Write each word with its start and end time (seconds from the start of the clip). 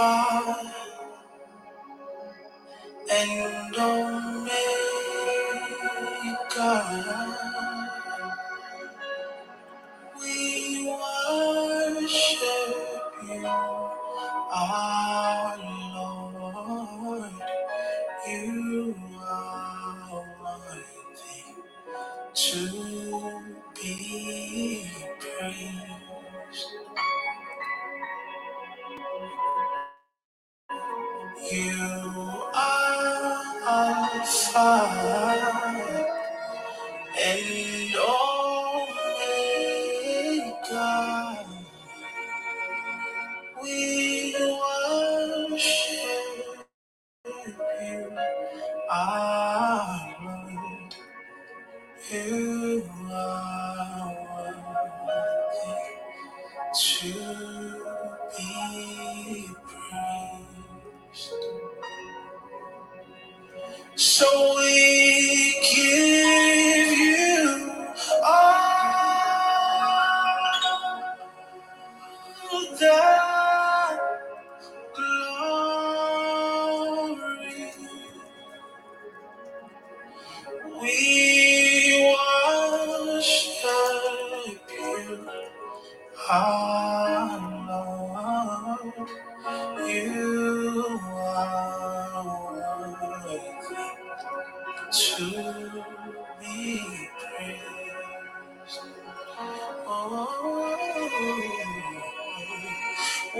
Alpha 0.00 0.72
and 3.10 3.76
Omega. 3.76 4.68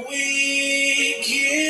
We 0.07 1.23
give 1.27 1.68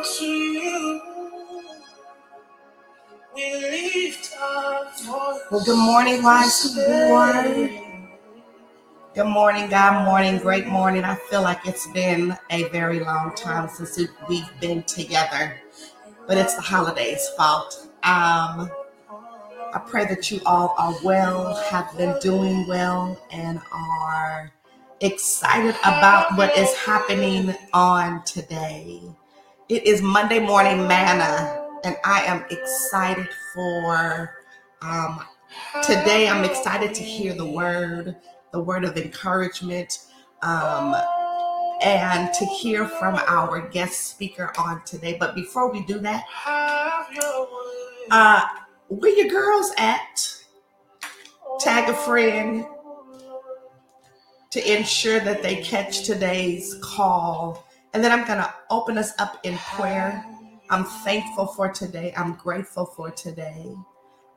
unto 0.00 0.24
you. 0.24 1.00
We 3.34 3.54
lift 3.54 4.34
our 4.40 4.84
voice. 4.84 5.40
Well, 5.50 5.64
good 5.64 5.78
morning, 5.78 6.22
Wise 6.22 6.74
One. 6.76 8.08
Good 9.14 9.26
morning, 9.26 9.68
God 9.68 10.04
morning, 10.04 10.38
great 10.38 10.66
morning. 10.66 11.04
I 11.04 11.16
feel 11.16 11.42
like 11.42 11.66
it's 11.66 11.86
been 11.88 12.36
a 12.50 12.64
very 12.70 13.00
long 13.00 13.34
time 13.34 13.68
since 13.68 13.98
it- 13.98 14.10
we've 14.28 14.48
been 14.60 14.82
together, 14.84 15.60
but 16.26 16.38
it's 16.38 16.54
the 16.54 16.62
holidays' 16.62 17.28
fault. 17.36 17.88
Um, 18.02 18.70
I 19.74 19.80
pray 19.86 20.06
that 20.06 20.30
you 20.30 20.40
all 20.46 20.74
are 20.78 20.94
well, 21.04 21.54
have 21.70 21.96
been 21.96 22.18
doing 22.20 22.66
well, 22.66 23.18
and 23.30 23.60
are 23.72 24.50
excited 25.00 25.76
about 25.82 26.36
what 26.36 26.56
is 26.56 26.74
happening 26.74 27.54
on 27.72 28.22
today. 28.24 29.02
It 29.70 29.86
is 29.86 30.02
Monday 30.02 30.40
morning 30.40 30.88
manna, 30.88 31.64
and 31.84 31.96
I 32.04 32.24
am 32.24 32.44
excited 32.50 33.28
for 33.54 34.34
um, 34.82 35.24
today. 35.84 36.28
I'm 36.28 36.42
excited 36.42 36.92
to 36.92 37.04
hear 37.04 37.34
the 37.34 37.46
word, 37.46 38.16
the 38.50 38.58
word 38.58 38.84
of 38.84 38.96
encouragement, 38.96 40.06
um, 40.42 40.96
and 41.82 42.34
to 42.34 42.44
hear 42.46 42.88
from 42.88 43.14
our 43.28 43.68
guest 43.68 44.08
speaker 44.08 44.52
on 44.58 44.82
today. 44.84 45.16
But 45.20 45.36
before 45.36 45.70
we 45.70 45.84
do 45.84 46.00
that, 46.00 46.24
uh, 48.10 48.42
where 48.88 49.16
your 49.16 49.28
girls 49.28 49.70
at? 49.78 50.34
Tag 51.60 51.88
a 51.88 51.94
friend 51.94 52.66
to 54.50 54.76
ensure 54.76 55.20
that 55.20 55.44
they 55.44 55.62
catch 55.62 56.02
today's 56.02 56.76
call. 56.82 57.64
And 57.92 58.04
then 58.04 58.12
I'm 58.12 58.26
going 58.26 58.38
to 58.38 58.54
open 58.70 58.98
us 58.98 59.12
up 59.18 59.38
in 59.44 59.56
prayer. 59.58 60.24
I'm 60.70 60.84
thankful 60.84 61.46
for 61.46 61.68
today. 61.68 62.12
I'm 62.16 62.34
grateful 62.34 62.86
for 62.86 63.10
today. 63.10 63.74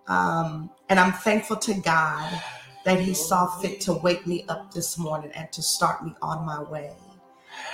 Um, 0.08 0.72
and 0.90 1.00
I'm 1.00 1.14
thankful 1.14 1.58
to 1.58 1.74
God 1.76 2.42
that 2.86 3.00
He 3.00 3.14
saw 3.14 3.48
fit 3.60 3.80
to 3.82 3.94
wake 3.94 4.26
me 4.26 4.46
up 4.50 4.74
this 4.74 4.98
morning 4.98 5.32
and 5.36 5.52
to 5.52 5.62
start 5.62 6.04
me 6.04 6.16
on 6.22 6.46
my 6.46 6.64
way. 6.64 6.94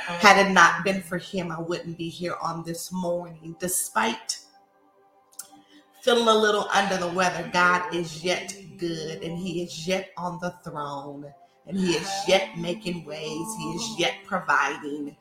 Had 0.05 0.45
it 0.45 0.51
not 0.51 0.83
been 0.83 1.01
for 1.01 1.17
Him, 1.17 1.51
I 1.51 1.59
wouldn't 1.61 1.97
be 1.97 2.09
here 2.09 2.35
on 2.41 2.63
this 2.65 2.91
morning. 2.91 3.55
Despite 3.59 4.39
feeling 6.01 6.27
a 6.27 6.35
little 6.35 6.67
under 6.73 6.97
the 6.97 7.07
weather, 7.07 7.49
God 7.53 7.95
is 7.95 8.23
yet 8.23 8.55
good 8.77 9.23
and 9.23 9.37
He 9.37 9.63
is 9.63 9.87
yet 9.87 10.11
on 10.17 10.39
the 10.41 10.51
throne 10.63 11.33
and 11.67 11.77
He 11.77 11.93
is 11.93 12.11
yet 12.27 12.57
making 12.57 13.05
ways. 13.05 13.47
He 13.57 13.71
is 13.71 13.99
yet 13.99 14.15
providing. 14.25 15.15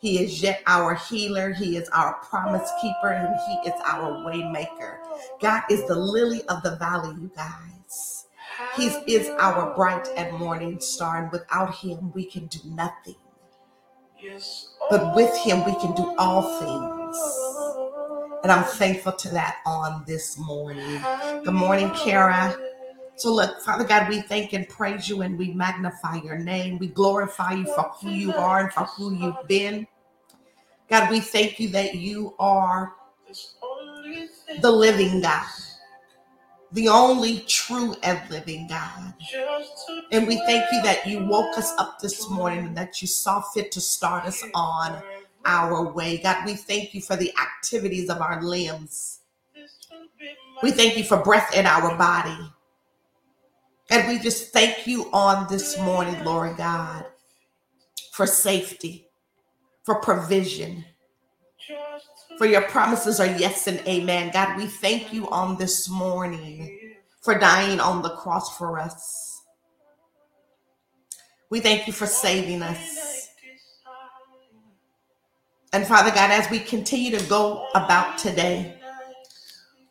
He 0.00 0.22
is 0.22 0.42
yet 0.42 0.62
our 0.66 0.94
healer. 0.94 1.52
He 1.52 1.76
is 1.76 1.88
our 1.88 2.14
promise 2.14 2.70
keeper, 2.80 3.08
and 3.08 3.34
He 3.48 3.68
is 3.68 3.80
our 3.84 4.12
waymaker. 4.24 4.98
God 5.40 5.62
is 5.70 5.86
the 5.86 5.96
lily 5.96 6.42
of 6.48 6.62
the 6.62 6.76
valley, 6.76 7.16
you 7.20 7.30
guys. 7.34 8.26
He 8.76 8.86
is 9.12 9.28
our 9.38 9.74
bright 9.74 10.08
and 10.16 10.38
morning 10.38 10.80
star, 10.80 11.22
and 11.22 11.32
without 11.32 11.74
Him, 11.76 12.12
we 12.12 12.24
can 12.24 12.46
do 12.46 12.60
nothing. 12.64 13.16
But 14.90 15.16
with 15.16 15.36
Him, 15.38 15.64
we 15.64 15.74
can 15.80 15.94
do 15.94 16.14
all 16.16 16.42
things. 16.60 17.18
And 18.44 18.52
I'm 18.52 18.64
thankful 18.64 19.12
to 19.12 19.28
that 19.30 19.58
on 19.66 20.04
this 20.06 20.38
morning. 20.38 21.00
Good 21.44 21.54
morning, 21.54 21.90
Kara. 21.96 22.56
So, 23.18 23.34
look, 23.34 23.60
Father 23.62 23.82
God, 23.82 24.08
we 24.08 24.20
thank 24.20 24.52
and 24.52 24.68
praise 24.68 25.08
you 25.08 25.22
and 25.22 25.36
we 25.36 25.52
magnify 25.52 26.20
your 26.22 26.38
name. 26.38 26.78
We 26.78 26.86
glorify 26.86 27.54
you 27.54 27.64
for 27.64 27.90
who 28.00 28.10
you 28.10 28.32
are 28.32 28.60
and 28.60 28.72
for 28.72 28.84
who 28.84 29.12
you've 29.12 29.48
been. 29.48 29.88
God, 30.88 31.10
we 31.10 31.18
thank 31.18 31.58
you 31.58 31.68
that 31.70 31.96
you 31.96 32.36
are 32.38 32.92
the 34.60 34.70
living 34.70 35.20
God, 35.20 35.48
the 36.70 36.88
only 36.88 37.40
true 37.40 37.96
and 38.04 38.20
living 38.30 38.68
God. 38.68 39.14
And 40.12 40.28
we 40.28 40.36
thank 40.46 40.64
you 40.70 40.80
that 40.82 41.04
you 41.04 41.26
woke 41.26 41.58
us 41.58 41.72
up 41.76 41.98
this 41.98 42.30
morning 42.30 42.66
and 42.66 42.76
that 42.76 43.02
you 43.02 43.08
saw 43.08 43.40
fit 43.40 43.72
to 43.72 43.80
start 43.80 44.26
us 44.26 44.44
on 44.54 45.02
our 45.44 45.92
way. 45.92 46.18
God, 46.18 46.46
we 46.46 46.54
thank 46.54 46.94
you 46.94 47.00
for 47.00 47.16
the 47.16 47.32
activities 47.36 48.10
of 48.10 48.20
our 48.20 48.40
limbs. 48.44 49.22
We 50.62 50.70
thank 50.70 50.96
you 50.96 51.02
for 51.02 51.16
breath 51.16 51.52
in 51.56 51.66
our 51.66 51.96
body. 51.96 52.38
And 53.90 54.06
we 54.06 54.18
just 54.18 54.52
thank 54.52 54.86
you 54.86 55.08
on 55.12 55.46
this 55.48 55.78
morning, 55.78 56.22
Lord 56.22 56.58
God, 56.58 57.06
for 58.12 58.26
safety, 58.26 59.06
for 59.84 59.94
provision, 59.96 60.84
for 62.36 62.46
your 62.46 62.62
promises 62.62 63.18
are 63.18 63.26
yes 63.38 63.66
and 63.66 63.80
amen. 63.88 64.30
God, 64.32 64.58
we 64.58 64.66
thank 64.66 65.12
you 65.12 65.28
on 65.30 65.56
this 65.56 65.88
morning 65.88 66.96
for 67.22 67.38
dying 67.38 67.80
on 67.80 68.02
the 68.02 68.10
cross 68.10 68.56
for 68.56 68.78
us. 68.78 69.42
We 71.50 71.60
thank 71.60 71.86
you 71.86 71.94
for 71.94 72.06
saving 72.06 72.62
us. 72.62 73.30
And 75.72 75.86
Father 75.86 76.10
God, 76.10 76.30
as 76.30 76.50
we 76.50 76.58
continue 76.58 77.16
to 77.18 77.24
go 77.26 77.66
about 77.74 78.18
today, 78.18 78.78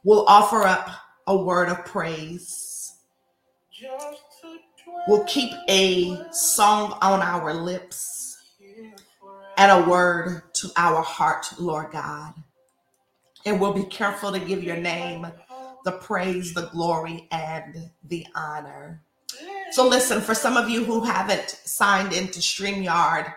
we'll 0.04 0.26
offer 0.28 0.64
up 0.64 0.90
a 1.26 1.36
word 1.36 1.70
of 1.70 1.84
praise 1.84 2.67
We'll 5.08 5.24
keep 5.26 5.52
a 5.70 6.32
song 6.32 6.98
on 7.02 7.22
our 7.22 7.54
lips 7.54 8.38
and 9.58 9.72
a 9.72 9.90
word 9.90 10.42
to 10.56 10.70
our 10.78 11.02
heart, 11.02 11.48
Lord 11.60 11.92
God. 11.92 12.34
And 13.46 13.62
we'll 13.62 13.74
be 13.74 13.86
careful 13.86 14.32
to 14.32 14.40
give 14.40 14.64
your 14.64 14.78
name 14.78 15.28
the 15.86 15.92
praise, 15.94 16.54
the 16.54 16.68
glory, 16.68 17.28
and 17.32 17.92
the 18.04 18.26
honor. 18.36 19.02
So, 19.72 19.88
listen, 19.88 20.22
for 20.22 20.34
some 20.34 20.58
of 20.58 20.70
you 20.70 20.84
who 20.84 21.04
haven't 21.04 21.50
signed 21.50 22.14
into 22.14 22.40
StreamYard 22.40 23.34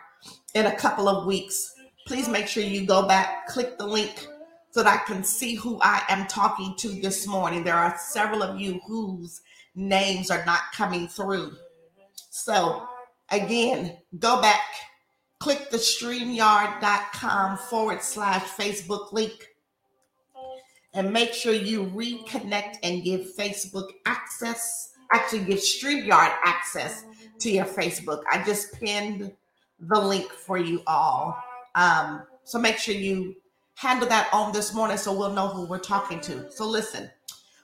in 0.54 0.66
a 0.66 0.76
couple 0.76 1.08
of 1.08 1.26
weeks, 1.26 1.75
please 2.06 2.28
make 2.28 2.48
sure 2.48 2.62
you 2.62 2.87
go 2.87 3.06
back, 3.06 3.46
click 3.46 3.78
the 3.78 3.87
link 3.87 4.26
so 4.70 4.82
that 4.82 5.00
I 5.00 5.04
can 5.04 5.22
see 5.22 5.54
who 5.54 5.78
I 5.82 6.02
am 6.08 6.26
talking 6.26 6.75
to 6.78 6.88
this 6.88 7.26
morning. 7.26 7.62
There 7.62 7.76
are 7.76 7.96
several 7.98 8.42
of 8.42 8.58
you 8.58 8.81
whose 8.87 9.42
names 9.75 10.31
are 10.31 10.44
not 10.44 10.61
coming 10.72 11.08
through. 11.08 11.52
So 12.31 12.87
again, 13.31 13.99
go 14.19 14.40
back, 14.40 14.61
click 15.38 15.70
the 15.70 15.76
streamyard.com 15.78 17.58
forward 17.58 18.02
slash 18.02 18.43
Facebook 18.43 19.12
link 19.12 19.49
and 20.94 21.12
make 21.12 21.32
sure 21.32 21.52
you 21.52 21.84
reconnect 21.87 22.78
and 22.82 23.05
give 23.05 23.34
Facebook 23.37 23.88
access, 24.06 24.93
actually 25.12 25.44
give 25.44 25.58
StreamYard 25.58 26.34
access 26.44 27.05
to 27.38 27.50
your 27.50 27.64
Facebook. 27.64 28.23
I 28.31 28.43
just 28.44 28.73
pinned 28.81 29.32
the 29.78 30.00
link 30.00 30.31
for 30.31 30.58
you 30.58 30.82
all. 30.87 31.37
Um, 31.75 32.23
so 32.44 32.58
make 32.58 32.78
sure 32.78 32.94
you 32.94 33.37
handle 33.75 34.08
that 34.08 34.28
on 34.32 34.52
this 34.52 34.75
morning 34.75 34.96
so 34.96 35.12
we'll 35.12 35.32
know 35.32 35.49
who 35.49 35.64
we're 35.64 35.78
talking 35.78 36.20
to. 36.20 36.50
So 36.50 36.66
listen, 36.66 37.08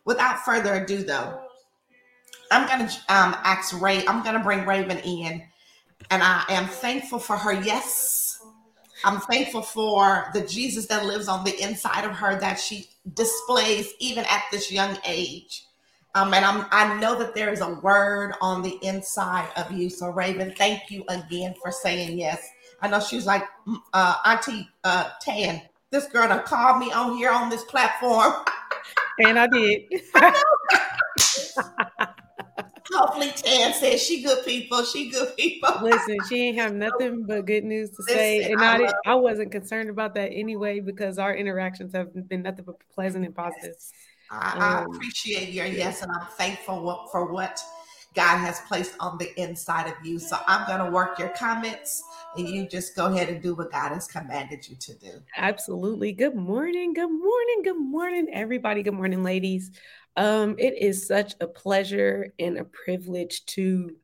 without 0.05 0.41
further 0.45 0.75
ado 0.75 1.03
though, 1.03 1.46
I'm 2.51 2.67
going 2.67 2.89
to 2.89 2.95
um, 3.09 3.37
ask 3.45 3.81
Ray, 3.81 4.07
I'm 4.07 4.23
going 4.23 4.37
to 4.37 4.43
bring 4.43 4.61
Raevyn 4.61 5.05
in. 5.05 5.43
And 6.11 6.23
I 6.23 6.45
am 6.49 6.67
thankful 6.67 7.19
for 7.19 7.37
her. 7.37 7.53
Yes. 7.53 8.41
I'm 9.05 9.21
thankful 9.21 9.63
for 9.63 10.31
the 10.35 10.47
Jesus 10.47 10.87
that 10.87 11.05
lives 11.05 11.29
on 11.29 11.45
the 11.45 11.61
inside 11.63 12.05
of 12.05 12.13
her 12.13 12.39
that 12.41 12.59
she 12.59 12.89
displays 13.15 13.93
even 14.01 14.25
at 14.25 14.43
this 14.51 14.73
young 14.73 14.99
age. 15.05 15.65
Um, 16.15 16.33
and 16.33 16.45
I'm, 16.45 16.67
I 16.71 16.99
know 16.99 17.19
that 17.19 17.35
there 17.35 17.53
is 17.53 17.61
a 17.61 17.75
word 17.75 18.35
on 18.41 18.63
the 18.63 18.79
inside 18.83 19.49
of 19.57 19.71
you. 19.71 19.91
So, 19.91 20.07
Raevyn, 20.07 20.57
thank 20.57 20.91
you 20.91 21.05
again 21.09 21.55
for 21.63 21.71
saying 21.71 22.19
yes. 22.19 22.49
I 22.81 22.89
know 22.89 23.01
she 23.01 23.17
was 23.17 23.27
like, 23.27 23.43
mm, 23.67 23.77
uh, 23.93 24.17
Auntie 24.25 24.69
uh, 24.83 25.11
Tan, 25.21 25.61
this 25.91 26.07
girl 26.07 26.29
that 26.29 26.47
called 26.47 26.79
me 26.79 26.91
on 26.93 27.17
here 27.17 27.31
on 27.31 27.51
this 27.51 27.65
platform. 27.65 28.33
and 29.19 29.39
I 29.39 29.47
did. 29.47 29.83
Hopefully, 32.93 33.33
Tan 33.35 33.73
says 33.73 34.03
she 34.03 34.23
good 34.23 34.45
people. 34.45 34.85
She 34.85 35.11
good 35.11 35.37
people. 35.37 35.71
Listen, 35.83 36.23
she 36.29 36.49
ain't 36.49 36.59
have 36.59 36.73
nothing 36.75 37.25
but 37.27 37.47
good 37.47 37.65
news 37.65 37.91
to 37.91 38.03
Listen, 38.03 38.17
say, 38.17 38.53
and 38.53 38.63
I, 38.63 38.77
I, 38.85 38.93
I 39.07 39.15
wasn't 39.15 39.53
concerned 39.53 39.91
about 39.91 40.15
that 40.15 40.33
anyway 40.33 40.81
because 40.81 41.19
our 41.19 41.35
interactions 41.35 41.93
have 41.93 42.29
been 42.29 42.43
nothing 42.43 42.65
but 42.65 42.77
pleasant 42.95 43.25
and 43.25 43.35
positive. 43.35 43.75
Yes. 43.75 43.93
I, 44.31 44.53
um, 44.53 44.63
I, 44.63 44.97
appreciate 44.97 45.51
your 45.51 45.67
yes, 45.67 46.03
and 46.03 46.11
I'm 46.13 46.27
thankful 46.37 47.09
for 47.11 47.33
what 47.33 47.61
God 48.15 48.39
has 48.39 48.61
placed 48.67 48.95
on 48.99 49.19
the 49.19 49.39
inside 49.41 49.87
of 49.87 49.95
you. 50.05 50.19
So 50.19 50.39
I'm 50.47 50.67
going 50.67 50.85
to 50.85 50.91
work 50.91 51.19
your 51.19 51.29
comments, 51.29 52.03
and 52.37 52.49
you 52.49 52.67
just 52.67 52.97
go 52.97 53.07
ahead 53.07 53.29
and 53.29 53.43
do 53.43 53.55
what 53.55 53.71
God 53.71 53.93
has 53.93 54.07
commanded 54.07 54.69
you 54.69 54.77
to 54.77 54.95
do. 54.95 55.13
Absolutely. 55.37 56.13
Good 56.13 56.35
morning. 56.35 56.95
Good 56.95 57.11
morning. 57.11 57.63
Good 57.63 57.79
morning, 57.79 58.29
everybody. 58.33 58.83
Good 58.83 58.95
morning, 58.95 59.23
ladies. 59.23 59.71
Um, 60.17 60.57
it 60.59 60.79
is 60.79 61.07
such 61.07 61.35
a 61.41 61.47
pleasure 61.47 62.33
and 62.39 62.59
a 62.59 62.65
privilege 62.65 63.45
to 63.47 63.97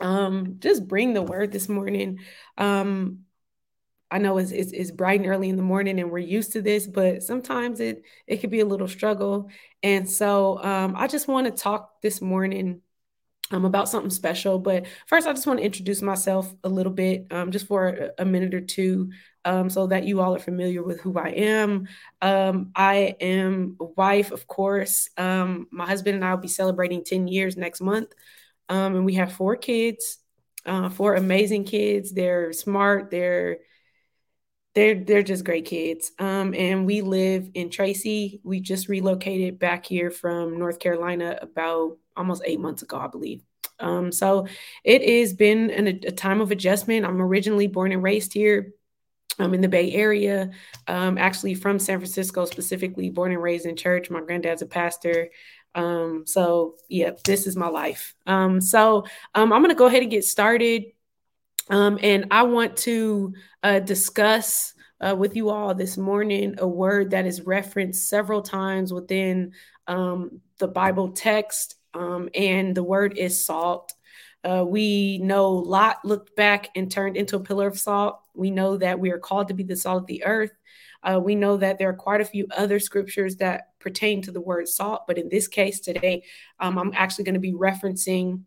um, 0.00 0.56
just 0.58 0.86
bring 0.86 1.14
the 1.14 1.22
word 1.22 1.52
this 1.52 1.68
morning. 1.68 2.20
Um, 2.56 3.20
I 4.10 4.18
know 4.18 4.38
it's, 4.38 4.52
it's, 4.52 4.72
it's 4.72 4.90
bright 4.90 5.20
and 5.20 5.28
early 5.28 5.50
in 5.50 5.56
the 5.56 5.62
morning, 5.62 6.00
and 6.00 6.10
we're 6.10 6.18
used 6.18 6.52
to 6.52 6.62
this, 6.62 6.86
but 6.86 7.22
sometimes 7.22 7.78
it 7.78 8.02
it 8.26 8.38
could 8.38 8.50
be 8.50 8.60
a 8.60 8.66
little 8.66 8.88
struggle. 8.88 9.50
And 9.82 10.08
so 10.08 10.62
um, 10.62 10.94
I 10.96 11.06
just 11.08 11.28
want 11.28 11.46
to 11.46 11.62
talk 11.62 12.00
this 12.00 12.20
morning 12.22 12.80
um, 13.50 13.64
about 13.64 13.88
something 13.88 14.10
special. 14.10 14.58
But 14.58 14.86
first, 15.06 15.26
I 15.26 15.32
just 15.32 15.46
want 15.46 15.60
to 15.60 15.64
introduce 15.64 16.02
myself 16.02 16.52
a 16.64 16.68
little 16.68 16.92
bit, 16.92 17.26
um, 17.30 17.50
just 17.50 17.66
for 17.66 18.12
a, 18.18 18.24
minute 18.24 18.54
or 18.54 18.60
two, 18.60 19.10
um, 19.44 19.70
so 19.70 19.86
that 19.86 20.04
you 20.04 20.20
all 20.20 20.34
are 20.34 20.40
familiar 20.40 20.82
with 20.82 21.00
who 21.00 21.18
I 21.18 21.28
am. 21.28 21.88
Um, 22.20 22.70
I 22.74 23.16
am 23.20 23.76
a 23.80 23.84
wife, 23.84 24.30
of 24.30 24.46
course. 24.46 25.08
Um, 25.16 25.66
my 25.70 25.86
husband 25.86 26.16
and 26.16 26.24
I 26.24 26.34
will 26.34 26.42
be 26.42 26.48
celebrating 26.48 27.04
10 27.04 27.28
years 27.28 27.56
next 27.56 27.80
month. 27.80 28.12
Um, 28.68 28.96
and 28.96 29.04
we 29.04 29.14
have 29.14 29.32
four 29.32 29.56
kids, 29.56 30.18
uh, 30.66 30.90
four 30.90 31.14
amazing 31.14 31.64
kids. 31.64 32.12
They're 32.12 32.52
smart, 32.52 33.10
they're 33.10 33.58
they're 34.78 34.94
they're 34.94 35.22
just 35.24 35.44
great 35.44 35.64
kids. 35.64 36.12
Um, 36.20 36.54
and 36.54 36.86
we 36.86 37.00
live 37.00 37.50
in 37.54 37.68
Tracy. 37.68 38.40
We 38.44 38.60
just 38.60 38.88
relocated 38.88 39.58
back 39.58 39.84
here 39.84 40.08
from 40.08 40.56
North 40.56 40.78
Carolina 40.78 41.36
about 41.42 41.96
almost 42.16 42.42
eight 42.46 42.60
months 42.60 42.82
ago, 42.82 42.96
I 42.96 43.08
believe. 43.08 43.42
Um, 43.80 44.12
so 44.12 44.46
it 44.84 45.02
has 45.02 45.32
been 45.32 45.70
an, 45.70 45.88
a 45.88 46.12
time 46.12 46.40
of 46.40 46.52
adjustment. 46.52 47.06
I'm 47.06 47.20
originally 47.20 47.66
born 47.66 47.90
and 47.90 48.04
raised 48.04 48.32
here. 48.32 48.72
I'm 49.40 49.52
in 49.52 49.62
the 49.62 49.68
Bay 49.68 49.92
Area, 49.92 50.50
um, 50.86 51.18
actually 51.18 51.54
from 51.54 51.80
San 51.80 51.98
Francisco, 51.98 52.44
specifically 52.44 53.10
born 53.10 53.32
and 53.32 53.42
raised 53.42 53.66
in 53.66 53.74
church. 53.74 54.10
My 54.10 54.20
granddad's 54.20 54.62
a 54.62 54.66
pastor. 54.66 55.30
Um, 55.74 56.22
so 56.24 56.76
yeah, 56.88 57.10
this 57.24 57.48
is 57.48 57.56
my 57.56 57.68
life. 57.68 58.14
Um, 58.26 58.60
so 58.60 59.06
um, 59.34 59.52
I'm 59.52 59.62
going 59.62 59.74
to 59.74 59.78
go 59.78 59.86
ahead 59.86 60.02
and 60.02 60.10
get 60.10 60.24
started. 60.24 60.84
Um, 61.70 61.98
and 62.02 62.26
I 62.30 62.42
want 62.44 62.76
to 62.78 63.34
uh, 63.62 63.80
discuss 63.80 64.74
uh, 65.00 65.14
with 65.16 65.36
you 65.36 65.50
all 65.50 65.74
this 65.74 65.96
morning 65.96 66.54
a 66.58 66.66
word 66.66 67.10
that 67.10 67.26
is 67.26 67.42
referenced 67.42 68.08
several 68.08 68.42
times 68.42 68.92
within 68.92 69.52
um, 69.86 70.40
the 70.58 70.68
Bible 70.68 71.10
text 71.10 71.76
um, 71.94 72.28
and 72.34 72.74
the 72.74 72.82
word 72.82 73.16
is 73.16 73.44
salt. 73.44 73.92
Uh, 74.44 74.64
we 74.66 75.18
know 75.18 75.50
Lot 75.50 76.04
looked 76.04 76.34
back 76.36 76.70
and 76.76 76.90
turned 76.90 77.16
into 77.16 77.36
a 77.36 77.40
pillar 77.40 77.66
of 77.66 77.78
salt. 77.78 78.20
We 78.34 78.50
know 78.50 78.76
that 78.76 78.98
we 78.98 79.10
are 79.10 79.18
called 79.18 79.48
to 79.48 79.54
be 79.54 79.64
the 79.64 79.76
salt 79.76 80.02
of 80.02 80.06
the 80.06 80.24
earth. 80.24 80.52
Uh, 81.02 81.20
we 81.22 81.34
know 81.34 81.56
that 81.56 81.78
there 81.78 81.88
are 81.88 81.94
quite 81.94 82.20
a 82.20 82.24
few 82.24 82.46
other 82.56 82.80
scriptures 82.80 83.36
that 83.36 83.78
pertain 83.78 84.20
to 84.22 84.32
the 84.32 84.40
word 84.40 84.68
salt, 84.68 85.02
but 85.06 85.18
in 85.18 85.28
this 85.28 85.46
case 85.48 85.80
today, 85.80 86.24
um, 86.60 86.78
I'm 86.78 86.92
actually 86.94 87.24
going 87.24 87.34
to 87.34 87.40
be 87.40 87.52
referencing 87.52 88.42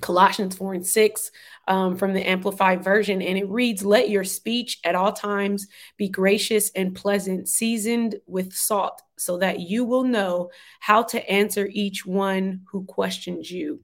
Colossians 0.00 0.56
4 0.56 0.74
and 0.74 0.86
6 0.86 1.30
um, 1.68 1.96
from 1.96 2.12
the 2.12 2.28
Amplified 2.28 2.82
Version. 2.82 3.22
And 3.22 3.38
it 3.38 3.48
reads, 3.48 3.84
Let 3.84 4.10
your 4.10 4.24
speech 4.24 4.78
at 4.84 4.94
all 4.94 5.12
times 5.12 5.66
be 5.96 6.08
gracious 6.08 6.70
and 6.70 6.94
pleasant, 6.94 7.48
seasoned 7.48 8.16
with 8.26 8.52
salt, 8.52 9.02
so 9.18 9.38
that 9.38 9.60
you 9.60 9.84
will 9.84 10.04
know 10.04 10.50
how 10.80 11.02
to 11.04 11.30
answer 11.30 11.68
each 11.70 12.04
one 12.04 12.62
who 12.70 12.84
questions 12.84 13.50
you. 13.50 13.80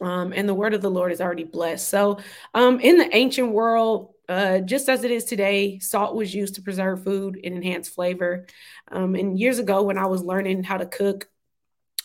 Um, 0.00 0.32
and 0.34 0.48
the 0.48 0.54
word 0.54 0.74
of 0.74 0.82
the 0.82 0.90
Lord 0.90 1.12
is 1.12 1.20
already 1.20 1.44
blessed. 1.44 1.88
So, 1.88 2.18
um, 2.54 2.80
in 2.80 2.96
the 2.96 3.14
ancient 3.14 3.52
world, 3.52 4.14
uh, 4.30 4.60
just 4.60 4.88
as 4.88 5.04
it 5.04 5.10
is 5.10 5.24
today, 5.24 5.78
salt 5.80 6.14
was 6.14 6.34
used 6.34 6.54
to 6.54 6.62
preserve 6.62 7.02
food 7.02 7.38
and 7.42 7.56
enhance 7.56 7.88
flavor. 7.88 8.46
Um, 8.90 9.14
and 9.14 9.38
years 9.38 9.58
ago, 9.58 9.82
when 9.82 9.98
I 9.98 10.06
was 10.06 10.22
learning 10.22 10.62
how 10.62 10.78
to 10.78 10.86
cook, 10.86 11.28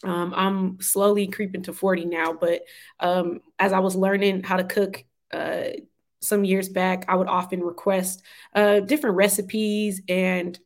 um, 0.05 0.33
I'm 0.35 0.81
slowly 0.81 1.27
creeping 1.27 1.63
to 1.63 1.74
40 1.74 2.05
now, 2.05 2.33
but 2.33 2.62
um, 3.00 3.41
as 3.59 3.74
I 3.74 3.79
was 3.79 3.95
learning 3.95 4.43
how 4.43 4.57
to 4.57 4.63
cook 4.63 5.03
uh, 5.33 5.69
some 6.21 6.43
years 6.43 6.69
back, 6.69 7.05
I 7.07 7.15
would 7.15 7.27
often 7.27 7.62
request 7.62 8.24
uh, 8.53 8.79
different 8.81 9.15
recipes 9.15 10.01
and 10.07 10.57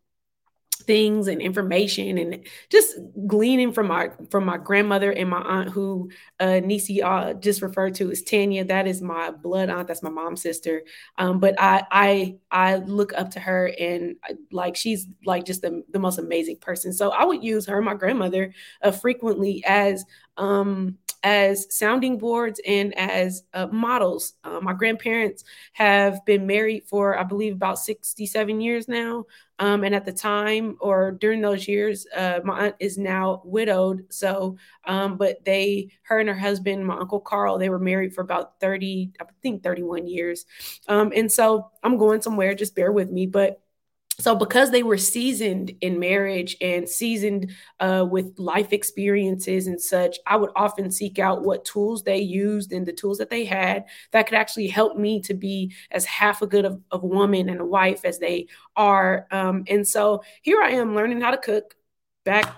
things 0.90 1.28
and 1.28 1.40
information 1.40 2.18
and 2.18 2.44
just 2.72 2.98
gleaning 3.28 3.72
from 3.72 3.86
my 3.88 4.10
from 4.32 4.44
my 4.44 4.58
grandmother 4.58 5.12
and 5.12 5.30
my 5.30 5.40
aunt 5.42 5.70
who 5.70 6.10
uh 6.40 6.60
Nisi 6.62 7.00
uh 7.04 7.34
just 7.36 7.62
referred 7.62 7.94
to 7.96 8.10
as 8.10 8.24
Tanya. 8.24 8.66
That 8.66 8.88
is 8.88 9.00
my 9.00 9.30
blood 9.30 9.70
aunt. 9.70 9.88
That's 9.88 10.02
my 10.02 10.10
mom's 10.10 10.42
sister. 10.42 10.82
Um 11.20 11.40
but 11.40 11.54
I 11.60 11.84
I 11.92 12.38
I 12.50 12.76
look 12.78 13.14
up 13.14 13.30
to 13.34 13.40
her 13.40 13.72
and 13.80 14.16
like 14.52 14.76
she's 14.76 15.06
like 15.26 15.46
just 15.46 15.62
the, 15.62 15.84
the 15.92 16.00
most 16.00 16.18
amazing 16.18 16.58
person. 16.58 16.92
So 16.92 17.12
I 17.12 17.24
would 17.24 17.44
use 17.44 17.68
her 17.68 17.84
my 17.84 17.94
grandmother 17.94 18.52
uh, 18.82 18.90
frequently 18.90 19.64
as 19.68 20.04
um 20.38 20.98
as 21.24 21.68
sounding 21.76 22.18
boards 22.18 22.62
and 22.66 22.98
as 22.98 23.44
uh, 23.54 23.68
models. 23.68 24.34
Uh, 24.44 24.60
my 24.62 24.74
grandparents 24.74 25.44
have 25.74 26.24
been 26.26 26.48
married 26.48 26.86
for, 26.86 27.18
I 27.18 27.24
believe, 27.24 27.54
about 27.54 27.80
67 27.80 28.62
years 28.62 28.88
now. 28.88 29.26
Um, 29.60 29.84
and 29.84 29.94
at 29.94 30.06
the 30.06 30.14
time 30.14 30.78
or 30.80 31.12
during 31.12 31.42
those 31.42 31.68
years, 31.68 32.08
uh, 32.16 32.40
my 32.46 32.68
aunt 32.68 32.76
is 32.80 32.98
now 32.98 33.42
widowed. 33.44 34.06
So, 34.10 34.58
um, 34.86 35.18
but 35.18 35.44
they, 35.44 35.90
her 36.04 36.20
and 36.20 36.30
her 36.30 36.38
husband, 36.38 36.86
my 36.86 36.98
uncle 36.98 37.20
Carl, 37.20 37.58
they 37.58 37.70
were 37.70 37.80
married 37.80 38.14
for 38.16 38.22
about 38.22 38.60
30, 38.62 39.12
I 39.20 39.26
think 39.44 39.62
31 39.62 40.08
years. 40.08 40.46
Um, 40.88 41.12
and 41.14 41.30
so 41.30 41.70
I'm 41.84 41.98
going 41.98 42.22
somewhere, 42.22 42.56
just 42.56 42.76
bear 42.76 42.94
with 42.94 43.12
me. 43.12 43.26
But 43.26 43.62
so 44.20 44.36
because 44.36 44.70
they 44.70 44.84
were 44.84 44.98
seasoned 44.98 45.72
in 45.82 45.98
marriage 45.98 46.58
and 46.62 46.88
seasoned 46.88 47.52
uh, 47.80 48.06
with 48.10 48.38
life 48.38 48.74
experiences 48.74 49.68
and 49.68 49.82
such 49.82 50.18
i 50.28 50.36
would 50.36 50.52
often 50.56 50.92
seek 50.92 51.18
out 51.18 51.44
what 51.44 51.66
tools 51.66 52.04
they 52.04 52.20
used 52.20 52.72
and 52.72 52.86
the 52.86 52.94
tools 52.94 53.18
that 53.18 53.30
they 53.30 53.46
had 53.46 53.86
that 54.12 54.28
could 54.28 54.38
actually 54.38 54.68
help 54.68 54.98
me 54.98 55.22
to 55.22 55.34
be 55.34 55.74
as 55.92 56.06
half 56.06 56.42
a 56.42 56.48
good 56.48 56.66
of, 56.66 56.82
of 56.92 57.04
a 57.04 57.08
woman 57.08 57.50
and 57.50 57.62
a 57.62 57.66
wife 57.66 58.06
as 58.06 58.20
they 58.20 58.48
are 58.76 59.28
um, 59.32 59.64
and 59.68 59.88
so 59.88 60.22
here 60.42 60.62
i 60.62 60.72
am 60.72 60.96
learning 60.96 61.22
how 61.22 61.32
to 61.32 61.38
cook. 61.38 61.76
Back 62.26 62.54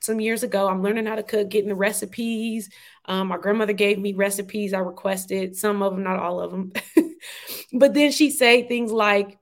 some 0.00 0.20
years 0.20 0.42
ago 0.42 0.68
i'm 0.68 0.82
learning 0.82 1.06
how 1.06 1.16
to 1.16 1.22
cook 1.22 1.48
getting 1.48 1.70
the 1.70 1.74
recipes. 1.74 2.68
Um, 3.06 3.28
my 3.28 3.38
grandmother 3.38 3.72
gave 3.72 3.98
me 3.98 4.12
recipes 4.12 4.74
i 4.74 4.78
requested 4.78 5.56
some 5.56 5.82
of 5.82 5.94
them 5.94 6.04
not 6.04 6.20
all 6.20 6.40
of 6.40 6.50
them 6.50 6.72
but 7.72 7.94
then 7.94 8.12
she'd 8.12 8.32
say 8.32 8.68
things 8.68 8.92
like 8.92 9.38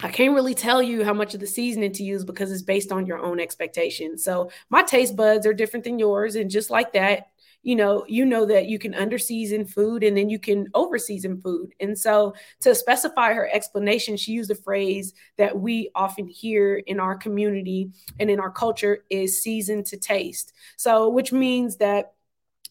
I 0.00 0.10
can't 0.10 0.34
really 0.34 0.54
tell 0.54 0.80
you 0.80 1.04
how 1.04 1.12
much 1.12 1.34
of 1.34 1.40
the 1.40 1.46
seasoning 1.46 1.92
to 1.94 2.04
use 2.04 2.24
because 2.24 2.52
it's 2.52 2.62
based 2.62 2.92
on 2.92 3.04
your 3.04 3.18
own 3.18 3.40
expectations. 3.40 4.22
So 4.22 4.50
my 4.70 4.82
taste 4.82 5.16
buds 5.16 5.44
are 5.44 5.52
different 5.52 5.84
than 5.84 5.98
yours. 5.98 6.36
And 6.36 6.48
just 6.48 6.70
like 6.70 6.92
that, 6.92 7.30
you 7.64 7.74
know, 7.74 8.04
you 8.06 8.24
know 8.24 8.46
that 8.46 8.66
you 8.66 8.78
can 8.78 8.92
underseason 8.92 9.68
food 9.68 10.04
and 10.04 10.16
then 10.16 10.30
you 10.30 10.38
can 10.38 10.70
overseason 10.72 11.42
food. 11.42 11.74
And 11.80 11.98
so 11.98 12.34
to 12.60 12.76
specify 12.76 13.32
her 13.32 13.50
explanation, 13.52 14.16
she 14.16 14.32
used 14.32 14.52
a 14.52 14.54
phrase 14.54 15.14
that 15.36 15.58
we 15.58 15.90
often 15.96 16.28
hear 16.28 16.76
in 16.76 17.00
our 17.00 17.16
community 17.16 17.90
and 18.20 18.30
in 18.30 18.38
our 18.38 18.52
culture 18.52 19.04
is 19.10 19.42
season 19.42 19.82
to 19.84 19.96
taste. 19.96 20.52
So 20.76 21.08
which 21.08 21.32
means 21.32 21.76
that 21.78 22.12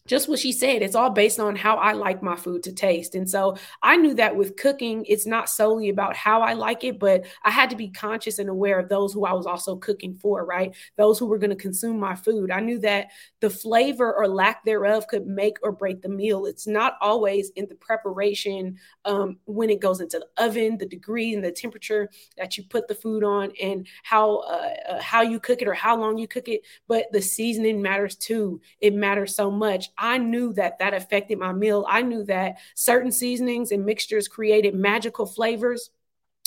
just 0.08 0.28
what 0.28 0.38
she 0.38 0.52
said, 0.52 0.82
it's 0.82 0.94
all 0.94 1.10
based 1.10 1.38
on 1.38 1.54
how 1.54 1.76
I 1.76 1.92
like 1.92 2.22
my 2.22 2.34
food 2.34 2.62
to 2.64 2.72
taste. 2.72 3.14
And 3.14 3.28
so 3.28 3.56
I 3.82 3.96
knew 3.96 4.14
that 4.14 4.34
with 4.34 4.56
cooking, 4.56 5.04
it's 5.06 5.26
not 5.26 5.48
solely 5.48 5.90
about 5.90 6.16
how 6.16 6.40
I 6.40 6.54
like 6.54 6.82
it, 6.82 6.98
but 6.98 7.26
I 7.44 7.50
had 7.50 7.70
to 7.70 7.76
be 7.76 7.88
conscious 7.88 8.38
and 8.38 8.48
aware 8.48 8.78
of 8.78 8.88
those 8.88 9.12
who 9.12 9.26
I 9.26 9.34
was 9.34 9.46
also 9.46 9.76
cooking 9.76 10.14
for, 10.14 10.44
right? 10.44 10.74
Those 10.96 11.18
who 11.18 11.26
were 11.26 11.38
going 11.38 11.50
to 11.50 11.56
consume 11.56 12.00
my 12.00 12.14
food. 12.14 12.50
I 12.50 12.60
knew 12.60 12.78
that 12.80 13.08
the 13.40 13.50
flavor 13.50 14.14
or 14.14 14.26
lack 14.26 14.64
thereof 14.64 15.06
could 15.08 15.26
make 15.26 15.58
or 15.62 15.72
break 15.72 16.02
the 16.02 16.08
meal. 16.08 16.46
It's 16.46 16.66
not 16.66 16.96
always 17.00 17.50
in 17.50 17.66
the 17.68 17.74
preparation 17.74 18.78
um, 19.04 19.38
when 19.44 19.70
it 19.70 19.80
goes 19.80 20.00
into 20.00 20.18
the 20.18 20.44
oven, 20.44 20.78
the 20.78 20.86
degree 20.86 21.34
and 21.34 21.44
the 21.44 21.52
temperature 21.52 22.08
that 22.36 22.56
you 22.56 22.64
put 22.64 22.88
the 22.88 22.94
food 22.94 23.22
on, 23.24 23.52
and 23.62 23.86
how 24.02 24.38
uh, 24.38 24.74
uh, 24.88 25.02
how 25.02 25.22
you 25.22 25.38
cook 25.38 25.62
it 25.62 25.68
or 25.68 25.74
how 25.74 25.96
long 25.96 26.16
you 26.18 26.26
cook 26.26 26.48
it. 26.48 26.62
But 26.86 27.06
the 27.12 27.20
seasoning 27.20 27.82
matters 27.82 28.16
too. 28.16 28.60
It 28.80 28.94
matters 28.94 29.34
so 29.34 29.50
much. 29.50 29.90
I 29.98 30.18
knew 30.18 30.52
that 30.54 30.78
that 30.78 30.94
affected 30.94 31.38
my 31.38 31.52
meal. 31.52 31.84
I 31.88 32.02
knew 32.02 32.24
that 32.24 32.58
certain 32.74 33.10
seasonings 33.10 33.72
and 33.72 33.84
mixtures 33.84 34.28
created 34.28 34.74
magical 34.74 35.26
flavors. 35.26 35.90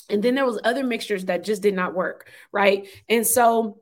And 0.10 0.24
then 0.24 0.36
there 0.36 0.46
was 0.46 0.60
other 0.64 0.84
mixtures 0.84 1.26
that 1.26 1.44
just 1.44 1.62
did 1.62 1.74
not 1.74 1.94
work, 1.94 2.30
right? 2.52 2.88
And 3.10 3.26
so 3.26 3.78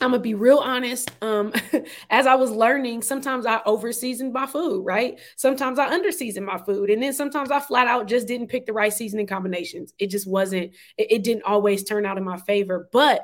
I'm 0.00 0.10
gonna 0.10 0.22
be 0.22 0.34
real 0.34 0.58
honest. 0.58 1.10
Um, 1.22 1.52
as 2.10 2.26
I 2.26 2.34
was 2.34 2.50
learning, 2.50 3.02
sometimes 3.02 3.46
I 3.46 3.60
over 3.64 3.92
seasoned 3.92 4.32
my 4.32 4.46
food, 4.46 4.84
right? 4.84 5.18
Sometimes 5.36 5.78
I 5.78 5.88
under 5.88 6.12
seasoned 6.12 6.46
my 6.46 6.58
food, 6.58 6.90
and 6.90 7.02
then 7.02 7.14
sometimes 7.14 7.50
I 7.50 7.60
flat 7.60 7.86
out 7.86 8.06
just 8.06 8.26
didn't 8.26 8.48
pick 8.48 8.66
the 8.66 8.72
right 8.72 8.92
seasoning 8.92 9.26
combinations. 9.26 9.94
It 9.98 10.10
just 10.10 10.26
wasn't. 10.26 10.72
It, 10.98 11.12
it 11.12 11.22
didn't 11.22 11.44
always 11.44 11.82
turn 11.82 12.04
out 12.04 12.18
in 12.18 12.24
my 12.24 12.36
favor. 12.36 12.88
But 12.92 13.22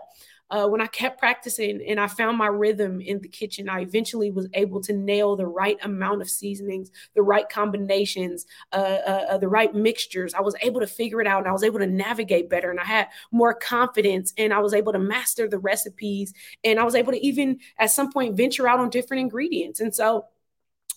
uh, 0.52 0.68
when 0.68 0.82
I 0.82 0.86
kept 0.86 1.18
practicing 1.18 1.82
and 1.88 1.98
I 1.98 2.06
found 2.06 2.36
my 2.36 2.46
rhythm 2.46 3.00
in 3.00 3.20
the 3.20 3.28
kitchen, 3.28 3.70
I 3.70 3.80
eventually 3.80 4.30
was 4.30 4.48
able 4.52 4.82
to 4.82 4.92
nail 4.92 5.34
the 5.34 5.46
right 5.46 5.78
amount 5.82 6.20
of 6.20 6.28
seasonings, 6.28 6.90
the 7.14 7.22
right 7.22 7.48
combinations, 7.48 8.44
uh, 8.70 8.76
uh, 8.76 9.26
uh, 9.30 9.38
the 9.38 9.48
right 9.48 9.74
mixtures. 9.74 10.34
I 10.34 10.42
was 10.42 10.54
able 10.60 10.80
to 10.80 10.86
figure 10.86 11.22
it 11.22 11.26
out 11.26 11.38
and 11.38 11.48
I 11.48 11.52
was 11.52 11.62
able 11.62 11.78
to 11.78 11.86
navigate 11.86 12.50
better 12.50 12.70
and 12.70 12.78
I 12.78 12.84
had 12.84 13.08
more 13.30 13.54
confidence 13.54 14.34
and 14.36 14.52
I 14.52 14.58
was 14.58 14.74
able 14.74 14.92
to 14.92 14.98
master 14.98 15.48
the 15.48 15.58
recipes 15.58 16.34
and 16.62 16.78
I 16.78 16.84
was 16.84 16.94
able 16.94 17.12
to 17.12 17.26
even 17.26 17.58
at 17.78 17.90
some 17.90 18.12
point 18.12 18.36
venture 18.36 18.68
out 18.68 18.78
on 18.78 18.90
different 18.90 19.22
ingredients. 19.22 19.80
And 19.80 19.94
so 19.94 20.26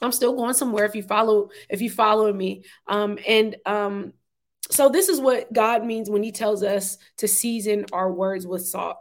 I'm 0.01 0.11
still 0.11 0.35
going 0.35 0.53
somewhere 0.53 0.83
if 0.83 0.95
you 0.95 1.03
follow 1.03 1.49
if 1.69 1.81
you 1.81 1.89
follow 1.89 2.33
me. 2.33 2.65
Um, 2.87 3.19
and 3.25 3.55
um, 3.65 4.11
so 4.69 4.89
this 4.89 5.07
is 5.07 5.21
what 5.21 5.53
God 5.53 5.85
means 5.85 6.09
when 6.09 6.23
he 6.23 6.33
tells 6.33 6.61
us 6.61 6.97
to 7.17 7.27
season 7.29 7.85
our 7.93 8.11
words 8.11 8.45
with 8.45 8.67
salt. 8.67 8.97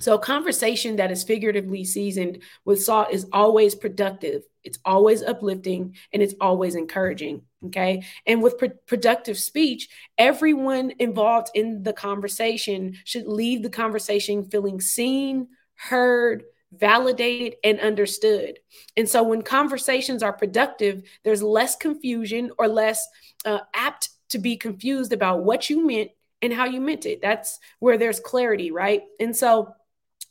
So, 0.00 0.14
a 0.14 0.18
conversation 0.18 0.96
that 0.96 1.10
is 1.10 1.24
figuratively 1.24 1.84
seasoned 1.84 2.38
with 2.64 2.82
salt 2.82 3.08
is 3.10 3.26
always 3.32 3.74
productive, 3.74 4.42
it's 4.62 4.78
always 4.84 5.22
uplifting, 5.24 5.96
and 6.12 6.22
it's 6.22 6.34
always 6.40 6.76
encouraging. 6.76 7.42
Okay. 7.66 8.04
And 8.24 8.40
with 8.40 8.58
pro- 8.58 8.68
productive 8.86 9.38
speech, 9.38 9.88
everyone 10.16 10.92
involved 11.00 11.48
in 11.54 11.82
the 11.82 11.92
conversation 11.92 12.94
should 13.04 13.26
leave 13.26 13.64
the 13.64 13.70
conversation 13.70 14.48
feeling 14.48 14.80
seen, 14.80 15.48
heard, 15.74 16.44
validated, 16.70 17.56
and 17.64 17.80
understood. 17.80 18.60
And 18.96 19.08
so, 19.08 19.24
when 19.24 19.42
conversations 19.42 20.22
are 20.22 20.32
productive, 20.32 21.02
there's 21.24 21.42
less 21.42 21.74
confusion 21.74 22.52
or 22.56 22.68
less 22.68 23.04
uh, 23.44 23.60
apt 23.74 24.10
to 24.28 24.38
be 24.38 24.56
confused 24.56 25.12
about 25.12 25.42
what 25.42 25.68
you 25.68 25.84
meant 25.84 26.12
and 26.40 26.52
how 26.52 26.66
you 26.66 26.80
meant 26.80 27.04
it. 27.04 27.20
That's 27.20 27.58
where 27.80 27.98
there's 27.98 28.20
clarity, 28.20 28.70
right? 28.70 29.02
And 29.18 29.36
so, 29.36 29.74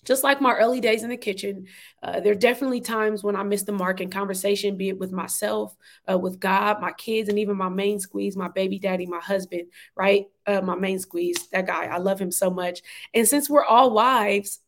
just 0.08 0.24
like 0.24 0.40
my 0.40 0.54
early 0.54 0.80
days 0.80 1.04
in 1.04 1.10
the 1.10 1.18
kitchen, 1.18 1.68
uh, 2.02 2.22
there 2.22 2.32
are 2.32 2.36
definitely 2.36 2.80
times 2.80 3.24
when 3.24 3.36
I 3.36 3.44
miss 3.44 3.64
the 3.64 3.74
mark 3.74 4.00
in 4.00 4.10
conversation, 4.10 4.78
be 4.78 4.88
it 4.88 4.98
with 4.98 5.12
myself, 5.12 5.76
uh, 6.10 6.18
with 6.18 6.40
God, 6.40 6.80
my 6.80 6.94
kids, 6.94 7.28
and 7.28 7.38
even 7.38 7.58
my 7.58 7.68
main 7.68 8.00
squeeze, 8.00 8.38
my 8.38 8.48
baby 8.48 8.80
daddy, 8.80 9.06
my 9.06 9.20
husband, 9.20 9.64
right? 9.96 10.28
Uh, 10.46 10.62
my 10.62 10.76
main 10.76 10.98
squeeze, 10.98 11.48
that 11.50 11.68
guy. 11.68 11.88
I 11.88 11.98
love 11.98 12.20
him 12.20 12.32
so 12.32 12.50
much. 12.50 12.80
And 13.14 13.28
since 13.28 13.50
we're 13.50 13.66
all 13.66 13.92
wives, 13.92 14.60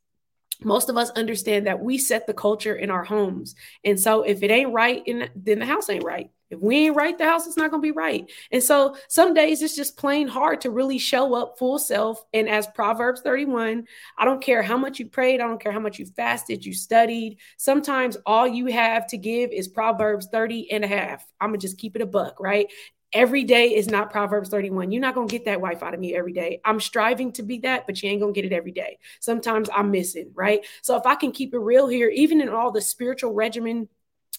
most 0.62 0.90
of 0.90 0.98
us 0.98 1.10
understand 1.12 1.68
that 1.68 1.80
we 1.80 1.98
set 1.98 2.28
the 2.28 2.34
culture 2.34 2.76
in 2.76 2.92
our 2.92 3.06
homes. 3.06 3.56
And 3.86 3.98
so 3.98 4.24
if 4.24 4.44
it 4.44 4.52
ain't 4.52 4.74
right, 4.74 5.02
in, 5.06 5.30
then 5.38 5.60
the 5.60 5.66
house 5.66 5.90
ain't 5.90 6.04
right. 6.04 6.32
If 6.50 6.60
we 6.60 6.88
ain't 6.88 6.96
right, 6.96 7.18
the 7.18 7.26
house 7.26 7.46
is 7.46 7.58
not 7.58 7.70
going 7.70 7.82
to 7.82 7.86
be 7.86 7.92
right. 7.92 8.30
And 8.52 8.64
so 8.64 8.96
some 9.08 9.34
days 9.34 9.62
it's 9.62 9.76
just 9.76 9.98
plain 9.98 10.28
hard 10.28 10.62
to 10.62 10.72
really 10.72 10.98
show 10.98 11.36
up 11.36 11.58
full 11.60 11.78
self. 11.78 12.24
And 12.34 12.50
as 12.50 12.68
Proverbs 12.68 13.22
31, 13.22 13.86
I 14.18 14.26
don't 14.26 14.42
care 14.42 14.64
how 14.64 14.78
much 14.78 15.00
you 15.00 15.08
prayed, 15.08 15.42
I 15.42 15.48
don't 15.48 15.62
care 15.62 15.72
how 15.72 15.80
much 15.80 16.00
you 16.00 16.06
fasted, 16.06 16.66
you 16.66 16.74
studied. 16.74 17.38
Sometimes 17.58 18.18
all 18.26 18.48
you 18.48 18.68
have 18.68 19.08
to 19.08 19.18
give 19.18 19.52
is 19.52 19.68
Proverbs 19.68 20.28
30 20.32 20.72
and 20.72 20.84
a 20.84 20.88
half. 20.88 21.26
I'm 21.40 21.50
going 21.50 21.60
to 21.60 21.66
just 21.66 21.78
keep 21.78 21.96
it 21.96 22.02
a 22.02 22.08
buck, 22.08 22.40
right? 22.40 22.68
Every 23.12 23.44
day 23.44 23.76
is 23.76 23.88
not 23.88 24.12
Proverbs 24.12 24.50
31. 24.50 24.92
You're 24.92 25.02
not 25.02 25.16
going 25.16 25.28
to 25.28 25.32
get 25.32 25.46
that 25.46 25.62
wife 25.62 25.82
out 25.82 25.96
of 25.96 26.00
me 26.00 26.16
every 26.16 26.34
day. 26.34 26.62
I'm 26.64 26.80
striving 26.80 27.32
to 27.34 27.44
be 27.44 27.58
that, 27.60 27.88
but 27.88 28.02
you 28.02 28.10
ain't 28.10 28.22
going 28.22 28.36
to 28.36 28.40
get 28.40 28.52
it 28.52 28.56
every 28.56 28.72
day. 28.72 29.00
Sometimes 29.20 29.68
I'm 29.74 29.90
missing, 29.90 30.32
right? 30.36 30.64
So 30.84 30.96
if 30.96 31.08
I 31.08 31.16
can 31.16 31.32
keep 31.32 31.56
it 31.56 31.60
real 31.60 31.88
here, 31.88 32.10
even 32.10 32.40
in 32.40 32.50
all 32.50 32.72
the 32.72 32.82
spiritual 32.82 33.34
regimen 33.34 33.90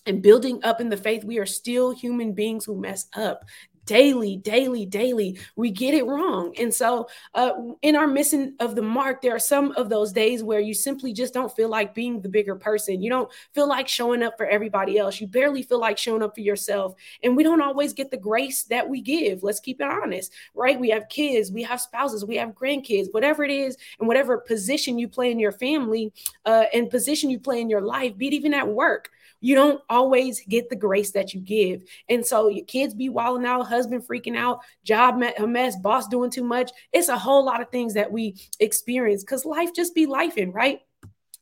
and 0.06 0.22
building 0.22 0.60
up 0.64 0.80
in 0.80 0.88
the 0.88 0.96
faith, 0.96 1.24
we 1.24 1.38
are 1.38 1.46
still 1.46 1.90
human 1.92 2.32
beings 2.32 2.64
who 2.64 2.74
mess 2.74 3.06
up 3.14 3.44
daily, 3.90 4.36
daily, 4.36 4.86
daily, 4.86 5.36
we 5.56 5.68
get 5.68 5.94
it 5.94 6.06
wrong. 6.06 6.54
And 6.58 6.72
so, 6.72 7.08
uh, 7.34 7.50
in 7.82 7.96
our 7.96 8.06
missing 8.06 8.54
of 8.60 8.76
the 8.76 8.82
mark, 8.82 9.20
there 9.20 9.34
are 9.34 9.40
some 9.40 9.72
of 9.72 9.88
those 9.88 10.12
days 10.12 10.44
where 10.44 10.60
you 10.60 10.74
simply 10.74 11.12
just 11.12 11.34
don't 11.34 11.54
feel 11.56 11.68
like 11.68 11.92
being 11.92 12.20
the 12.20 12.28
bigger 12.28 12.54
person. 12.54 13.02
You 13.02 13.10
don't 13.10 13.28
feel 13.52 13.68
like 13.68 13.88
showing 13.88 14.22
up 14.22 14.34
for 14.36 14.46
everybody 14.46 14.96
else. 14.96 15.20
You 15.20 15.26
barely 15.26 15.64
feel 15.64 15.80
like 15.80 15.98
showing 15.98 16.22
up 16.22 16.36
for 16.36 16.40
yourself. 16.40 16.94
And 17.24 17.36
we 17.36 17.42
don't 17.42 17.62
always 17.62 17.92
get 17.92 18.12
the 18.12 18.16
grace 18.16 18.62
that 18.64 18.88
we 18.88 19.00
give. 19.00 19.42
Let's 19.42 19.58
keep 19.58 19.80
it 19.80 19.88
honest, 19.88 20.32
right? 20.54 20.78
We 20.78 20.90
have 20.90 21.08
kids, 21.08 21.50
we 21.50 21.64
have 21.64 21.80
spouses, 21.80 22.24
we 22.24 22.36
have 22.36 22.50
grandkids, 22.50 23.08
whatever 23.10 23.42
it 23.42 23.50
is, 23.50 23.76
and 23.98 24.06
whatever 24.06 24.38
position 24.38 24.98
you 24.98 25.08
play 25.08 25.32
in 25.32 25.40
your 25.40 25.50
family 25.50 26.12
uh, 26.44 26.66
and 26.72 26.90
position 26.90 27.28
you 27.28 27.40
play 27.40 27.60
in 27.60 27.68
your 27.68 27.82
life, 27.82 28.16
be 28.16 28.28
it 28.28 28.34
even 28.34 28.54
at 28.54 28.68
work 28.68 29.10
you 29.40 29.54
don't 29.54 29.80
always 29.88 30.42
get 30.48 30.68
the 30.68 30.76
grace 30.76 31.12
that 31.12 31.34
you 31.34 31.40
give. 31.40 31.82
And 32.08 32.24
so 32.24 32.48
your 32.48 32.64
kids 32.66 32.94
be 32.94 33.08
wilding 33.08 33.46
out, 33.46 33.66
husband 33.66 34.06
freaking 34.06 34.36
out, 34.36 34.60
job 34.84 35.22
a 35.38 35.46
mess, 35.46 35.76
boss 35.76 36.08
doing 36.08 36.30
too 36.30 36.44
much. 36.44 36.70
It's 36.92 37.08
a 37.08 37.18
whole 37.18 37.44
lot 37.44 37.60
of 37.60 37.70
things 37.70 37.94
that 37.94 38.12
we 38.12 38.36
experience 38.60 39.22
because 39.22 39.44
life 39.44 39.74
just 39.74 39.94
be 39.94 40.06
lifing, 40.06 40.54
right? 40.54 40.80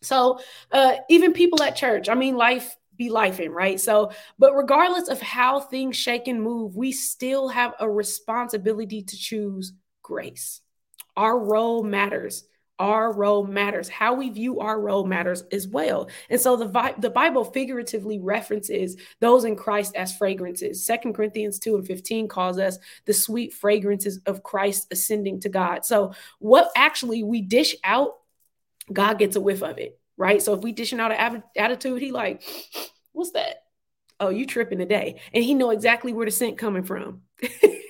So 0.03 0.39
uh, 0.71 0.97
even 1.11 1.33
people 1.33 1.63
at 1.63 1.77
church, 1.77 2.09
I 2.09 2.15
mean, 2.15 2.37
life 2.37 2.77
be 2.97 3.11
lifing, 3.11 3.51
right? 3.51 3.81
So, 3.81 4.13
but 4.39 4.55
regardless 4.55 5.09
of 5.09 5.21
how 5.21 5.61
things 5.61 5.97
shake 5.97 6.29
and 6.29 6.43
move, 6.43 6.77
we 6.77 6.93
still 6.93 7.49
have 7.49 7.75
a 7.81 7.89
responsibility 7.89 9.03
to 9.03 9.17
choose 9.17 9.73
grace. 10.03 10.61
Our 11.17 11.39
role 11.39 11.83
matters 11.83 12.45
our 12.79 13.13
role 13.13 13.45
matters. 13.47 13.89
How 13.89 14.15
we 14.15 14.31
view 14.31 14.61
our 14.61 14.81
role 14.81 15.05
matters 15.05 15.43
as 15.53 15.67
well. 15.67 16.09
And 16.31 16.41
so 16.41 16.57
the, 16.57 16.95
the 16.99 17.11
Bible 17.11 17.45
figuratively 17.45 18.19
references 18.19 18.97
those 19.21 19.45
in 19.45 19.57
Christ 19.57 19.97
as 19.97 20.17
fragrances. 20.17 20.85
Second 20.85 21.15
Corinthians 21.15 21.59
2 21.59 21.77
and 21.77 21.87
15 21.87 22.29
calls 22.29 22.59
us 22.59 22.79
the 23.05 23.15
sweet 23.15 23.53
fragrances 23.53 24.21
of 24.27 24.43
Christ 24.43 24.89
ascending 24.91 25.41
to 25.41 25.49
God. 25.49 25.85
So 25.85 26.13
what 26.39 26.71
actually 26.77 27.23
we 27.23 27.41
dish 27.41 27.75
out, 27.83 28.13
God 28.93 29.19
gets 29.19 29.37
a 29.37 29.41
whiff 29.41 29.63
of 29.63 29.79
it, 29.79 29.99
right? 30.17 30.41
So 30.41 30.55
if 30.55 30.61
we 30.61 30.73
dishing 30.73 31.01
out 31.01 31.13
an 31.13 31.43
attitude, 31.57 32.01
he 32.01 32.13
like, 32.13 32.43
what's 33.13 33.33
that? 33.33 33.65
Oh, 34.21 34.31
you 34.31 34.47
tripping 34.47 34.79
today. 34.79 35.21
And 35.33 35.45
he 35.45 35.55
know 35.55 35.71
exactly 35.71 36.13
where 36.13 36.27
the 36.27 36.33
scent 36.33 36.59
coming 36.59 36.85
from. 36.85 37.23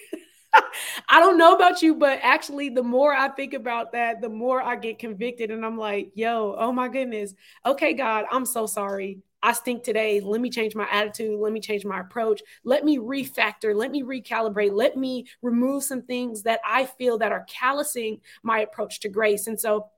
I 1.11 1.21
don't 1.21 1.39
know 1.39 1.55
about 1.55 1.81
you, 1.81 1.95
but 1.95 2.19
actually, 2.23 2.69
the 2.69 2.83
more 2.83 3.15
I 3.15 3.29
think 3.31 3.55
about 3.55 3.93
that, 3.93 4.21
the 4.21 4.29
more 4.29 4.61
I 4.61 4.77
get 4.77 4.99
convicted. 4.99 5.51
And 5.51 5.65
I'm 5.65 5.79
like, 5.79 6.11
yo, 6.15 6.55
oh 6.59 6.71
my 6.71 6.89
goodness. 6.89 7.35
Okay, 7.65 7.95
God, 7.95 8.27
I'm 8.31 8.45
so 8.45 8.67
sorry. 8.67 9.21
I 9.43 9.53
stink 9.53 9.85
today. 9.85 10.21
Let 10.21 10.41
me 10.41 10.51
change 10.51 10.75
my 10.75 10.87
attitude. 10.91 11.39
Let 11.39 11.53
me 11.53 11.61
change 11.61 11.85
my 11.85 12.01
approach. 12.01 12.43
Let 12.65 12.85
me 12.85 12.99
refactor. 12.99 13.75
Let 13.75 13.91
me 13.91 14.03
recalibrate. 14.03 14.73
Let 14.73 14.97
me 14.97 15.27
remove 15.43 15.85
some 15.85 16.03
things 16.03 16.43
that 16.43 16.61
I 16.67 16.85
feel 16.85 17.19
that 17.19 17.33
are 17.33 17.47
callousing 17.49 18.21
my 18.43 18.61
approach 18.61 19.01
to 19.01 19.09
grace. 19.09 19.47
And 19.47 19.59
so 19.59 19.89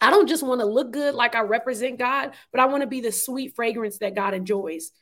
I 0.00 0.10
don't 0.10 0.28
just 0.28 0.42
want 0.42 0.60
to 0.60 0.66
look 0.66 0.92
good 0.92 1.14
like 1.14 1.34
I 1.34 1.40
represent 1.40 1.98
God, 1.98 2.32
but 2.50 2.60
I 2.60 2.66
want 2.66 2.82
to 2.82 2.86
be 2.86 3.00
the 3.00 3.12
sweet 3.12 3.54
fragrance 3.54 3.98
that 3.98 4.14
God 4.14 4.34
enjoys. 4.34 4.92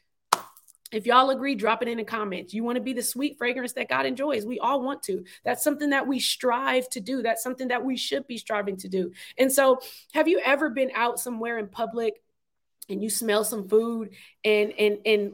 If 0.95 1.07
y'all 1.07 1.31
agree, 1.31 1.57
drop 1.57 1.83
it 1.83 1.89
in 1.89 1.99
the 1.99 2.05
comments. 2.05 2.55
You 2.55 2.63
want 2.63 2.77
to 2.77 2.83
be 2.83 2.93
the 2.93 3.03
sweet 3.03 3.37
fragrance 3.37 3.73
that 3.73 3.89
God 3.89 4.07
enjoys. 4.07 4.47
We 4.47 4.61
all 4.61 4.81
want 4.81 5.03
to. 5.05 5.25
That's 5.45 5.65
something 5.65 5.91
that 5.91 6.07
we 6.07 6.21
strive 6.21 6.89
to 6.91 7.01
do. 7.01 7.21
That's 7.21 7.43
something 7.43 7.69
that 7.69 7.85
we 7.85 7.97
should 7.97 8.29
be 8.29 8.39
striving 8.39 8.77
to 8.77 8.89
do. 8.89 9.11
And 9.37 9.53
so, 9.53 9.81
have 10.13 10.29
you 10.29 10.41
ever 10.45 10.71
been 10.71 10.93
out 10.95 11.19
somewhere 11.19 11.59
in 11.59 11.67
public 11.67 12.23
and 12.89 13.03
you 13.03 13.11
smell 13.11 13.43
some 13.43 13.69
food 13.69 14.11
and 14.45 14.73
and 14.79 14.99
and 15.05 15.33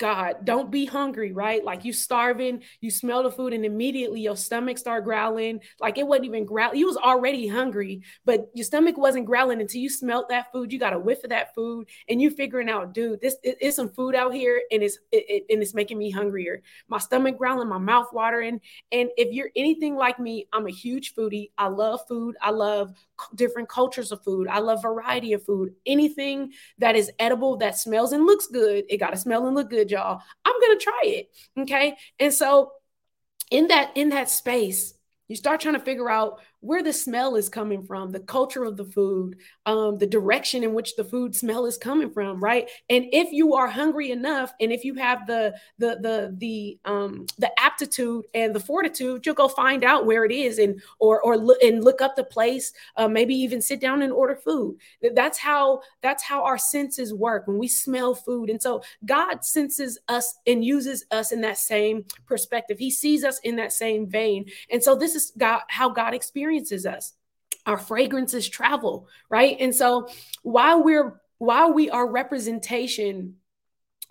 God, 0.00 0.46
don't 0.46 0.70
be 0.70 0.86
hungry, 0.86 1.30
right? 1.30 1.62
Like 1.62 1.84
you 1.84 1.92
starving, 1.92 2.62
you 2.80 2.90
smell 2.90 3.22
the 3.22 3.30
food, 3.30 3.52
and 3.52 3.66
immediately 3.66 4.22
your 4.22 4.34
stomach 4.34 4.78
start 4.78 5.04
growling. 5.04 5.60
Like 5.78 5.98
it 5.98 6.06
wasn't 6.06 6.24
even 6.24 6.46
growl. 6.46 6.74
You 6.74 6.86
was 6.86 6.96
already 6.96 7.46
hungry, 7.46 8.00
but 8.24 8.50
your 8.54 8.64
stomach 8.64 8.96
wasn't 8.96 9.26
growling 9.26 9.60
until 9.60 9.82
you 9.82 9.90
smelt 9.90 10.30
that 10.30 10.50
food. 10.52 10.72
You 10.72 10.78
got 10.78 10.94
a 10.94 10.98
whiff 10.98 11.22
of 11.22 11.28
that 11.30 11.54
food, 11.54 11.86
and 12.08 12.20
you 12.20 12.30
figuring 12.30 12.70
out, 12.70 12.94
dude, 12.94 13.20
this 13.20 13.36
is 13.42 13.76
some 13.76 13.90
food 13.90 14.14
out 14.14 14.32
here, 14.32 14.62
and 14.72 14.82
it's 14.82 14.98
it, 15.12 15.24
it, 15.28 15.44
and 15.50 15.60
it's 15.60 15.74
making 15.74 15.98
me 15.98 16.10
hungrier. 16.10 16.62
My 16.88 16.98
stomach 16.98 17.36
growling, 17.36 17.68
my 17.68 17.76
mouth 17.76 18.10
watering. 18.10 18.62
And 18.92 19.10
if 19.18 19.34
you're 19.34 19.50
anything 19.54 19.96
like 19.96 20.18
me, 20.18 20.48
I'm 20.50 20.66
a 20.66 20.70
huge 20.70 21.14
foodie. 21.14 21.50
I 21.58 21.68
love 21.68 22.00
food. 22.08 22.36
I 22.40 22.52
love 22.52 22.94
different 23.34 23.68
cultures 23.68 24.12
of 24.12 24.22
food. 24.22 24.48
I 24.48 24.58
love 24.60 24.82
variety 24.82 25.32
of 25.32 25.44
food. 25.44 25.74
Anything 25.86 26.52
that 26.78 26.96
is 26.96 27.10
edible, 27.18 27.56
that 27.58 27.78
smells 27.78 28.12
and 28.12 28.26
looks 28.26 28.46
good, 28.46 28.84
it 28.88 28.98
got 28.98 29.10
to 29.10 29.16
smell 29.16 29.46
and 29.46 29.56
look 29.56 29.70
good 29.70 29.90
y'all. 29.90 30.20
I'm 30.44 30.60
going 30.60 30.78
to 30.78 30.84
try 30.84 31.00
it. 31.04 31.30
Okay. 31.58 31.96
And 32.18 32.32
so 32.32 32.72
in 33.50 33.68
that, 33.68 33.96
in 33.96 34.10
that 34.10 34.30
space, 34.30 34.94
you 35.28 35.36
start 35.36 35.60
trying 35.60 35.74
to 35.74 35.80
figure 35.80 36.10
out 36.10 36.40
where 36.60 36.82
the 36.82 36.92
smell 36.92 37.36
is 37.36 37.48
coming 37.48 37.82
from, 37.82 38.12
the 38.12 38.20
culture 38.20 38.64
of 38.64 38.76
the 38.76 38.84
food, 38.84 39.36
um, 39.64 39.96
the 39.96 40.06
direction 40.06 40.62
in 40.62 40.74
which 40.74 40.94
the 40.96 41.04
food 41.04 41.34
smell 41.34 41.64
is 41.64 41.78
coming 41.78 42.10
from, 42.10 42.42
right? 42.42 42.68
And 42.90 43.06
if 43.12 43.32
you 43.32 43.54
are 43.54 43.66
hungry 43.66 44.10
enough, 44.10 44.52
and 44.60 44.70
if 44.70 44.84
you 44.84 44.94
have 44.94 45.26
the 45.26 45.54
the 45.78 45.98
the 46.00 46.34
the 46.38 46.78
um, 46.84 47.26
the 47.38 47.50
aptitude 47.58 48.26
and 48.34 48.54
the 48.54 48.60
fortitude, 48.60 49.24
you'll 49.24 49.34
go 49.34 49.48
find 49.48 49.84
out 49.84 50.04
where 50.04 50.24
it 50.24 50.32
is, 50.32 50.58
and 50.58 50.82
or 50.98 51.22
or 51.22 51.38
look 51.38 51.62
and 51.62 51.82
look 51.82 52.02
up 52.02 52.14
the 52.14 52.24
place. 52.24 52.72
Uh, 52.96 53.08
maybe 53.08 53.34
even 53.34 53.62
sit 53.62 53.80
down 53.80 54.02
and 54.02 54.12
order 54.12 54.36
food. 54.36 54.76
That's 55.14 55.38
how 55.38 55.80
that's 56.02 56.22
how 56.22 56.44
our 56.44 56.58
senses 56.58 57.14
work 57.14 57.46
when 57.46 57.58
we 57.58 57.68
smell 57.68 58.14
food. 58.14 58.50
And 58.50 58.60
so 58.60 58.82
God 59.06 59.44
senses 59.44 59.98
us 60.08 60.38
and 60.46 60.62
uses 60.62 61.06
us 61.10 61.32
in 61.32 61.40
that 61.40 61.56
same 61.56 62.04
perspective. 62.26 62.78
He 62.78 62.90
sees 62.90 63.24
us 63.24 63.38
in 63.44 63.56
that 63.56 63.72
same 63.72 64.06
vein. 64.06 64.44
And 64.70 64.82
so 64.82 64.94
this 64.94 65.14
is 65.14 65.32
God 65.38 65.62
how 65.68 65.88
God 65.88 66.12
experiences 66.12 66.49
experiences 66.50 66.86
us. 66.86 67.12
Our 67.66 67.78
fragrances 67.78 68.48
travel, 68.48 69.08
right? 69.28 69.56
And 69.60 69.74
so 69.74 70.08
while 70.42 70.82
we're 70.82 71.20
while 71.38 71.72
we 71.72 71.88
are 71.88 72.10
representation 72.10 73.36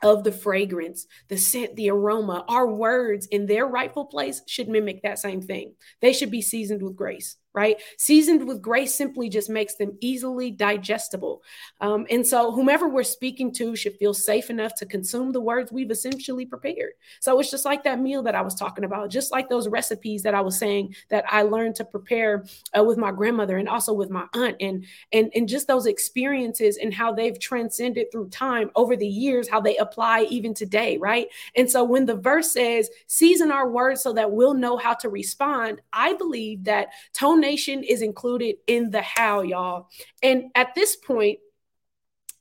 of 0.01 0.23
the 0.23 0.31
fragrance, 0.31 1.05
the 1.27 1.37
scent, 1.37 1.75
the 1.75 1.89
aroma, 1.89 2.45
our 2.47 2.67
words 2.67 3.27
in 3.27 3.45
their 3.45 3.67
rightful 3.67 4.05
place 4.05 4.41
should 4.47 4.69
mimic 4.69 5.01
that 5.03 5.19
same 5.19 5.41
thing. 5.41 5.73
They 6.01 6.13
should 6.13 6.31
be 6.31 6.41
seasoned 6.41 6.81
with 6.81 6.95
grace 6.95 7.35
right? 7.53 7.77
Seasoned 7.97 8.47
with 8.47 8.61
grace 8.61 8.93
simply 8.93 9.27
just 9.27 9.49
makes 9.49 9.75
them 9.75 9.97
easily 10.01 10.51
digestible. 10.51 11.41
Um, 11.81 12.05
and 12.09 12.25
so, 12.25 12.51
whomever 12.51 12.87
we're 12.87 13.03
speaking 13.03 13.51
to 13.53 13.75
should 13.75 13.95
feel 13.95 14.13
safe 14.13 14.49
enough 14.49 14.75
to 14.75 14.85
consume 14.85 15.31
the 15.31 15.41
words 15.41 15.71
we've 15.71 15.91
essentially 15.91 16.45
prepared. 16.45 16.91
So, 17.19 17.39
it's 17.39 17.49
just 17.49 17.65
like 17.65 17.83
that 17.83 17.99
meal 17.99 18.21
that 18.23 18.35
I 18.35 18.41
was 18.41 18.55
talking 18.55 18.83
about, 18.83 19.09
just 19.09 19.31
like 19.31 19.49
those 19.49 19.67
recipes 19.67 20.23
that 20.23 20.35
I 20.35 20.41
was 20.41 20.57
saying 20.57 20.95
that 21.09 21.25
I 21.27 21.41
learned 21.41 21.75
to 21.75 21.85
prepare 21.85 22.45
uh, 22.77 22.83
with 22.83 22.97
my 22.97 23.11
grandmother 23.11 23.57
and 23.57 23.67
also 23.67 23.93
with 23.93 24.09
my 24.09 24.25
aunt, 24.33 24.57
and, 24.59 24.85
and, 25.11 25.31
and 25.35 25.49
just 25.49 25.67
those 25.67 25.87
experiences 25.87 26.77
and 26.77 26.93
how 26.93 27.11
they've 27.11 27.39
transcended 27.39 28.11
through 28.11 28.29
time 28.29 28.69
over 28.75 28.95
the 28.95 29.07
years, 29.07 29.49
how 29.49 29.59
they 29.59 29.77
apply 29.77 30.27
even 30.29 30.53
today, 30.53 30.97
right? 30.97 31.27
And 31.55 31.69
so, 31.69 31.83
when 31.83 32.05
the 32.05 32.15
verse 32.15 32.53
says, 32.53 32.89
season 33.07 33.51
our 33.51 33.69
words 33.69 34.03
so 34.03 34.13
that 34.13 34.31
we'll 34.31 34.53
know 34.53 34.77
how 34.77 34.93
to 34.95 35.09
respond, 35.09 35.81
I 35.91 36.13
believe 36.13 36.65
that 36.65 36.89
tone 37.13 37.39
Tonation 37.49 37.83
is 37.87 38.01
included 38.01 38.55
in 38.67 38.91
the 38.91 39.01
how, 39.01 39.41
y'all. 39.41 39.89
And 40.21 40.51
at 40.55 40.75
this 40.75 40.95
point, 40.95 41.39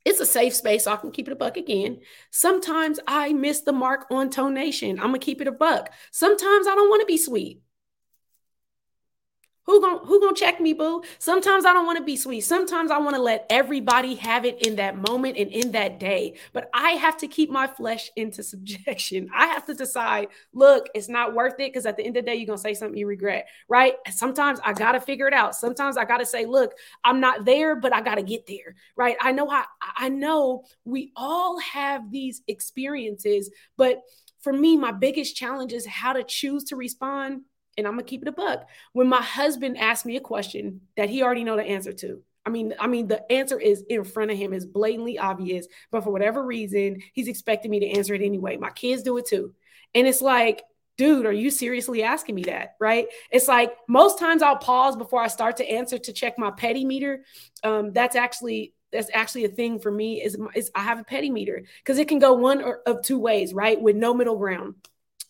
it's 0.04 0.20
a 0.20 0.26
safe 0.26 0.54
space, 0.54 0.84
so 0.84 0.92
I 0.92 0.96
can 0.96 1.10
keep 1.10 1.28
it 1.28 1.32
a 1.32 1.36
buck 1.36 1.56
again. 1.56 2.00
Sometimes 2.30 2.98
I 3.06 3.32
miss 3.32 3.60
the 3.62 3.72
mark 3.72 4.06
on 4.10 4.30
tonation. 4.30 4.92
I'm 4.92 5.08
gonna 5.08 5.18
keep 5.18 5.40
it 5.40 5.48
a 5.48 5.52
buck. 5.52 5.92
Sometimes 6.12 6.66
I 6.66 6.74
don't 6.74 6.88
want 6.88 7.00
to 7.00 7.06
be 7.06 7.18
sweet. 7.18 7.60
Who 9.68 9.82
gonna 9.82 9.98
who 9.98 10.18
gonna 10.18 10.34
check 10.34 10.62
me, 10.62 10.72
boo? 10.72 11.02
Sometimes 11.18 11.66
I 11.66 11.74
don't 11.74 11.84
want 11.84 11.98
to 11.98 12.04
be 12.04 12.16
sweet. 12.16 12.40
Sometimes 12.40 12.90
I 12.90 12.96
want 12.96 13.16
to 13.16 13.20
let 13.20 13.44
everybody 13.50 14.14
have 14.14 14.46
it 14.46 14.66
in 14.66 14.76
that 14.76 14.96
moment 14.96 15.36
and 15.36 15.50
in 15.50 15.72
that 15.72 16.00
day. 16.00 16.36
But 16.54 16.70
I 16.72 16.92
have 16.92 17.18
to 17.18 17.28
keep 17.28 17.50
my 17.50 17.66
flesh 17.66 18.10
into 18.16 18.42
subjection. 18.52 19.28
I 19.36 19.48
have 19.48 19.66
to 19.66 19.74
decide, 19.74 20.28
look, 20.54 20.88
it's 20.94 21.10
not 21.10 21.34
worth 21.34 21.60
it 21.60 21.70
because 21.70 21.84
at 21.84 21.98
the 21.98 22.02
end 22.02 22.16
of 22.16 22.24
the 22.24 22.30
day, 22.30 22.36
you're 22.36 22.46
gonna 22.46 22.56
say 22.56 22.72
something 22.72 22.98
you 22.98 23.06
regret, 23.06 23.46
right? 23.68 23.92
Sometimes 24.10 24.58
I 24.64 24.72
gotta 24.72 25.02
figure 25.02 25.28
it 25.28 25.34
out. 25.34 25.54
Sometimes 25.54 25.98
I 25.98 26.06
gotta 26.06 26.24
say, 26.24 26.46
look, 26.46 26.72
I'm 27.04 27.20
not 27.20 27.44
there, 27.44 27.76
but 27.76 27.94
I 27.94 28.00
gotta 28.00 28.22
get 28.22 28.46
there, 28.46 28.74
right? 28.96 29.18
I 29.20 29.32
know 29.32 29.50
how 29.50 29.66
I 29.82 30.08
know 30.08 30.64
we 30.86 31.12
all 31.14 31.60
have 31.60 32.10
these 32.10 32.40
experiences, 32.48 33.50
but 33.76 34.00
for 34.40 34.54
me, 34.54 34.78
my 34.78 34.92
biggest 34.92 35.36
challenge 35.36 35.74
is 35.74 35.84
how 35.84 36.14
to 36.14 36.24
choose 36.24 36.64
to 36.64 36.76
respond 36.76 37.42
and 37.78 37.86
I'm 37.86 37.94
gonna 37.94 38.02
keep 38.02 38.22
it 38.22 38.28
a 38.28 38.32
buck. 38.32 38.68
When 38.92 39.08
my 39.08 39.22
husband 39.22 39.78
asked 39.78 40.04
me 40.04 40.16
a 40.16 40.20
question 40.20 40.82
that 40.96 41.08
he 41.08 41.22
already 41.22 41.44
know 41.44 41.56
the 41.56 41.62
answer 41.62 41.92
to, 41.94 42.22
I 42.44 42.50
mean, 42.50 42.74
I 42.78 42.86
mean, 42.86 43.08
the 43.08 43.30
answer 43.32 43.58
is 43.58 43.84
in 43.88 44.04
front 44.04 44.30
of 44.30 44.36
him, 44.36 44.52
is 44.52 44.66
blatantly 44.66 45.18
obvious, 45.18 45.66
but 45.90 46.04
for 46.04 46.10
whatever 46.10 46.44
reason, 46.44 47.02
he's 47.12 47.28
expecting 47.28 47.70
me 47.70 47.80
to 47.80 47.90
answer 47.90 48.14
it 48.14 48.22
anyway. 48.22 48.56
My 48.56 48.70
kids 48.70 49.02
do 49.02 49.16
it 49.16 49.26
too, 49.26 49.54
and 49.94 50.06
it's 50.06 50.20
like, 50.20 50.62
dude, 50.98 51.26
are 51.26 51.32
you 51.32 51.50
seriously 51.50 52.02
asking 52.02 52.34
me 52.34 52.42
that? 52.44 52.74
Right? 52.80 53.06
It's 53.30 53.48
like 53.48 53.72
most 53.88 54.18
times 54.18 54.42
I'll 54.42 54.56
pause 54.56 54.96
before 54.96 55.22
I 55.22 55.28
start 55.28 55.58
to 55.58 55.70
answer 55.70 55.98
to 55.98 56.12
check 56.12 56.38
my 56.38 56.50
petty 56.50 56.84
meter. 56.84 57.24
Um, 57.62 57.92
that's 57.92 58.16
actually 58.16 58.74
that's 58.92 59.10
actually 59.12 59.44
a 59.44 59.48
thing 59.48 59.78
for 59.78 59.90
me 59.90 60.22
is, 60.22 60.36
is 60.54 60.70
I 60.74 60.82
have 60.82 60.98
a 60.98 61.04
petty 61.04 61.30
meter 61.30 61.64
because 61.78 61.98
it 61.98 62.08
can 62.08 62.18
go 62.18 62.32
one 62.34 62.62
or 62.62 62.80
of 62.86 63.02
two 63.02 63.18
ways, 63.18 63.52
right? 63.52 63.80
With 63.80 63.96
no 63.96 64.14
middle 64.14 64.36
ground. 64.36 64.74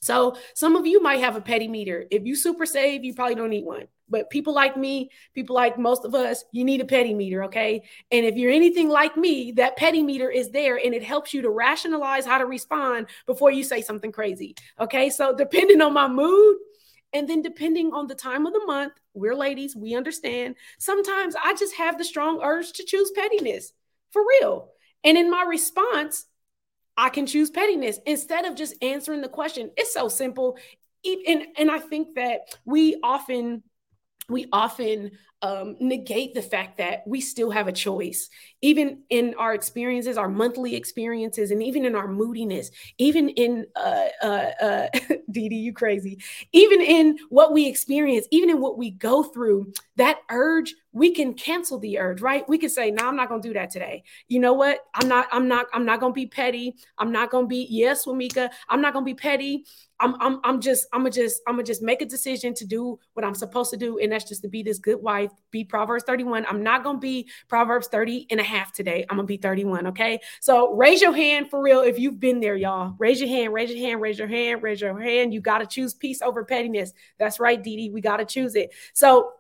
So 0.01 0.37
some 0.55 0.77
of 0.77 0.87
you 0.87 1.03
might 1.03 1.21
have 1.21 1.37
a 1.37 1.41
petty 1.41 1.69
meter. 1.69 2.07
If 2.11 2.25
you 2.25 2.37
super 2.37 2.67
save, 2.67 3.05
you 3.05 3.15
probably 3.15 3.35
don't 3.35 3.51
need 3.51 3.65
one. 3.65 3.89
But 4.09 4.31
people 4.31 4.55
like 4.55 4.77
me, 4.77 5.11
people 5.35 5.55
like 5.55 5.79
most 5.79 6.05
of 6.05 6.15
us, 6.15 6.45
you 6.53 6.65
need 6.65 6.81
a 6.81 6.87
petty 6.87 7.13
meter, 7.13 7.45
okay? 7.45 7.83
And 8.11 8.25
if 8.25 8.37
you're 8.37 8.53
anything 8.53 8.89
like 8.89 9.17
me, 9.17 9.53
that 9.53 9.77
petty 9.77 10.03
meter 10.03 10.31
is 10.31 10.51
there 10.51 10.81
and 10.83 10.95
it 10.95 11.05
helps 11.05 11.35
you 11.35 11.43
to 11.43 11.51
rationalize 11.51 12.25
how 12.25 12.39
to 12.39 12.47
respond 12.47 13.09
before 13.27 13.51
you 13.51 13.63
say 13.63 13.83
something 13.83 14.13
crazy. 14.13 14.55
Okay? 14.81 15.11
So 15.11 15.35
depending 15.35 15.83
on 15.83 15.93
my 15.93 16.09
mood, 16.09 16.57
and 17.13 17.29
then 17.29 17.43
depending 17.43 17.93
on 17.93 18.07
the 18.07 18.15
time 18.15 18.47
of 18.47 18.53
the 18.53 18.65
month, 18.67 18.93
we're 19.15 19.35
ladies, 19.35 19.75
we 19.75 19.95
understand. 19.95 20.57
Sometimes 20.79 21.35
I 21.43 21.55
just 21.55 21.75
have 21.77 21.97
the 21.97 22.05
strong 22.05 22.41
urge 22.43 22.73
to 22.73 22.85
choose 22.85 23.11
pettiness 23.13 23.73
for 24.11 24.23
real. 24.41 24.71
And 25.05 25.17
in 25.17 25.31
my 25.31 25.45
response, 25.49 26.27
I 26.99 27.11
can 27.11 27.27
choose 27.27 27.49
pettiness 27.49 28.01
instead 28.05 28.45
of 28.45 28.57
just 28.57 28.75
answering 28.83 29.23
the 29.23 29.29
question. 29.29 29.71
It's 29.77 29.95
so 29.95 30.09
simple. 30.09 30.59
And, 31.05 31.47
and 31.57 31.71
I 31.71 31.79
think 31.79 32.17
that 32.17 32.41
we 32.65 32.99
often 33.03 33.63
we 34.29 34.47
often 34.53 35.13
um, 35.41 35.77
negate 35.81 36.35
the 36.35 36.43
fact 36.43 36.79
that 36.79 37.05
we 37.07 37.21
still 37.21 37.51
have 37.51 37.69
a 37.69 37.73
choice, 37.73 38.29
even 38.63 39.03
in 39.11 39.35
our 39.39 39.55
experiences, 39.55 40.17
our 40.17 40.29
monthly 40.29 40.75
experiences, 40.75 41.51
and 41.51 41.63
even 41.63 41.85
in 41.85 41.95
our 41.95 42.09
moodiness, 42.09 42.71
even 42.99 43.29
in 43.31 43.67
uh, 43.77 44.07
uh, 44.23 44.51
uh, 44.61 44.89
Dee 45.31 45.49
Dee, 45.49 45.57
you 45.57 45.73
crazy, 45.73 46.19
even 46.53 46.81
in 46.81 47.19
what 47.29 47.53
we 47.53 47.67
experience, 47.67 48.27
even 48.31 48.51
in 48.51 48.61
what 48.61 48.79
we 48.79 48.91
go 48.91 49.23
through. 49.23 49.73
That 49.97 50.21
urge, 50.31 50.75
we 50.93 51.13
can 51.13 51.35
cancel 51.35 51.79
the 51.79 51.99
urge, 51.99 52.21
right? 52.21 52.49
We 52.49 52.59
can 52.59 52.71
say, 52.71 52.91
"No, 52.91 53.05
nah, 53.05 53.09
I'm 53.11 53.17
not 53.17 53.29
going 53.29 53.43
to 53.43 53.49
do 53.49 53.55
that 53.55 53.71
today." 53.71 54.05
You 54.29 54.41
know 54.41 54.53
what? 54.53 54.81
I'm 54.95 55.09
not. 55.09 55.27
I'm 55.33 55.49
not. 55.49 55.67
I'm 55.73 55.85
not 55.85 56.01
going 56.01 56.13
to 56.13 56.15
be 56.15 56.27
petty. 56.27 56.75
I'm 56.99 57.13
not 57.13 57.31
going 57.31 57.45
to 57.45 57.49
be. 57.49 57.67
Yes, 57.71 58.07
Wamika. 58.07 58.51
I'm 58.69 58.81
not 58.81 58.93
going 58.93 59.05
to 59.05 59.11
be 59.11 59.15
petty. 59.15 59.65
I'm, 60.01 60.15
I'm, 60.21 60.41
I'm 60.45 60.61
just, 60.61 60.87
I'm 60.93 61.01
gonna 61.01 61.11
just, 61.11 61.43
I'm 61.47 61.55
gonna 61.55 61.65
just 61.65 61.83
make 61.83 62.03
a 62.03 62.07
decision 62.07 62.55
to 62.55 62.65
do 62.65 62.99
what 63.15 63.25
I'm 63.25 63.35
supposed 63.35 63.71
to 63.73 63.77
do. 63.77 63.99
And 63.99 64.13
that's 64.13 64.25
just 64.25 64.43
to 64.43 64.49
be 64.49 64.63
this 64.63 64.79
good 64.79 65.03
wife, 65.03 65.31
be 65.51 65.65
Proverbs 65.65 66.05
31. 66.05 66.47
I'm 66.47 66.63
not 66.63 66.85
gonna 66.85 66.99
be 66.99 67.29
Proverbs 67.49 67.89
30 67.89 68.29
and 68.31 68.41
a 68.41 68.45
half 68.49 68.73
today. 68.73 69.05
I'm 69.09 69.17
gonna 69.17 69.27
be 69.27 69.37
31. 69.37 69.89
Okay. 69.89 70.21
So 70.41 70.75
raise 70.75 71.01
your 71.01 71.13
hand 71.15 71.51
for 71.51 71.63
real 71.63 71.81
if 71.81 71.99
you've 71.99 72.19
been 72.19 72.41
there, 72.41 72.57
y'all. 72.57 72.95
Raise 72.99 73.21
your 73.21 73.29
hand, 73.29 73.53
raise 73.53 73.71
your 73.71 73.79
hand, 73.79 74.01
raise 74.01 74.19
your 74.19 74.29
hand, 74.29 74.63
raise 74.63 74.81
your 74.81 74.99
hand. 74.99 75.33
You 75.33 75.41
gotta 75.41 75.67
choose 75.67 75.95
peace 75.95 76.23
over 76.23 76.45
pettiness. 76.45 76.93
That's 77.19 77.39
right, 77.39 77.63
Dee 77.63 77.77
Dee. 77.77 77.91
We 77.91 78.01
gotta 78.01 78.25
choose 78.25 78.55
it. 78.55 78.71
So 78.93 79.33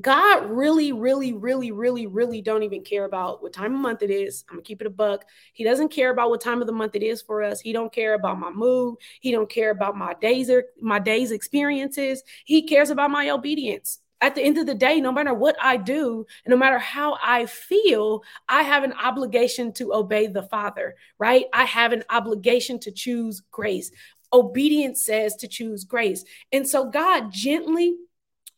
God 0.00 0.48
really, 0.48 0.92
really, 0.92 1.32
really, 1.32 1.72
really, 1.72 2.06
really 2.06 2.40
don't 2.40 2.62
even 2.62 2.82
care 2.82 3.04
about 3.04 3.42
what 3.42 3.52
time 3.52 3.74
of 3.74 3.80
month 3.80 4.02
it 4.02 4.10
is. 4.10 4.44
I'm 4.48 4.56
gonna 4.56 4.62
keep 4.62 4.80
it 4.80 4.86
a 4.86 4.90
buck. 4.90 5.24
He 5.52 5.64
doesn't 5.64 5.88
care 5.88 6.10
about 6.10 6.30
what 6.30 6.40
time 6.40 6.60
of 6.60 6.68
the 6.68 6.72
month 6.72 6.94
it 6.94 7.02
is 7.02 7.20
for 7.20 7.42
us. 7.42 7.60
He 7.60 7.72
don't 7.72 7.92
care 7.92 8.14
about 8.14 8.38
my 8.38 8.50
mood. 8.50 8.96
He 9.20 9.32
don't 9.32 9.50
care 9.50 9.70
about 9.70 9.96
my 9.96 10.14
days 10.20 10.48
or 10.48 10.64
my 10.80 11.00
days 11.00 11.32
experiences. 11.32 12.22
He 12.44 12.62
cares 12.62 12.90
about 12.90 13.10
my 13.10 13.30
obedience. 13.30 13.98
At 14.20 14.34
the 14.34 14.42
end 14.42 14.58
of 14.58 14.66
the 14.66 14.74
day, 14.74 15.00
no 15.00 15.12
matter 15.12 15.32
what 15.32 15.56
I 15.60 15.78
do, 15.78 16.26
no 16.46 16.56
matter 16.56 16.78
how 16.78 17.16
I 17.22 17.46
feel, 17.46 18.22
I 18.48 18.62
have 18.62 18.84
an 18.84 18.92
obligation 18.92 19.72
to 19.74 19.94
obey 19.94 20.26
the 20.26 20.42
Father, 20.42 20.94
right? 21.18 21.46
I 21.54 21.64
have 21.64 21.92
an 21.92 22.04
obligation 22.10 22.78
to 22.80 22.92
choose 22.92 23.42
grace. 23.50 23.90
Obedience 24.32 25.04
says 25.04 25.36
to 25.36 25.48
choose 25.48 25.84
grace. 25.84 26.24
And 26.52 26.68
so 26.68 26.90
God 26.90 27.32
gently 27.32 27.96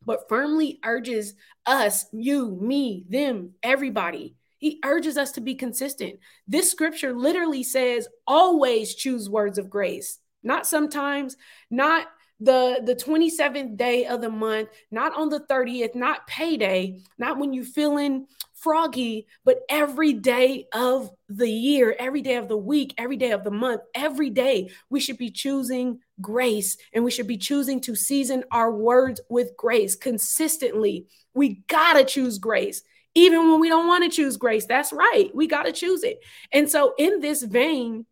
but 0.04 0.28
firmly 0.28 0.80
urges 0.84 1.34
us, 1.64 2.06
you, 2.12 2.58
me, 2.60 3.04
them, 3.08 3.52
everybody. 3.62 4.34
He 4.58 4.80
urges 4.84 5.16
us 5.16 5.32
to 5.32 5.40
be 5.40 5.54
consistent. 5.54 6.18
This 6.46 6.70
scripture 6.70 7.12
literally 7.12 7.62
says, 7.62 8.08
always 8.26 8.94
choose 8.94 9.30
words 9.30 9.58
of 9.58 9.70
grace, 9.70 10.18
not 10.42 10.66
sometimes, 10.66 11.36
not 11.70 12.06
the 12.42 12.80
the 12.84 12.94
27th 12.94 13.76
day 13.76 14.06
of 14.06 14.20
the 14.20 14.30
month 14.30 14.68
not 14.90 15.14
on 15.14 15.28
the 15.28 15.40
30th 15.40 15.94
not 15.94 16.26
payday 16.26 16.98
not 17.18 17.38
when 17.38 17.52
you're 17.52 17.64
feeling 17.64 18.26
froggy 18.54 19.26
but 19.44 19.60
every 19.68 20.12
day 20.12 20.66
of 20.72 21.10
the 21.28 21.48
year 21.48 21.94
every 21.98 22.22
day 22.22 22.36
of 22.36 22.48
the 22.48 22.56
week 22.56 22.94
every 22.98 23.16
day 23.16 23.30
of 23.32 23.44
the 23.44 23.50
month 23.50 23.80
every 23.94 24.30
day 24.30 24.70
we 24.90 24.98
should 24.98 25.18
be 25.18 25.30
choosing 25.30 25.98
grace 26.22 26.76
and 26.92 27.04
we 27.04 27.10
should 27.10 27.26
be 27.26 27.36
choosing 27.36 27.80
to 27.80 27.94
season 27.94 28.44
our 28.50 28.72
words 28.72 29.20
with 29.28 29.56
grace 29.56 29.96
consistently. 29.96 31.06
We 31.34 31.62
got 31.68 31.94
to 31.94 32.04
choose 32.04 32.38
grace 32.38 32.82
even 33.14 33.50
when 33.50 33.60
we 33.60 33.68
don't 33.68 33.88
want 33.88 34.04
to 34.04 34.16
choose 34.16 34.38
grace. 34.38 34.64
That's 34.64 34.92
right 34.92 35.30
we 35.34 35.46
got 35.46 35.64
to 35.64 35.72
choose 35.72 36.02
it. 36.02 36.20
And 36.52 36.70
so 36.70 36.94
in 36.96 37.20
this 37.20 37.42
vein 37.42 38.06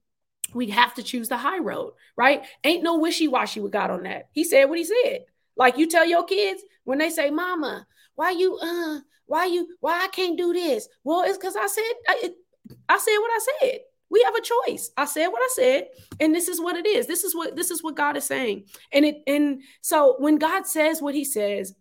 we 0.54 0.70
have 0.70 0.94
to 0.94 1.02
choose 1.02 1.28
the 1.28 1.36
high 1.36 1.58
road, 1.58 1.92
right? 2.16 2.44
Ain't 2.64 2.82
no 2.82 2.98
wishy 2.98 3.28
washy 3.28 3.60
with 3.60 3.72
God 3.72 3.90
on 3.90 4.02
that. 4.04 4.28
He 4.32 4.44
said 4.44 4.64
what 4.64 4.78
he 4.78 4.84
said. 4.84 5.24
Like 5.56 5.76
you 5.78 5.86
tell 5.86 6.06
your 6.06 6.24
kids 6.24 6.62
when 6.84 6.98
they 6.98 7.10
say, 7.10 7.30
"Mama, 7.30 7.86
why 8.14 8.30
you 8.30 8.56
uh, 8.56 9.00
why 9.26 9.46
you 9.46 9.68
why 9.80 10.02
I 10.04 10.08
can't 10.08 10.38
do 10.38 10.52
this?" 10.52 10.88
Well, 11.04 11.22
it's 11.22 11.38
because 11.38 11.56
I 11.56 11.66
said 11.66 11.92
I, 12.08 12.30
I 12.88 12.98
said 12.98 13.18
what 13.18 13.30
I 13.32 13.38
said. 13.60 13.80
We 14.10 14.22
have 14.24 14.34
a 14.34 14.40
choice. 14.40 14.90
I 14.96 15.04
said 15.04 15.28
what 15.28 15.42
I 15.42 15.48
said, 15.54 15.88
and 16.18 16.34
this 16.34 16.48
is 16.48 16.60
what 16.60 16.76
it 16.76 16.86
is. 16.86 17.06
This 17.06 17.22
is 17.24 17.34
what 17.34 17.54
this 17.56 17.70
is 17.70 17.82
what 17.82 17.94
God 17.94 18.16
is 18.16 18.24
saying. 18.24 18.64
And 18.92 19.04
it 19.04 19.16
and 19.26 19.62
so 19.82 20.16
when 20.18 20.36
God 20.36 20.66
says 20.66 21.00
what 21.00 21.14
He 21.14 21.24
says, 21.24 21.74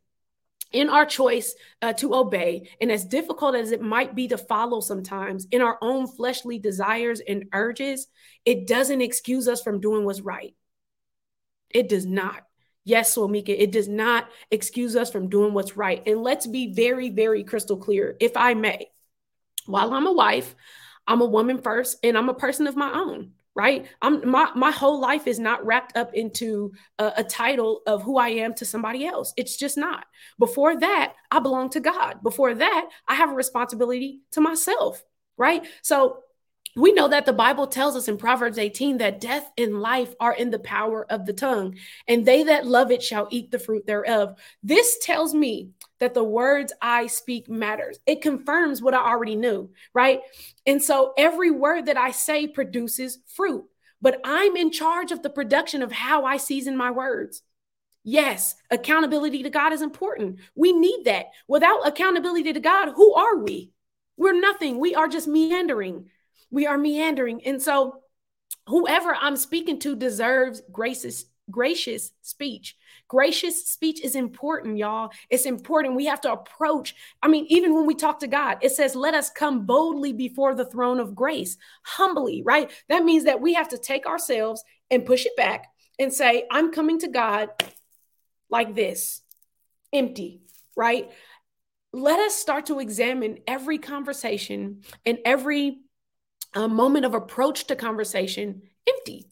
in 0.72 0.90
our 0.90 1.06
choice 1.06 1.56
uh, 1.82 1.94
to 1.94 2.16
obey, 2.16 2.70
and 2.80 2.92
as 2.92 3.06
difficult 3.06 3.56
as 3.56 3.72
it 3.72 3.82
might 3.82 4.16
be 4.16 4.28
to 4.28 4.38
follow 4.38 4.82
sometimes 4.82 5.48
in 5.52 5.62
our 5.62 5.78
own 5.82 6.08
fleshly 6.08 6.60
desires 6.60 7.22
and 7.28 7.46
urges, 7.54 8.08
it 8.46 8.68
doesn't 8.68 9.02
excuse 9.02 9.48
us 9.48 9.62
from 9.62 9.80
doing 9.80 10.06
what's 10.06 10.22
right. 10.22 10.56
It 11.70 11.90
does 11.90 12.06
not. 12.06 12.44
Yes, 12.84 13.16
Swamika, 13.16 13.50
it 13.50 13.72
does 13.72 13.88
not 13.88 14.30
excuse 14.52 14.96
us 14.96 15.12
from 15.12 15.30
doing 15.30 15.54
what's 15.54 15.78
right. 15.78 16.02
And 16.08 16.24
let's 16.24 16.48
be 16.48 16.74
very, 16.74 17.10
very 17.10 17.44
crystal 17.44 17.78
clear, 17.78 18.16
if 18.20 18.36
I 18.36 18.54
may. 18.54 18.88
While 19.66 19.94
I'm 19.94 20.08
a 20.08 20.14
wife, 20.14 20.56
I'm 21.06 21.22
a 21.22 21.26
woman 21.26 21.62
first, 21.62 21.98
and 22.04 22.18
I'm 22.18 22.30
a 22.30 22.34
person 22.34 22.68
of 22.68 22.76
my 22.76 22.92
own 22.92 23.34
right? 23.60 23.86
I'm 24.02 24.30
my 24.30 24.50
my 24.56 24.72
whole 24.72 25.00
life 25.00 25.28
is 25.28 25.40
not 25.40 25.66
wrapped 25.66 25.98
up 25.98 26.14
into 26.14 26.72
a, 26.98 27.12
a, 27.18 27.24
title 27.24 27.82
of 27.86 28.02
who 28.02 28.18
i 28.18 28.30
am 28.30 28.54
to 28.56 28.66
somebody 28.66 29.06
else. 29.06 29.34
It's 29.38 29.58
just 29.58 29.78
not. 29.78 30.06
Before 30.40 30.80
that 30.80 31.14
i 31.30 31.40
belong 31.40 31.70
to 31.72 31.80
god. 31.80 32.24
Before 32.24 32.54
that 32.56 32.90
i 33.08 33.16
have 33.16 33.32
a 33.32 33.36
responsibility 33.36 34.22
to 34.32 34.42
myself 34.42 35.04
right? 35.40 35.66
So 35.82 36.20
we 36.76 36.92
know 36.94 37.08
that 37.08 37.26
the 37.26 37.34
Bible 37.34 37.66
tells 37.66 37.96
us 37.96 38.08
in 38.08 38.18
Proverbs 38.18 38.60
18 38.60 38.98
that 38.98 39.20
death 39.20 39.50
and 39.58 39.82
life 39.82 40.14
are 40.20 40.34
in 40.34 40.52
the 40.52 40.60
power 40.60 41.12
of 41.12 41.26
the 41.26 41.34
tongue, 41.34 41.78
and 42.08 42.26
they 42.26 42.44
that 42.44 42.68
love 42.68 42.92
it 42.92 43.02
shall 43.02 43.28
eat 43.32 43.50
the 43.50 43.58
fruit 43.58 43.88
thereof. 43.88 44.36
This 44.62 45.00
tells 45.00 45.34
me 45.34 45.70
that 46.00 46.14
the 46.14 46.24
words 46.24 46.74
I 46.82 47.08
speak 47.08 47.50
matters. 47.50 48.00
It 48.06 48.22
confirms 48.22 48.82
what 48.82 48.94
I 48.94 49.00
already 49.00 49.36
knew, 49.36 49.70
right? 49.94 50.22
And 50.66 50.82
so 50.82 51.14
every 51.18 51.52
word 51.52 51.88
that 51.88 51.98
I 51.98 52.12
say 52.12 52.48
produces 52.48 53.20
fruit, 53.28 53.66
but 54.02 54.20
I'm 54.24 54.56
in 54.56 54.72
charge 54.72 55.12
of 55.12 55.22
the 55.24 55.30
production 55.30 55.82
of 55.82 55.92
how 55.92 56.26
I 56.26 56.38
season 56.38 56.78
my 56.78 56.92
words. 56.92 57.42
Yes, 58.04 58.56
accountability 58.72 59.44
to 59.44 59.50
God 59.50 59.74
is 59.74 59.82
important. 59.82 60.40
We 60.56 60.72
need 60.72 61.04
that. 61.06 61.28
Without 61.48 61.88
accountability 61.88 62.54
to 62.54 62.60
God, 62.60 62.94
who 62.96 63.14
are 63.14 63.38
we? 63.38 63.72
We're 64.16 64.40
nothing. 64.40 64.80
We 64.80 64.96
are 64.96 65.08
just 65.08 65.28
meandering 65.28 66.10
we 66.52 66.66
are 66.68 66.78
meandering. 66.78 67.42
And 67.46 67.62
so 67.62 68.02
whoever 68.68 69.16
I'm 69.16 69.38
speaking 69.38 69.80
to 69.80 69.96
deserves 69.96 70.62
gracious 70.72 71.26
gracious 71.50 72.12
speech. 72.22 72.76
Gracious 73.10 73.68
speech 73.68 74.02
is 74.02 74.16
important, 74.16 74.78
y'all. 74.78 75.10
It's 75.32 75.48
important. 75.48 75.96
We 75.96 76.06
have 76.06 76.22
to 76.22 76.32
approach. 76.32 76.94
I 77.24 77.28
mean, 77.28 77.48
even 77.50 77.74
when 77.74 77.88
we 77.88 77.96
talk 77.96 78.20
to 78.20 78.28
God, 78.28 78.60
it 78.62 78.72
says, 78.72 78.96
let 78.96 79.16
us 79.16 79.32
come 79.32 79.66
boldly 79.66 80.14
before 80.14 80.54
the 80.54 80.66
throne 80.66 81.00
of 81.00 81.16
grace, 81.16 81.58
humbly, 81.84 82.44
right? 82.46 82.70
That 82.88 83.04
means 83.04 83.24
that 83.24 83.42
we 83.42 83.56
have 83.56 83.70
to 83.70 83.80
take 83.80 84.06
ourselves 84.06 84.64
and 84.92 85.08
push 85.08 85.26
it 85.26 85.36
back 85.36 85.66
and 85.98 86.14
say, 86.14 86.46
I'm 86.52 86.72
coming 86.72 87.00
to 87.00 87.08
God 87.08 87.50
like 88.48 88.76
this, 88.76 89.22
empty, 89.92 90.42
right? 90.78 91.12
Let 91.92 92.20
us 92.20 92.36
start 92.36 92.68
to 92.68 92.80
examine 92.80 93.40
every 93.48 93.80
conversation 93.80 94.84
and 95.04 95.18
every 95.26 95.80
a 96.54 96.68
moment 96.68 97.06
of 97.06 97.16
approach 97.16 97.66
to 97.66 97.76
conversation 97.76 98.62
empty. 98.88 99.26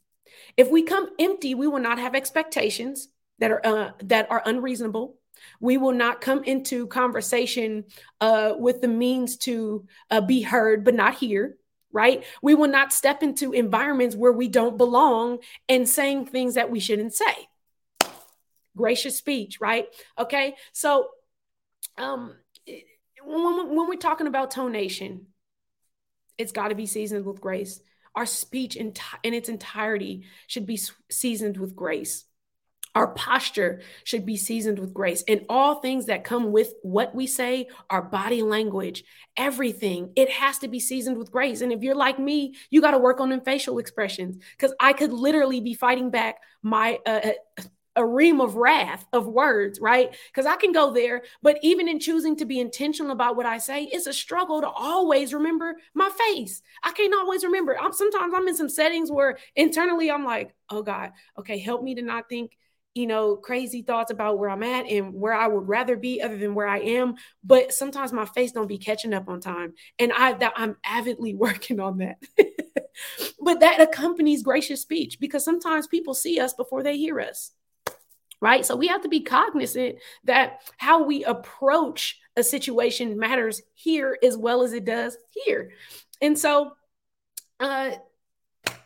If 0.56 0.72
we 0.72 0.82
come 0.82 1.10
empty, 1.20 1.54
we 1.54 1.68
will 1.68 1.80
not 1.80 2.00
have 2.00 2.16
expectations 2.16 3.10
that 3.40 3.52
are 3.52 3.66
uh, 3.66 3.92
that 4.04 4.30
are 4.32 4.42
unreasonable. 4.46 5.16
We 5.60 5.78
will 5.78 5.92
not 5.92 6.22
come 6.22 6.44
into 6.44 6.88
conversation 6.88 7.86
uh, 8.20 8.54
with 8.58 8.82
the 8.82 8.88
means 8.88 9.38
to 9.38 9.86
uh, 10.10 10.22
be 10.22 10.42
heard 10.42 10.84
but 10.84 10.96
not 10.96 11.16
hear. 11.16 11.58
Right? 11.92 12.26
We 12.42 12.54
will 12.54 12.68
not 12.68 12.94
step 12.94 13.24
into 13.24 13.54
environments 13.54 14.16
where 14.16 14.34
we 14.34 14.50
don't 14.50 14.78
belong 14.78 15.40
and 15.70 15.88
saying 15.88 16.28
things 16.28 16.56
that 16.56 16.70
we 16.70 16.80
shouldn't 16.80 17.14
say. 17.14 17.48
Gracious 18.76 19.16
speech, 19.16 19.60
right? 19.60 19.88
Okay. 20.20 20.56
So, 20.74 21.08
um, 21.98 22.36
when, 23.24 23.76
when 23.76 23.88
we're 23.88 23.96
talking 23.96 24.28
about 24.28 24.54
tonation, 24.54 25.22
it's 26.38 26.52
got 26.52 26.68
to 26.68 26.76
be 26.76 26.86
seasoned 26.86 27.26
with 27.26 27.42
grace. 27.42 27.82
Our 28.16 28.26
speech 28.26 28.76
in, 28.76 28.94
in 29.24 29.34
its 29.34 29.50
entirety 29.50 30.24
should 30.48 30.66
be 30.66 30.80
seasoned 31.10 31.58
with 31.58 31.76
grace. 31.76 32.26
Our 32.98 33.10
posture 33.10 33.82
should 34.06 34.26
be 34.26 34.38
seasoned 34.38 34.80
with 34.80 34.92
grace. 34.92 35.24
And 35.28 35.46
all 35.50 35.76
things 35.76 36.08
that 36.08 36.24
come 36.24 36.52
with 36.52 36.74
what 36.82 37.14
we 37.14 37.28
say, 37.28 37.68
our 37.92 38.02
body 38.02 38.42
language, 38.42 39.04
everything, 39.38 40.14
it 40.16 40.32
has 40.32 40.58
to 40.60 40.68
be 40.68 40.80
seasoned 40.80 41.20
with 41.20 41.32
grace. 41.32 41.62
And 41.62 41.72
if 41.72 41.84
you're 41.84 41.94
like 41.94 42.18
me, 42.18 42.56
you 42.72 42.82
got 42.82 42.92
to 42.92 42.98
work 42.98 43.20
on 43.20 43.30
them 43.30 43.42
facial 43.42 43.78
expressions 43.78 44.44
because 44.58 44.74
I 44.80 44.94
could 44.94 45.14
literally 45.14 45.62
be 45.62 45.76
fighting 45.76 46.10
back 46.10 46.38
my 46.64 46.98
uh, 47.06 47.34
uh 47.60 47.62
a 47.96 48.06
ream 48.06 48.42
of 48.42 48.56
wrath 48.56 49.06
of 49.14 49.28
words, 49.28 49.80
right? 49.80 50.16
Because 50.32 50.46
I 50.48 50.56
can 50.56 50.72
go 50.72 50.94
there, 50.94 51.24
but 51.42 51.58
even 51.64 51.88
in 51.88 52.00
choosing 52.00 52.36
to 52.38 52.46
be 52.46 52.60
intentional 52.60 53.12
about 53.12 53.36
what 53.36 53.48
I 53.48 53.58
say, 53.58 53.86
it's 53.86 54.06
a 54.06 54.14
struggle 54.14 54.62
to 54.62 54.70
always 54.70 55.34
remember 55.34 55.76
my 55.96 56.10
face. 56.10 56.62
I 56.84 56.92
can't 56.92 57.14
always 57.14 57.44
remember. 57.44 57.76
I'm 57.80 57.94
sometimes 57.94 58.34
I'm 58.36 58.48
in 58.48 58.56
some 58.56 58.70
settings 58.70 59.12
where 59.12 59.40
internally 59.56 60.12
I'm 60.12 60.26
like, 60.26 60.54
oh 60.70 60.84
God, 60.84 61.12
okay, 61.40 61.58
help 61.58 61.82
me 61.82 61.96
to 61.96 62.04
not 62.04 62.30
think 62.30 62.52
you 62.98 63.08
know, 63.08 63.36
crazy 63.36 63.84
thoughts 63.84 64.12
about 64.12 64.40
where 64.40 64.50
I'm 64.50 64.64
at 64.64 64.88
and 64.88 65.14
where 65.14 65.34
I 65.34 65.48
would 65.48 65.68
rather 65.68 65.96
be 65.96 66.22
other 66.22 66.38
than 66.38 66.56
where 66.56 66.68
I 66.68 66.80
am. 66.80 67.16
But 67.44 67.72
sometimes 67.72 68.12
my 68.12 68.26
face 68.26 68.52
don't 68.52 68.68
be 68.68 68.80
catching 68.80 69.14
up 69.14 69.30
on 69.30 69.40
time. 69.40 69.74
And 70.00 70.12
I 70.12 70.34
that 70.34 70.54
I'm 70.56 70.78
avidly 70.84 71.36
working 71.36 71.80
on 71.80 72.00
that. 72.00 72.18
but 73.40 73.60
that 73.60 73.80
accompanies 73.80 74.44
gracious 74.44 74.82
speech 74.82 75.20
because 75.20 75.46
sometimes 75.46 75.88
people 75.88 76.14
see 76.14 76.40
us 76.40 76.54
before 76.54 76.84
they 76.84 76.98
hear 76.98 77.22
us 77.22 77.52
right? 78.40 78.66
So 78.66 78.76
we 78.76 78.86
have 78.88 79.02
to 79.02 79.10
be 79.10 79.22
cognizant 79.22 79.96
that 80.26 80.62
how 80.78 81.04
we 81.04 81.24
approach 81.24 82.20
a 82.36 82.44
situation 82.44 83.18
matters 83.18 83.62
here 83.74 84.16
as 84.22 84.38
well 84.38 84.62
as 84.62 84.74
it 84.74 84.86
does 84.86 85.18
here. 85.32 85.72
And 86.22 86.38
so, 86.38 86.74
uh, 87.60 87.92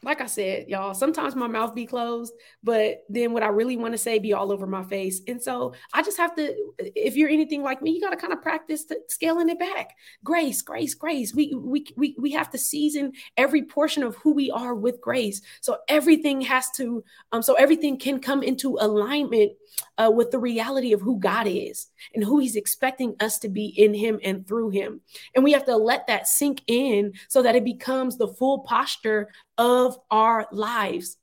like 0.04 0.20
I 0.20 0.26
said, 0.26 0.68
y'all, 0.68 0.94
sometimes 0.96 1.36
my 1.36 1.48
mouth 1.48 1.76
be 1.76 1.86
closed, 1.86 2.34
but 2.64 3.04
then 3.08 3.34
what 3.34 3.44
I 3.44 3.48
really 3.48 3.78
want 3.78 3.94
to 3.94 4.00
say 4.00 4.18
be 4.18 4.34
all 4.34 4.52
over 4.52 4.66
my 4.66 4.84
face. 4.84 5.22
And 5.28 5.42
so 5.42 5.74
I 5.94 6.02
just 6.02 6.18
have 6.18 6.36
to, 6.38 6.56
if 6.80 7.16
you're 7.16 7.30
anything 7.30 7.62
like 7.62 7.84
me, 7.84 7.92
you 7.92 8.02
got 8.02 8.10
to 8.10 8.18
kind 8.18 8.34
of 8.34 8.42
practice 8.42 8.86
scaling 9.10 9.50
it 9.50 9.60
back. 9.60 9.92
Grace, 10.24 10.62
grace, 10.64 10.96
grace. 10.96 11.36
We, 11.36 11.54
we, 11.56 11.86
we, 11.96 12.16
we 12.18 12.32
have 12.32 12.50
to 12.52 12.58
season 12.58 13.14
every 13.38 13.64
portion 13.64 14.02
of 14.02 14.16
who 14.16 14.34
we 14.34 14.50
are 14.50 14.74
with 14.74 15.00
grace. 15.02 15.42
So 15.62 15.78
everything 15.88 16.42
has 16.42 16.72
to, 16.72 17.04
um, 17.32 17.44
so 17.44 17.54
everything 17.54 18.00
can 18.00 18.20
come 18.20 18.42
into 18.42 18.78
alignment 18.82 19.52
uh, 19.98 20.12
with 20.14 20.32
the 20.32 20.40
reality 20.40 20.94
of 20.94 21.02
who 21.02 21.20
God 21.20 21.48
is 21.48 21.88
and 22.14 22.24
who 22.24 22.40
He's 22.40 22.56
expecting 22.56 23.16
us 23.20 23.40
to 23.40 23.50
be 23.50 23.66
in 23.66 23.94
Him 23.94 24.20
and 24.24 24.48
through 24.48 24.70
Him. 24.70 25.02
And 25.36 25.44
we 25.44 25.52
have 25.52 25.66
to 25.66 25.78
let 25.78 26.08
that 26.08 26.28
sink 26.28 26.62
in 26.68 27.14
so 27.28 27.42
that 27.42 27.56
it 27.56 27.64
becomes 27.64 28.18
the 28.18 28.28
full 28.28 28.60
posture 28.60 29.30
of 29.58 29.98
our 30.10 30.48
lives. 30.52 31.18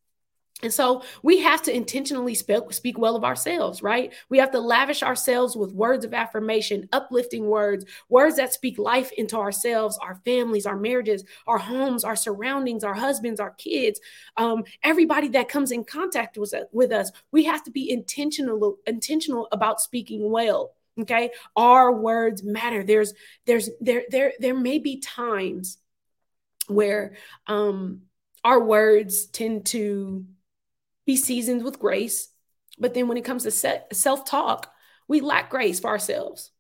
And 0.61 0.73
so 0.73 1.03
we 1.23 1.39
have 1.39 1.63
to 1.63 1.75
intentionally 1.75 2.35
speak, 2.35 2.73
speak 2.73 2.99
well 2.99 3.15
of 3.15 3.23
ourselves, 3.23 3.81
right? 3.81 4.13
We 4.29 4.39
have 4.39 4.51
to 4.51 4.59
lavish 4.59 5.05
ourselves 5.05 5.57
with 5.57 5.73
words 5.73 6.05
of 6.05 6.13
affirmation, 6.13 6.89
uplifting 6.93 7.47
words, 7.47 7.85
words 8.09 8.37
that 8.37 8.53
speak 8.53 8.77
life 8.77 9.13
into 9.13 9.37
ourselves, 9.37 9.99
our 10.03 10.17
families, 10.25 10.67
our 10.67 10.77
marriages, 10.77 11.23
our 11.47 11.59
homes, 11.59 12.03
our 12.03 12.17
surroundings, 12.17 12.83
our 12.83 12.95
husbands, 12.95 13.39
our 13.39 13.53
kids, 13.53 14.01
um, 14.37 14.65
everybody 14.83 15.29
that 15.29 15.49
comes 15.49 15.71
in 15.71 15.85
contact 15.85 16.37
with, 16.37 16.53
with 16.73 16.91
us. 16.91 17.13
We 17.31 17.45
have 17.45 17.63
to 17.65 17.71
be 17.71 17.89
intentional, 17.91 18.79
intentional 18.85 19.47
about 19.53 19.81
speaking 19.81 20.29
well. 20.29 20.75
Okay, 21.01 21.31
our 21.55 21.93
words 21.93 22.43
matter. 22.43 22.83
There's, 22.83 23.15
there's, 23.47 23.71
there, 23.81 24.03
there, 24.11 24.33
there 24.41 24.59
may 24.59 24.81
be 24.81 24.99
times 24.99 25.79
where 26.67 27.15
um, 27.47 28.03
our 28.43 28.59
words 28.61 29.27
tend 29.27 29.67
to 29.67 30.27
be 31.09 31.17
seasoned 31.17 31.65
with 31.65 31.79
grace. 31.79 32.29
But 32.79 32.93
then 32.93 33.09
when 33.09 33.17
it 33.17 33.25
comes 33.25 33.43
to 33.45 33.81
self 33.93 34.25
talk, 34.27 34.71
we 35.09 35.23
lack 35.23 35.49
grace 35.49 35.81
for 35.81 35.89
ourselves. 35.89 36.51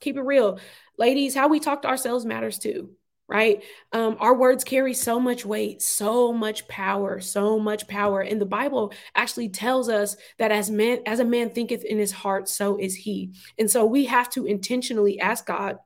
Keep 0.00 0.16
it 0.16 0.22
real. 0.22 0.58
Ladies, 0.96 1.34
how 1.34 1.46
we 1.48 1.60
talk 1.60 1.82
to 1.82 1.88
ourselves 1.88 2.24
matters 2.24 2.58
too, 2.58 2.90
right? 3.28 3.62
Um, 3.92 4.16
our 4.18 4.34
words 4.34 4.64
carry 4.64 4.94
so 4.94 5.20
much 5.20 5.44
weight, 5.44 5.82
so 5.82 6.32
much 6.32 6.66
power, 6.68 7.20
so 7.20 7.58
much 7.58 7.86
power. 7.86 8.22
And 8.22 8.40
the 8.40 8.46
Bible 8.46 8.94
actually 9.14 9.50
tells 9.50 9.90
us 9.90 10.16
that 10.38 10.50
as 10.50 10.70
man, 10.70 11.00
as 11.04 11.20
a 11.20 11.24
man 11.24 11.50
thinketh 11.50 11.84
in 11.84 11.98
his 11.98 12.12
heart, 12.12 12.48
so 12.48 12.78
is 12.78 12.94
he. 12.94 13.34
And 13.58 13.70
so 13.70 13.84
we 13.84 14.06
have 14.06 14.30
to 14.30 14.46
intentionally 14.46 15.20
ask 15.20 15.44
God 15.44 15.76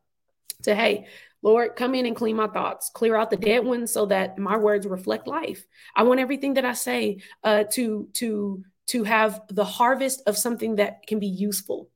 to, 0.63 0.77
hey, 0.77 1.09
Lord, 1.43 1.75
come 1.77 1.95
in 1.95 2.07
and 2.07 2.17
clean 2.17 2.37
my 2.37 2.47
thoughts, 2.47 2.91
clear 2.91 3.17
out 3.17 3.31
the 3.31 3.37
dead 3.37 3.65
ones 3.65 3.93
so 3.93 4.07
that 4.07 4.39
my 4.39 4.57
words 4.57 4.87
reflect 4.87 5.27
life. 5.27 5.67
I 5.95 6.05
want 6.05 6.21
everything 6.21 6.55
that 6.55 6.65
I 6.65 6.73
say 6.73 7.19
uh, 7.43 7.65
to 7.73 8.09
to 8.15 8.65
to 8.89 9.05
have 9.05 9.43
the 9.49 9.65
harvest 9.65 10.23
of 10.27 10.37
something 10.37 10.77
that 10.77 11.07
can 11.07 11.19
be 11.19 11.27
useful. 11.27 11.89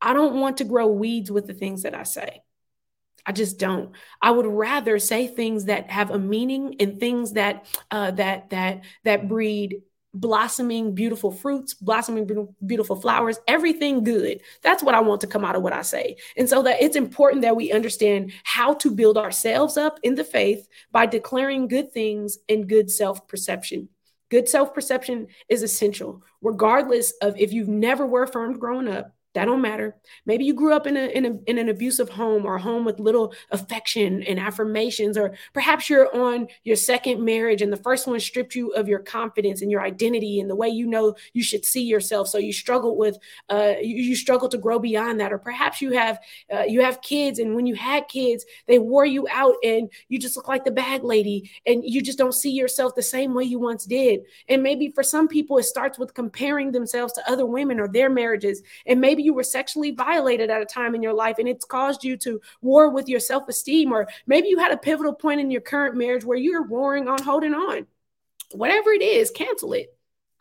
I 0.00 0.12
don't 0.12 0.40
want 0.40 0.58
to 0.58 0.64
grow 0.64 0.86
weeds 0.86 1.30
with 1.30 1.46
the 1.46 1.54
things 1.54 1.82
that 1.82 1.94
I 1.94 2.02
say. 2.02 2.42
I 3.26 3.32
just 3.32 3.58
don't. 3.58 3.92
I 4.20 4.30
would 4.30 4.46
rather 4.46 4.98
say 4.98 5.26
things 5.26 5.64
that 5.66 5.90
have 5.90 6.10
a 6.10 6.18
meaning 6.18 6.76
and 6.78 7.00
things 7.00 7.32
that 7.32 7.66
uh, 7.90 8.10
that 8.12 8.50
that 8.50 8.82
that 9.04 9.28
breed 9.28 9.82
blossoming 10.14 10.94
beautiful 10.94 11.30
fruits, 11.32 11.74
blossoming 11.74 12.48
beautiful 12.64 12.96
flowers, 12.96 13.38
everything 13.48 14.04
good. 14.04 14.40
That's 14.62 14.82
what 14.82 14.94
I 14.94 15.00
want 15.00 15.20
to 15.22 15.26
come 15.26 15.44
out 15.44 15.56
of 15.56 15.62
what 15.62 15.72
I 15.72 15.82
say. 15.82 16.16
And 16.36 16.48
so 16.48 16.62
that 16.62 16.80
it's 16.80 16.96
important 16.96 17.42
that 17.42 17.56
we 17.56 17.72
understand 17.72 18.32
how 18.44 18.74
to 18.74 18.90
build 18.90 19.18
ourselves 19.18 19.76
up 19.76 19.98
in 20.02 20.14
the 20.14 20.24
faith 20.24 20.68
by 20.92 21.06
declaring 21.06 21.68
good 21.68 21.92
things 21.92 22.38
and 22.48 22.68
good 22.68 22.90
self-perception. 22.90 23.88
Good 24.30 24.48
self-perception 24.48 25.26
is 25.48 25.62
essential, 25.62 26.22
regardless 26.40 27.12
of 27.20 27.36
if 27.36 27.52
you've 27.52 27.68
never 27.68 28.06
were 28.06 28.22
affirmed 28.22 28.58
growing 28.58 28.88
up, 28.88 29.14
that 29.34 29.46
don't 29.46 29.60
matter. 29.60 29.96
Maybe 30.26 30.44
you 30.44 30.54
grew 30.54 30.72
up 30.72 30.86
in, 30.86 30.96
a, 30.96 31.06
in, 31.08 31.26
a, 31.26 31.38
in 31.46 31.58
an 31.58 31.68
abusive 31.68 32.08
home 32.08 32.46
or 32.46 32.54
a 32.54 32.60
home 32.60 32.84
with 32.84 33.00
little 33.00 33.34
affection 33.50 34.22
and 34.22 34.38
affirmations, 34.38 35.18
or 35.18 35.34
perhaps 35.52 35.90
you're 35.90 36.14
on 36.16 36.46
your 36.62 36.76
second 36.76 37.24
marriage 37.24 37.60
and 37.60 37.72
the 37.72 37.76
first 37.78 38.06
one 38.06 38.20
stripped 38.20 38.54
you 38.54 38.70
of 38.74 38.88
your 38.88 39.00
confidence 39.00 39.60
and 39.60 39.72
your 39.72 39.82
identity 39.82 40.38
and 40.38 40.48
the 40.48 40.54
way 40.54 40.68
you 40.68 40.86
know 40.86 41.16
you 41.32 41.42
should 41.42 41.64
see 41.64 41.82
yourself. 41.82 42.28
So 42.28 42.38
you 42.38 42.52
struggle 42.52 42.96
with, 42.96 43.18
uh, 43.50 43.74
you, 43.82 43.96
you 43.96 44.16
struggle 44.16 44.48
to 44.48 44.58
grow 44.58 44.78
beyond 44.78 45.18
that. 45.18 45.32
Or 45.32 45.38
perhaps 45.38 45.82
you 45.82 45.90
have, 45.92 46.20
uh, 46.52 46.62
you 46.62 46.82
have 46.82 47.02
kids 47.02 47.40
and 47.40 47.56
when 47.56 47.66
you 47.66 47.74
had 47.74 48.06
kids, 48.06 48.44
they 48.68 48.78
wore 48.78 49.06
you 49.06 49.26
out 49.32 49.56
and 49.64 49.90
you 50.08 50.20
just 50.20 50.36
look 50.36 50.46
like 50.46 50.64
the 50.64 50.70
bag 50.70 51.02
lady 51.02 51.50
and 51.66 51.82
you 51.84 52.00
just 52.00 52.18
don't 52.18 52.34
see 52.34 52.52
yourself 52.52 52.94
the 52.94 53.02
same 53.02 53.34
way 53.34 53.42
you 53.42 53.58
once 53.58 53.84
did. 53.84 54.20
And 54.48 54.62
maybe 54.62 54.90
for 54.90 55.02
some 55.02 55.26
people, 55.26 55.58
it 55.58 55.64
starts 55.64 55.98
with 55.98 56.14
comparing 56.14 56.70
themselves 56.70 57.12
to 57.14 57.30
other 57.30 57.46
women 57.46 57.80
or 57.80 57.88
their 57.88 58.08
marriages. 58.08 58.62
And 58.86 59.00
maybe 59.00 59.23
you 59.24 59.34
were 59.34 59.42
sexually 59.42 59.90
violated 59.90 60.50
at 60.50 60.62
a 60.62 60.66
time 60.66 60.94
in 60.94 61.02
your 61.02 61.14
life 61.14 61.38
and 61.38 61.48
it's 61.48 61.64
caused 61.64 62.04
you 62.04 62.16
to 62.18 62.40
war 62.60 62.90
with 62.90 63.08
your 63.08 63.20
self 63.20 63.48
esteem, 63.48 63.92
or 63.92 64.08
maybe 64.26 64.48
you 64.48 64.58
had 64.58 64.72
a 64.72 64.76
pivotal 64.76 65.14
point 65.14 65.40
in 65.40 65.50
your 65.50 65.60
current 65.60 65.96
marriage 65.96 66.24
where 66.24 66.38
you're 66.38 66.66
warring 66.66 67.08
on 67.08 67.22
holding 67.22 67.54
on. 67.54 67.86
Whatever 68.52 68.90
it 68.90 69.02
is, 69.02 69.30
cancel 69.30 69.72
it. 69.72 69.88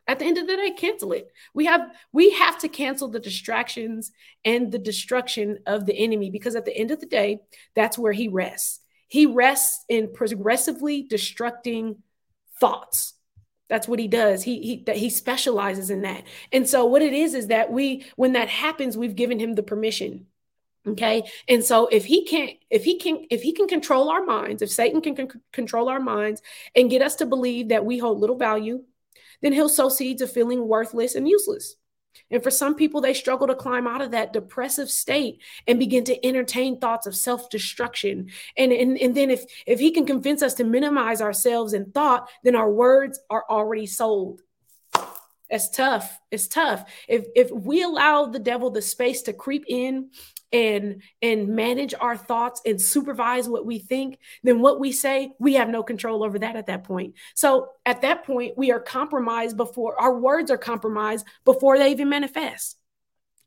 At 0.06 0.20
the 0.20 0.26
end 0.26 0.38
of 0.38 0.48
the 0.48 0.58
day, 0.58 0.72
cancel 0.72 1.14
it. 1.14 1.32
We 1.54 1.66
have 1.66 1.90
we 2.12 2.32
have 2.32 2.60
to 2.60 2.68
cancel 2.68 3.08
the 3.08 3.20
distractions 3.20 4.12
and 4.44 4.72
the 4.72 4.80
destruction 4.80 5.60
of 5.66 5.86
the 5.86 5.96
enemy 5.96 6.30
because 6.30 6.56
at 6.56 6.66
the 6.66 6.76
end 6.76 6.92
of 6.92 7.00
the 7.00 7.06
day, 7.06 7.40
that's 7.74 7.98
where 7.98 8.12
he 8.12 8.28
rests. 8.28 8.82
He 9.08 9.26
rests 9.26 9.86
in 9.88 10.12
progressively 10.14 11.08
destructing 11.08 11.98
thoughts 12.60 13.14
that's 13.74 13.88
what 13.88 13.98
he 13.98 14.08
does. 14.08 14.44
He 14.44 14.62
he 14.62 14.84
that 14.86 14.98
he 14.98 15.10
specializes 15.10 15.90
in 15.90 16.02
that. 16.04 16.24
And 16.52 16.70
so 16.70 16.86
what 16.86 17.02
it 17.02 17.12
is 17.12 17.34
is 17.34 17.48
that 17.48 17.72
we 17.72 18.06
when 18.16 18.34
that 18.34 18.48
happens, 18.48 18.96
we've 18.96 19.16
given 19.16 19.40
him 19.40 19.56
the 19.56 19.64
permission. 19.64 20.28
Okay. 20.88 21.24
And 21.48 21.64
so 21.64 21.88
if 21.88 22.06
he 22.06 22.24
can't, 22.24 22.52
if 22.70 22.84
he 22.84 23.00
can, 23.00 23.26
if 23.32 23.42
he 23.42 23.52
can 23.52 23.68
control 23.68 24.10
our 24.10 24.24
minds, 24.24 24.62
if 24.62 24.70
Satan 24.70 25.02
can 25.02 25.16
c- 25.16 25.40
control 25.52 25.90
our 25.90 26.00
minds 26.00 26.42
and 26.76 26.90
get 26.90 27.02
us 27.02 27.16
to 27.16 27.26
believe 27.26 27.70
that 27.70 27.84
we 27.84 27.98
hold 27.98 28.20
little 28.20 28.38
value, 28.38 28.84
then 29.42 29.54
he'll 29.54 29.70
sow 29.70 29.90
seeds 29.90 30.22
of 30.22 30.32
feeling 30.32 30.68
worthless 30.68 31.16
and 31.16 31.28
useless. 31.28 31.78
And 32.32 32.42
for 32.42 32.52
some 32.52 32.76
people, 32.76 33.02
they 33.02 33.14
struggle 33.14 33.48
to 33.48 33.56
climb 33.56 33.88
out 33.88 34.02
of 34.02 34.12
that 34.12 34.34
depressive 34.34 34.90
state 34.90 35.42
and 35.68 35.80
begin 35.80 36.04
to 36.06 36.26
entertain 36.26 36.80
thoughts 36.80 37.08
of 37.08 37.16
self-destruction. 37.16 38.30
And, 38.58 38.72
and, 38.72 38.98
and 38.98 39.16
then 39.16 39.30
if, 39.30 39.44
if 39.66 39.80
he 39.80 39.92
can 39.92 40.06
convince 40.06 40.42
us 40.42 40.54
to 40.56 40.64
minimize 40.64 41.22
ourselves 41.22 41.74
in 41.74 41.92
thought, 41.92 42.30
then 42.44 42.56
our 42.56 42.72
words 42.72 43.20
are 43.30 43.46
already 43.50 43.86
sold. 43.86 44.42
It's 45.50 45.70
tough. 45.70 46.20
It's 46.32 46.48
tough. 46.48 46.90
If 47.08 47.26
if 47.36 47.52
we 47.52 47.84
allow 47.84 48.26
the 48.26 48.40
devil 48.40 48.72
the 48.72 48.82
space 48.82 49.22
to 49.24 49.34
creep 49.34 49.66
in 49.68 50.10
and 50.54 51.02
and 51.22 51.50
manage 51.50 51.94
our 52.00 52.16
thoughts 52.16 52.62
and 52.66 52.80
supervise 52.80 53.50
what 53.50 53.66
we 53.66 53.80
think 53.80 54.20
then 54.44 54.62
what 54.62 54.80
we 54.80 54.92
say 54.92 55.32
we 55.40 55.56
have 55.56 55.68
no 55.68 55.84
control 55.84 56.24
over 56.24 56.40
that 56.40 56.56
at 56.56 56.68
that 56.68 56.84
point. 56.84 57.16
So 57.36 57.70
at 57.86 58.02
that 58.02 58.24
point 58.26 58.58
we 58.58 58.72
are 58.72 58.80
compromised 58.80 59.58
before 59.58 60.00
our 60.00 60.18
words 60.18 60.52
are 60.52 60.58
compromised 60.58 61.26
before 61.44 61.78
they 61.78 61.92
even 61.92 62.10
manifest 62.10 62.78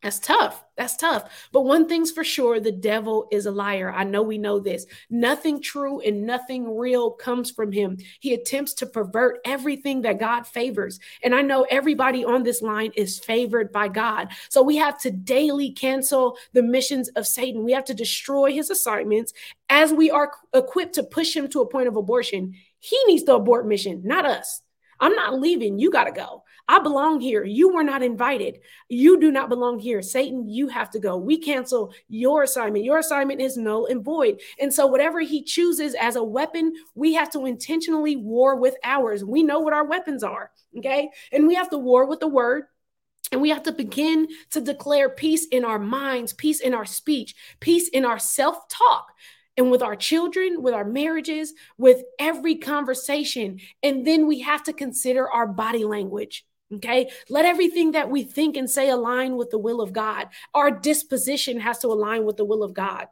That's 0.02 0.18
tough. 0.18 0.62
That's 0.76 0.96
tough. 0.96 1.48
But 1.52 1.62
one 1.62 1.88
thing's 1.88 2.12
for 2.12 2.22
sure 2.22 2.60
the 2.60 2.70
devil 2.70 3.26
is 3.32 3.46
a 3.46 3.50
liar. 3.50 3.90
I 3.90 4.04
know 4.04 4.22
we 4.22 4.36
know 4.36 4.60
this. 4.60 4.86
Nothing 5.08 5.60
true 5.60 6.00
and 6.00 6.26
nothing 6.26 6.76
real 6.76 7.10
comes 7.10 7.50
from 7.50 7.72
him. 7.72 7.96
He 8.20 8.34
attempts 8.34 8.74
to 8.74 8.86
pervert 8.86 9.40
everything 9.44 10.02
that 10.02 10.20
God 10.20 10.46
favors. 10.46 11.00
And 11.24 11.34
I 11.34 11.40
know 11.40 11.66
everybody 11.70 12.24
on 12.24 12.42
this 12.42 12.60
line 12.60 12.92
is 12.94 13.18
favored 13.18 13.72
by 13.72 13.88
God. 13.88 14.28
So 14.50 14.62
we 14.62 14.76
have 14.76 15.00
to 15.00 15.10
daily 15.10 15.72
cancel 15.72 16.36
the 16.52 16.62
missions 16.62 17.08
of 17.10 17.26
Satan. 17.26 17.64
We 17.64 17.72
have 17.72 17.86
to 17.86 17.94
destroy 17.94 18.52
his 18.52 18.68
assignments 18.68 19.32
as 19.70 19.92
we 19.92 20.10
are 20.10 20.30
equipped 20.54 20.94
to 20.96 21.02
push 21.04 21.34
him 21.34 21.48
to 21.48 21.62
a 21.62 21.68
point 21.68 21.88
of 21.88 21.96
abortion. 21.96 22.54
He 22.78 22.98
needs 23.06 23.24
to 23.24 23.34
abort 23.34 23.66
mission, 23.66 24.02
not 24.04 24.26
us. 24.26 24.62
I'm 25.00 25.14
not 25.14 25.38
leaving. 25.40 25.78
You 25.78 25.90
got 25.90 26.04
to 26.04 26.12
go. 26.12 26.44
I 26.68 26.80
belong 26.80 27.20
here. 27.20 27.44
You 27.44 27.72
were 27.72 27.84
not 27.84 28.02
invited. 28.02 28.60
You 28.88 29.20
do 29.20 29.30
not 29.30 29.48
belong 29.48 29.78
here. 29.78 30.02
Satan, 30.02 30.48
you 30.48 30.68
have 30.68 30.90
to 30.90 30.98
go. 30.98 31.16
We 31.16 31.38
cancel 31.38 31.94
your 32.08 32.42
assignment. 32.42 32.84
Your 32.84 32.98
assignment 32.98 33.40
is 33.40 33.56
null 33.56 33.86
and 33.86 34.04
void. 34.04 34.40
And 34.58 34.74
so, 34.74 34.86
whatever 34.86 35.20
he 35.20 35.42
chooses 35.42 35.94
as 35.94 36.16
a 36.16 36.24
weapon, 36.24 36.74
we 36.94 37.14
have 37.14 37.30
to 37.30 37.46
intentionally 37.46 38.16
war 38.16 38.56
with 38.56 38.74
ours. 38.82 39.24
We 39.24 39.44
know 39.44 39.60
what 39.60 39.74
our 39.74 39.84
weapons 39.84 40.24
are. 40.24 40.50
Okay. 40.76 41.10
And 41.30 41.46
we 41.46 41.54
have 41.54 41.70
to 41.70 41.78
war 41.78 42.06
with 42.06 42.20
the 42.20 42.28
word. 42.28 42.64
And 43.32 43.40
we 43.40 43.50
have 43.50 43.64
to 43.64 43.72
begin 43.72 44.28
to 44.50 44.60
declare 44.60 45.08
peace 45.08 45.46
in 45.46 45.64
our 45.64 45.80
minds, 45.80 46.32
peace 46.32 46.60
in 46.60 46.74
our 46.74 46.84
speech, 46.84 47.34
peace 47.60 47.88
in 47.88 48.04
our 48.04 48.18
self 48.18 48.68
talk 48.68 49.12
and 49.56 49.70
with 49.70 49.82
our 49.82 49.96
children, 49.96 50.62
with 50.62 50.74
our 50.74 50.84
marriages, 50.84 51.54
with 51.78 52.02
every 52.18 52.56
conversation. 52.56 53.60
And 53.82 54.06
then 54.06 54.26
we 54.26 54.40
have 54.40 54.62
to 54.64 54.72
consider 54.72 55.30
our 55.30 55.46
body 55.46 55.84
language. 55.84 56.44
Okay. 56.74 57.10
Let 57.28 57.44
everything 57.44 57.92
that 57.92 58.10
we 58.10 58.24
think 58.24 58.56
and 58.56 58.68
say 58.68 58.88
align 58.88 59.36
with 59.36 59.50
the 59.50 59.58
will 59.58 59.80
of 59.80 59.92
God. 59.92 60.28
Our 60.52 60.70
disposition 60.70 61.60
has 61.60 61.78
to 61.78 61.88
align 61.88 62.24
with 62.24 62.36
the 62.36 62.44
will 62.44 62.62
of 62.62 62.74
God. 62.74 63.06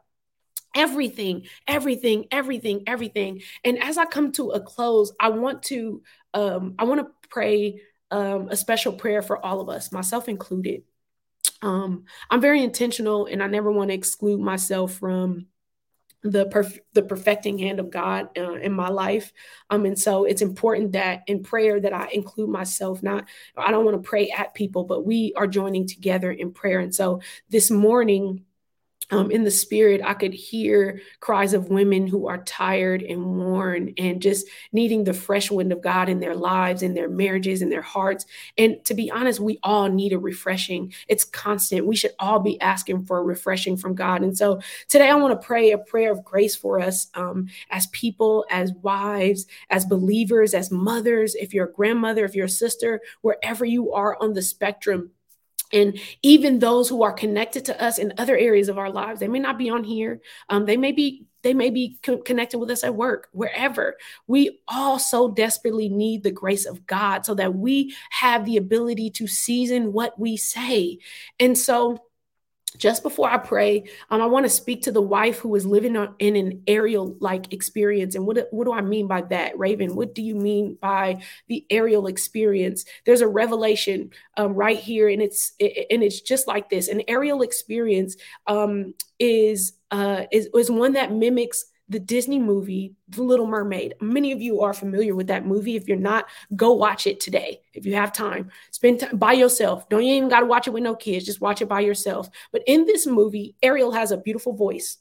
Everything, 0.75 1.43
everything, 1.65 2.25
everything, 2.31 2.83
everything. 2.85 3.41
And 3.63 3.81
as 3.81 3.97
I 3.97 4.05
come 4.05 4.33
to 4.33 4.51
a 4.51 4.59
close, 4.59 5.13
I 5.19 5.29
want 5.29 5.63
to 5.63 6.01
um, 6.33 6.75
I 6.77 6.83
want 6.83 6.99
to 6.99 7.29
pray 7.29 7.81
um, 8.11 8.49
a 8.49 8.57
special 8.57 8.91
prayer 8.91 9.21
for 9.21 9.43
all 9.43 9.61
of 9.61 9.69
us, 9.69 9.91
myself 9.91 10.27
included. 10.27 10.83
Um, 11.61 12.03
I'm 12.29 12.41
very 12.41 12.61
intentional 12.61 13.25
and 13.25 13.41
I 13.41 13.47
never 13.47 13.71
want 13.71 13.89
to 13.89 13.95
exclude 13.95 14.41
myself 14.41 14.95
from 14.95 15.47
the 16.25 16.45
perf- 16.47 16.79
the 16.93 17.03
perfecting 17.03 17.59
hand 17.59 17.79
of 17.79 17.91
God 17.91 18.29
uh, 18.37 18.55
in 18.55 18.73
my 18.73 18.89
life. 18.89 19.31
Um, 19.69 19.85
and 19.85 19.97
so 19.97 20.25
it's 20.25 20.41
important 20.41 20.93
that 20.93 21.21
in 21.27 21.43
prayer 21.43 21.79
that 21.79 21.93
I 21.93 22.09
include 22.11 22.49
myself. 22.49 23.03
Not 23.03 23.25
I 23.55 23.69
don't 23.71 23.85
want 23.85 24.01
to 24.01 24.07
pray 24.07 24.31
at 24.31 24.55
people, 24.55 24.83
but 24.83 25.05
we 25.05 25.33
are 25.37 25.47
joining 25.47 25.87
together 25.87 26.31
in 26.31 26.51
prayer. 26.51 26.79
And 26.79 26.93
so 26.93 27.21
this 27.49 27.69
morning 27.69 28.43
um, 29.11 29.29
in 29.31 29.43
the 29.43 29.51
spirit, 29.51 30.01
I 30.03 30.13
could 30.13 30.33
hear 30.33 30.99
cries 31.19 31.53
of 31.53 31.69
women 31.69 32.07
who 32.07 32.27
are 32.27 32.43
tired 32.43 33.03
and 33.03 33.37
worn 33.37 33.93
and 33.97 34.21
just 34.21 34.47
needing 34.71 35.03
the 35.03 35.13
fresh 35.13 35.51
wind 35.51 35.71
of 35.71 35.81
God 35.81 36.09
in 36.09 36.19
their 36.19 36.35
lives, 36.35 36.81
in 36.81 36.93
their 36.93 37.09
marriages, 37.09 37.61
in 37.61 37.69
their 37.69 37.81
hearts. 37.81 38.25
And 38.57 38.83
to 38.85 38.93
be 38.93 39.11
honest, 39.11 39.39
we 39.39 39.59
all 39.63 39.89
need 39.89 40.13
a 40.13 40.19
refreshing. 40.19 40.93
It's 41.07 41.23
constant. 41.23 41.85
We 41.85 41.95
should 41.95 42.13
all 42.19 42.39
be 42.39 42.59
asking 42.61 43.05
for 43.05 43.19
a 43.19 43.23
refreshing 43.23 43.77
from 43.77 43.95
God. 43.95 44.23
And 44.23 44.37
so 44.37 44.59
today, 44.87 45.09
I 45.09 45.15
want 45.15 45.39
to 45.39 45.45
pray 45.45 45.71
a 45.71 45.77
prayer 45.77 46.11
of 46.11 46.23
grace 46.23 46.55
for 46.55 46.79
us 46.79 47.07
um, 47.13 47.47
as 47.69 47.87
people, 47.87 48.45
as 48.49 48.73
wives, 48.81 49.45
as 49.69 49.85
believers, 49.85 50.53
as 50.53 50.71
mothers. 50.71 51.35
If 51.35 51.53
you're 51.53 51.67
a 51.67 51.73
grandmother, 51.73 52.25
if 52.25 52.35
you're 52.35 52.45
a 52.45 52.49
sister, 52.49 53.01
wherever 53.21 53.65
you 53.65 53.93
are 53.93 54.17
on 54.21 54.33
the 54.33 54.41
spectrum 54.41 55.11
and 55.75 55.99
even 56.23 56.59
those 56.59 56.89
who 56.89 57.03
are 57.03 57.13
connected 57.13 57.65
to 57.65 57.83
us 57.83 57.99
in 57.99 58.13
other 58.17 58.37
areas 58.37 58.69
of 58.69 58.77
our 58.77 58.89
lives 58.89 59.19
they 59.19 59.27
may 59.27 59.39
not 59.39 59.57
be 59.57 59.69
on 59.69 59.83
here. 59.83 60.21
Um, 60.49 60.65
they 60.65 60.77
may 60.77 60.91
be 60.91 61.25
they 61.43 61.53
may 61.53 61.69
be 61.69 61.99
co- 62.01 62.17
connected 62.17 62.57
with 62.57 62.71
us 62.71 62.83
at 62.83 62.95
work 62.95 63.27
wherever. 63.31 63.97
We 64.25 64.61
all 64.67 64.97
so 64.97 65.29
desperately 65.29 65.89
need 65.89 66.23
the 66.23 66.31
grace 66.31 66.65
of 66.65 66.87
god 66.87 67.25
so 67.25 67.35
that 67.35 67.53
we 67.53 67.95
have 68.09 68.45
the 68.45 68.57
ability 68.57 69.11
to 69.11 69.27
season 69.27 69.93
what 69.93 70.17
we 70.19 70.37
say. 70.37 70.97
And 71.39 71.55
so 71.55 71.99
just 72.77 73.03
before 73.03 73.29
I 73.29 73.37
pray, 73.37 73.85
um, 74.09 74.21
I 74.21 74.25
want 74.25 74.45
to 74.45 74.49
speak 74.49 74.83
to 74.83 74.91
the 74.91 75.01
wife 75.01 75.39
who 75.39 75.55
is 75.55 75.65
living 75.65 75.95
in 76.19 76.35
an 76.35 76.63
Ariel 76.67 77.15
like 77.19 77.51
experience. 77.53 78.15
And 78.15 78.25
what, 78.25 78.47
what 78.51 78.65
do 78.65 78.73
I 78.73 78.81
mean 78.81 79.07
by 79.07 79.21
that, 79.23 79.55
Raevyn? 79.55 79.95
What 79.95 80.15
do 80.15 80.21
you 80.21 80.35
mean 80.35 80.77
by 80.81 81.21
the 81.47 81.65
Ariel 81.69 82.07
experience? 82.07 82.85
There's 83.05 83.21
a 83.21 83.27
revelation 83.27 84.11
um, 84.37 84.53
right 84.53 84.77
here, 84.77 85.09
and 85.09 85.21
it's 85.21 85.53
it, 85.59 85.87
and 85.89 86.03
it's 86.03 86.21
just 86.21 86.47
like 86.47 86.69
this. 86.69 86.87
An 86.87 87.01
Ariel 87.07 87.41
experience 87.41 88.15
um, 88.47 88.93
is 89.19 89.73
uh, 89.91 90.23
is 90.31 90.49
is 90.53 90.71
one 90.71 90.93
that 90.93 91.11
mimics 91.11 91.65
the 91.87 91.99
Disney 91.99 92.39
movie, 92.39 92.95
The 93.09 93.21
Little 93.21 93.45
Mermaid. 93.45 93.95
Many 94.01 94.31
of 94.31 94.41
you 94.41 94.61
are 94.61 94.73
familiar 94.73 95.15
with 95.15 95.27
that 95.27 95.45
movie. 95.45 95.75
If 95.75 95.87
you're 95.87 95.97
not, 95.97 96.25
go 96.55 96.73
watch 96.73 97.05
it 97.05 97.19
today. 97.19 97.61
If 97.73 97.85
you 97.85 97.93
have 97.95 98.11
time, 98.11 98.49
spend 98.71 99.01
time 99.01 99.17
by 99.17 99.33
yourself. 99.33 99.87
Don't 99.89 100.03
you 100.03 100.15
even 100.15 100.29
got 100.29 100.39
to 100.39 100.47
watch 100.47 100.67
it 100.67 100.71
with 100.71 100.83
no 100.83 100.95
kids. 100.95 101.25
Just 101.25 101.41
watch 101.41 101.61
it 101.61 101.69
by 101.69 101.81
yourself. 101.81 102.29
But 102.51 102.63
in 102.65 102.85
this 102.85 103.05
movie, 103.05 103.55
Ariel 103.61 103.91
has 103.91 104.11
a 104.11 104.17
beautiful 104.17 104.53
voice. 104.53 104.97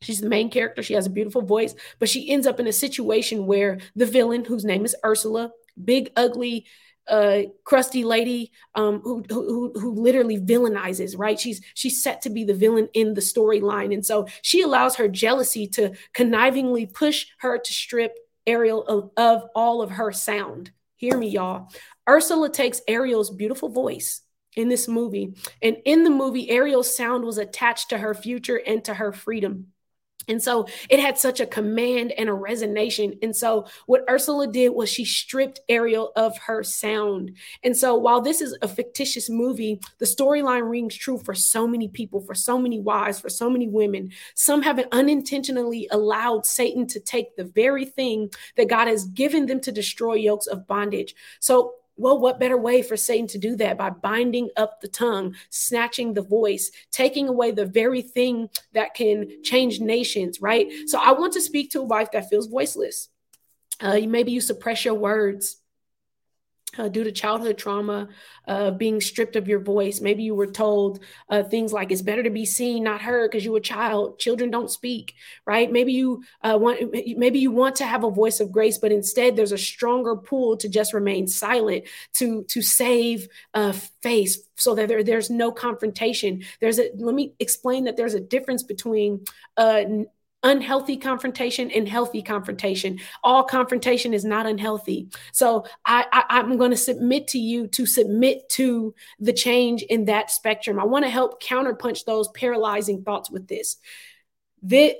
She's 0.00 0.20
the 0.20 0.28
main 0.28 0.50
character. 0.50 0.82
She 0.82 0.94
has 0.94 1.06
a 1.06 1.10
beautiful 1.10 1.42
voice, 1.42 1.74
but 1.98 2.08
she 2.08 2.30
ends 2.30 2.46
up 2.46 2.60
in 2.60 2.66
a 2.66 2.72
situation 2.72 3.46
where 3.46 3.78
the 3.94 4.06
villain, 4.06 4.44
whose 4.44 4.64
name 4.64 4.84
is 4.84 4.96
Ursula, 5.04 5.52
big, 5.82 6.10
ugly, 6.16 6.66
uh, 7.08 7.42
crusty 7.64 8.04
lady 8.04 8.52
um, 8.74 9.00
who, 9.00 9.24
who 9.28 9.72
who 9.74 9.94
literally 9.94 10.38
villainizes, 10.38 11.18
right? 11.18 11.38
She's 11.38 11.60
she's 11.74 12.02
set 12.02 12.22
to 12.22 12.30
be 12.30 12.44
the 12.44 12.54
villain 12.54 12.88
in 12.94 13.14
the 13.14 13.20
storyline, 13.20 13.92
and 13.92 14.04
so 14.04 14.26
she 14.42 14.62
allows 14.62 14.96
her 14.96 15.08
jealousy 15.08 15.66
to 15.68 15.92
connivingly 16.14 16.92
push 16.92 17.26
her 17.38 17.58
to 17.58 17.72
strip 17.72 18.16
Ariel 18.46 18.84
of, 18.84 19.10
of 19.16 19.48
all 19.54 19.82
of 19.82 19.90
her 19.90 20.12
sound. 20.12 20.70
Hear 20.96 21.18
me, 21.18 21.28
y'all. 21.28 21.68
Ursula 22.08 22.50
takes 22.50 22.80
Ariel's 22.86 23.30
beautiful 23.30 23.68
voice 23.68 24.20
in 24.54 24.68
this 24.68 24.86
movie, 24.86 25.34
and 25.60 25.78
in 25.84 26.04
the 26.04 26.10
movie, 26.10 26.50
Ariel's 26.50 26.94
sound 26.94 27.24
was 27.24 27.38
attached 27.38 27.90
to 27.90 27.98
her 27.98 28.14
future 28.14 28.60
and 28.64 28.84
to 28.84 28.94
her 28.94 29.12
freedom. 29.12 29.72
And 30.28 30.42
so 30.42 30.66
it 30.88 31.00
had 31.00 31.18
such 31.18 31.40
a 31.40 31.46
command 31.46 32.12
and 32.12 32.28
a 32.28 32.32
resonance. 32.32 32.72
And 33.22 33.34
so 33.36 33.66
what 33.86 34.04
Ursula 34.08 34.46
did 34.46 34.70
was 34.70 34.88
she 34.88 35.04
stripped 35.04 35.60
Ariel 35.68 36.12
of 36.16 36.36
her 36.38 36.62
sound. 36.62 37.36
And 37.62 37.76
so 37.76 37.96
while 37.96 38.20
this 38.20 38.40
is 38.40 38.56
a 38.62 38.68
fictitious 38.68 39.28
movie, 39.28 39.80
the 39.98 40.04
storyline 40.04 40.68
rings 40.68 40.96
true 40.96 41.18
for 41.18 41.34
so 41.34 41.66
many 41.66 41.88
people, 41.88 42.20
for 42.20 42.34
so 42.34 42.58
many 42.58 42.80
wives, 42.80 43.20
for 43.20 43.28
so 43.28 43.50
many 43.50 43.68
women. 43.68 44.10
Some 44.34 44.62
have 44.62 44.82
unintentionally 44.92 45.88
allowed 45.90 46.46
Satan 46.46 46.86
to 46.88 47.00
take 47.00 47.36
the 47.36 47.44
very 47.44 47.84
thing 47.84 48.30
that 48.56 48.68
God 48.68 48.88
has 48.88 49.06
given 49.06 49.46
them 49.46 49.60
to 49.60 49.72
destroy 49.72 50.14
yokes 50.14 50.46
of 50.46 50.66
bondage. 50.66 51.14
So 51.40 51.74
well, 51.96 52.18
what 52.18 52.40
better 52.40 52.56
way 52.56 52.82
for 52.82 52.96
Satan 52.96 53.26
to 53.28 53.38
do 53.38 53.56
that 53.56 53.78
by 53.78 53.90
binding 53.90 54.50
up 54.56 54.80
the 54.80 54.88
tongue, 54.88 55.34
snatching 55.50 56.14
the 56.14 56.22
voice, 56.22 56.70
taking 56.90 57.28
away 57.28 57.50
the 57.50 57.66
very 57.66 58.02
thing 58.02 58.48
that 58.72 58.94
can 58.94 59.42
change 59.42 59.80
nations, 59.80 60.40
right? 60.40 60.68
So 60.86 60.98
I 61.00 61.12
want 61.12 61.32
to 61.34 61.40
speak 61.40 61.70
to 61.70 61.80
a 61.80 61.84
wife 61.84 62.10
that 62.12 62.28
feels 62.28 62.46
voiceless. 62.46 63.08
Uh, 63.80 64.00
maybe 64.06 64.32
you 64.32 64.40
suppress 64.40 64.84
your 64.84 64.94
words 64.94 65.61
uh, 66.78 66.88
due 66.88 67.04
to 67.04 67.12
childhood 67.12 67.58
trauma, 67.58 68.08
uh, 68.48 68.70
being 68.70 69.00
stripped 69.00 69.36
of 69.36 69.48
your 69.48 69.60
voice. 69.60 70.00
Maybe 70.00 70.22
you 70.22 70.34
were 70.34 70.46
told 70.46 71.00
uh, 71.28 71.42
things 71.42 71.72
like 71.72 71.92
it's 71.92 72.02
better 72.02 72.22
to 72.22 72.30
be 72.30 72.46
seen, 72.46 72.84
not 72.84 73.02
heard, 73.02 73.30
because 73.30 73.44
you're 73.44 73.58
a 73.58 73.60
child. 73.60 74.18
Children 74.18 74.50
don't 74.50 74.70
speak, 74.70 75.14
right? 75.46 75.70
Maybe 75.70 75.92
you 75.92 76.22
uh, 76.42 76.58
want, 76.60 76.92
maybe 77.16 77.38
you 77.38 77.50
want 77.50 77.76
to 77.76 77.86
have 77.86 78.04
a 78.04 78.10
voice 78.10 78.40
of 78.40 78.52
grace, 78.52 78.78
but 78.78 78.92
instead 78.92 79.36
there's 79.36 79.52
a 79.52 79.58
stronger 79.58 80.16
pull 80.16 80.56
to 80.58 80.68
just 80.68 80.94
remain 80.94 81.26
silent, 81.26 81.84
to 82.14 82.44
to 82.44 82.62
save 82.62 83.28
uh, 83.54 83.72
face, 84.02 84.38
so 84.56 84.74
that 84.74 84.88
there, 84.88 85.04
there's 85.04 85.30
no 85.30 85.52
confrontation. 85.52 86.42
There's 86.60 86.78
a. 86.78 86.90
Let 86.96 87.14
me 87.14 87.34
explain 87.38 87.84
that 87.84 87.96
there's 87.96 88.14
a 88.14 88.20
difference 88.20 88.62
between 88.62 89.24
uh, 89.56 89.84
unhealthy 90.42 90.96
confrontation 90.96 91.70
and 91.70 91.88
healthy 91.88 92.22
confrontation. 92.22 92.98
All 93.22 93.44
confrontation 93.44 94.12
is 94.12 94.24
not 94.24 94.46
unhealthy. 94.46 95.08
So 95.32 95.64
I, 95.84 96.24
I 96.28 96.40
am 96.40 96.56
going 96.56 96.70
to 96.72 96.76
submit 96.76 97.28
to 97.28 97.38
you 97.38 97.68
to 97.68 97.86
submit 97.86 98.48
to 98.50 98.94
the 99.20 99.32
change 99.32 99.82
in 99.82 100.06
that 100.06 100.30
spectrum. 100.30 100.80
I 100.80 100.84
want 100.84 101.04
to 101.04 101.10
help 101.10 101.42
counterpunch 101.42 102.04
those 102.04 102.28
paralyzing 102.28 103.02
thoughts 103.04 103.30
with 103.30 103.48
this. 103.48 103.76
The 104.62 104.96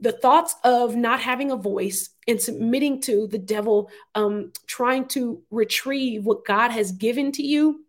the 0.00 0.12
thoughts 0.12 0.54
of 0.64 0.96
not 0.96 1.20
having 1.20 1.50
a 1.50 1.56
voice 1.56 2.10
and 2.26 2.40
submitting 2.40 3.00
to 3.02 3.26
the 3.26 3.38
devil, 3.38 3.90
um, 4.14 4.52
trying 4.66 5.06
to 5.06 5.42
retrieve 5.50 6.24
what 6.24 6.44
God 6.44 6.72
has 6.72 6.92
given 6.92 7.32
to 7.32 7.42
you 7.42 7.83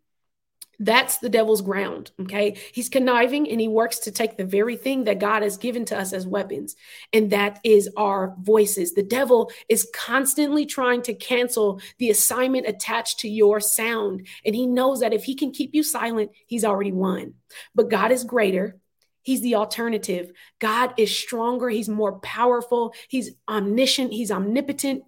That's 0.80 1.18
the 1.18 1.30
devil's 1.30 1.62
ground. 1.62 2.12
Okay. 2.22 2.58
He's 2.74 2.90
conniving 2.90 3.50
and 3.50 3.60
he 3.60 3.68
works 3.68 4.00
to 4.00 4.12
take 4.12 4.38
the 4.38 4.46
very 4.46 4.76
thing 4.76 5.06
that 5.06 5.20
God 5.20 5.42
has 5.42 5.58
given 5.58 5.86
to 5.86 5.98
us 5.98 6.14
as 6.14 6.28
weapons, 6.28 6.76
and 7.14 7.32
that 7.32 7.60
is 7.64 7.90
our 7.98 8.36
voices. 8.40 8.94
The 8.94 9.04
devil 9.04 9.52
is 9.70 9.90
constantly 9.94 10.66
trying 10.66 11.02
to 11.04 11.14
cancel 11.14 11.82
the 11.98 12.10
assignment 12.10 12.68
attached 12.68 13.20
to 13.20 13.30
your 13.30 13.60
sound. 13.60 14.28
And 14.46 14.56
he 14.56 14.66
knows 14.66 15.00
that 15.00 15.14
if 15.14 15.24
he 15.24 15.36
can 15.36 15.52
keep 15.52 15.74
you 15.74 15.84
silent, 15.84 16.32
he's 16.48 16.66
already 16.66 16.92
won. 16.92 17.36
But 17.74 17.90
God 17.90 18.12
is 18.12 18.24
greater. 18.24 18.78
He's 19.22 19.42
the 19.42 19.56
alternative. 19.56 20.32
God 20.60 20.94
is 20.98 21.16
stronger. 21.16 21.68
He's 21.68 21.90
more 21.90 22.20
powerful. 22.20 22.94
He's 23.08 23.32
omniscient. 23.48 24.14
He's 24.14 24.32
omnipotent 24.32 25.04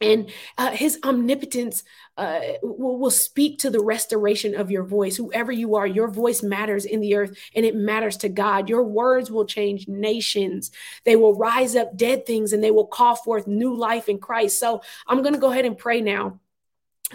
and 0.00 0.30
uh, 0.56 0.70
his 0.70 0.98
omnipotence 1.02 1.84
uh, 2.16 2.40
will, 2.62 2.98
will, 2.98 3.10
speak 3.10 3.58
to 3.58 3.70
the 3.70 3.80
restoration 3.80 4.54
of 4.54 4.70
your 4.70 4.84
voice. 4.84 5.16
Whoever 5.16 5.52
you 5.52 5.76
are 5.76 5.86
your 5.86 6.08
voice 6.08 6.42
matters 6.42 6.84
in 6.84 7.00
the 7.00 7.14
earth 7.14 7.36
and 7.54 7.64
it 7.64 7.74
matters 7.74 8.16
to 8.18 8.28
god. 8.28 8.68
Your 8.68 8.82
words 8.82 9.30
will 9.30 9.44
change 9.44 9.88
nations. 9.88 10.70
They 11.04 11.16
will 11.16 11.34
rise 11.34 11.74
up 11.76 11.96
dead 11.96 12.26
things 12.26 12.52
and 12.52 12.62
they 12.62 12.70
will 12.70 12.86
call 12.86 13.16
forth 13.16 13.46
new 13.46 13.74
life 13.74 14.08
in 14.08 14.18
christ. 14.18 14.58
So 14.58 14.82
i'm 15.06 15.22
going 15.22 15.34
to 15.34 15.40
go 15.40 15.50
ahead 15.50 15.64
and 15.64 15.76
pray 15.76 16.00
now 16.00 16.40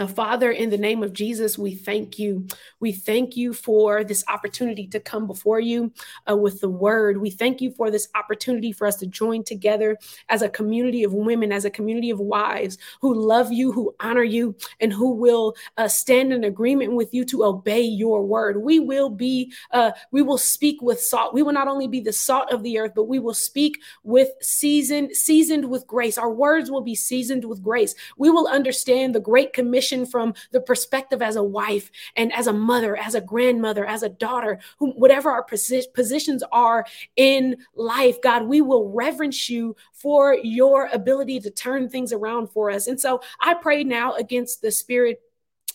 Father, 0.08 0.50
in 0.50 0.72
the 0.72 0.78
name 0.78 1.04
of 1.04 1.14
Jesus, 1.14 1.56
we 1.56 1.76
thank 1.76 2.18
you. 2.18 2.48
We 2.80 2.92
thank 2.92 3.38
you 3.38 3.54
for 3.54 4.04
this 4.04 4.24
opportunity 4.28 4.88
to 4.88 5.00
come 5.00 5.28
before 5.28 5.60
you 5.60 5.92
uh, 6.30 6.36
with 6.36 6.62
the 6.62 6.70
word. 6.70 7.22
We 7.22 7.30
thank 7.30 7.62
you 7.62 7.70
for 7.72 7.92
this 7.92 8.08
opportunity 8.16 8.72
for 8.72 8.88
us 8.88 8.96
to 8.98 9.06
join 9.06 9.44
together 9.44 10.00
as 10.30 10.42
a 10.42 10.50
community 10.50 11.04
of 11.04 11.14
women, 11.14 11.52
as 11.52 11.64
a 11.64 11.70
community 11.70 12.10
of 12.10 12.20
wives 12.20 12.80
who 13.02 13.14
love 13.14 13.52
you, 13.52 13.72
who 13.72 13.94
honor 14.00 14.24
you, 14.24 14.56
and 14.80 14.92
who 14.92 15.12
will 15.12 15.56
uh, 15.78 15.88
stand 15.88 16.34
in 16.34 16.44
agreement 16.44 16.94
with 16.94 17.14
you 17.14 17.24
to 17.26 17.44
obey 17.44 17.82
your 17.82 18.26
word. 18.26 18.64
We 18.64 18.80
will 18.80 19.12
be, 19.12 19.54
uh, 19.72 19.92
we 20.10 20.24
will 20.24 20.40
speak 20.40 20.82
with 20.82 21.02
salt. 21.02 21.36
We 21.36 21.44
will 21.44 21.54
not 21.54 21.68
only 21.68 21.88
be 21.88 22.00
the 22.00 22.14
salt 22.14 22.52
of 22.52 22.64
the 22.64 22.80
earth, 22.80 22.94
but 22.96 23.04
we 23.04 23.20
will 23.20 23.36
speak 23.36 23.80
with 24.02 24.30
seasoned, 24.42 25.16
seasoned 25.16 25.70
with 25.70 25.86
grace. 25.86 26.18
Our 26.18 26.34
words 26.34 26.72
will 26.72 26.82
be 26.82 26.96
seasoned 26.96 27.46
with 27.46 27.62
grace. 27.62 27.94
We 28.18 28.32
will 28.32 28.48
understand 28.48 29.14
the 29.14 29.20
great 29.20 29.54
commission 29.54 29.83
from 30.06 30.34
the 30.52 30.62
perspective 30.62 31.22
as 31.22 31.36
a 31.36 31.44
wife 31.44 31.92
and 32.16 32.34
as 32.34 32.48
a 32.48 32.54
mother, 32.54 32.96
as 32.96 33.16
a 33.16 33.22
grandmother, 33.22 33.86
as 33.86 34.04
a 34.04 34.10
daughter, 34.10 34.60
who, 34.80 34.92
whatever 34.92 35.32
our 35.32 35.46
posi- 35.46 35.92
positions 35.94 36.44
are 36.52 36.86
in 37.16 37.58
life, 37.76 38.22
God, 38.22 38.44
we 38.48 38.62
will 38.62 38.92
reverence 38.92 39.50
you 39.50 39.76
for 39.94 40.38
your 40.44 40.88
ability 40.94 41.40
to 41.42 41.52
turn 41.52 41.90
things 41.90 42.14
around 42.14 42.48
for 42.48 42.72
us. 42.72 42.88
And 42.88 43.00
so 43.00 43.22
I 43.42 43.54
pray 43.54 43.84
now 43.84 44.14
against 44.14 44.62
the 44.62 44.72
spirit 44.72 45.22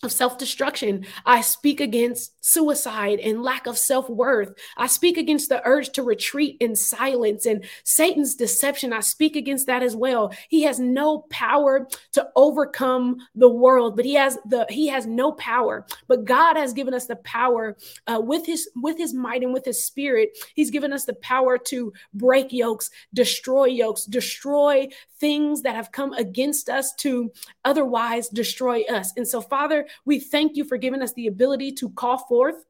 of 0.03 0.13
self 0.13 0.39
destruction. 0.39 1.07
I 1.27 1.41
speak 1.41 1.81
against 1.81 2.38
suicide 2.49 3.21
and 3.21 3.43
lack 3.43 3.67
of 3.67 3.79
self 3.79 4.09
worth. 4.09 4.53
I 4.77 4.87
speak 4.87 5.17
against 5.17 5.49
the 5.49 5.63
urge 5.67 5.91
to 5.91 6.03
retreat 6.03 6.57
in 6.61 6.75
silence 6.75 7.47
and 7.47 7.65
Satan's 7.85 8.35
deception. 8.35 8.93
I 8.93 9.01
speak 9.01 9.37
against 9.37 9.67
that 9.67 9.83
as 9.83 9.95
well. 9.95 10.33
He 10.49 10.63
has 10.63 10.81
no 10.81 11.27
power 11.31 11.87
to 12.13 12.29
overcome 12.37 13.19
the 13.35 13.49
world, 13.49 13.97
but 13.97 14.05
he 14.05 14.15
has 14.15 14.39
the 14.47 14.67
he 14.69 14.89
has 14.89 15.07
no 15.07 15.33
power. 15.33 15.87
But 16.07 16.25
God 16.25 16.57
has 16.57 16.73
given 16.73 16.95
us 16.95 17.07
the 17.07 17.17
power 17.17 17.77
uh, 18.07 18.21
with 18.21 18.47
his 18.47 18.69
with 18.77 18.97
his 18.97 19.15
might 19.15 19.43
and 19.43 19.53
with 19.53 19.65
his 19.65 19.85
spirit. 19.85 20.37
He's 20.55 20.71
given 20.71 20.93
us 20.93 21.05
the 21.05 21.15
power 21.15 21.59
to 21.59 21.93
break 22.15 22.53
yokes, 22.53 22.91
destroy 23.15 23.67
yokes, 23.67 24.05
destroy 24.05 24.89
things 25.21 25.63
that 25.63 25.75
have 25.75 25.93
come 25.93 26.13
against 26.13 26.69
us 26.69 26.95
to 26.95 27.31
otherwise 27.65 28.29
destroy 28.29 28.83
us. 28.83 29.13
And 29.17 29.27
so, 29.27 29.41
Father, 29.41 29.87
we 30.05 30.21
thank 30.21 30.57
you 30.57 30.65
for 30.65 30.77
giving 30.77 31.03
us 31.03 31.13
the 31.15 31.27
ability 31.27 31.73
to 31.73 31.91
call 31.91 32.19
forth 32.39 32.65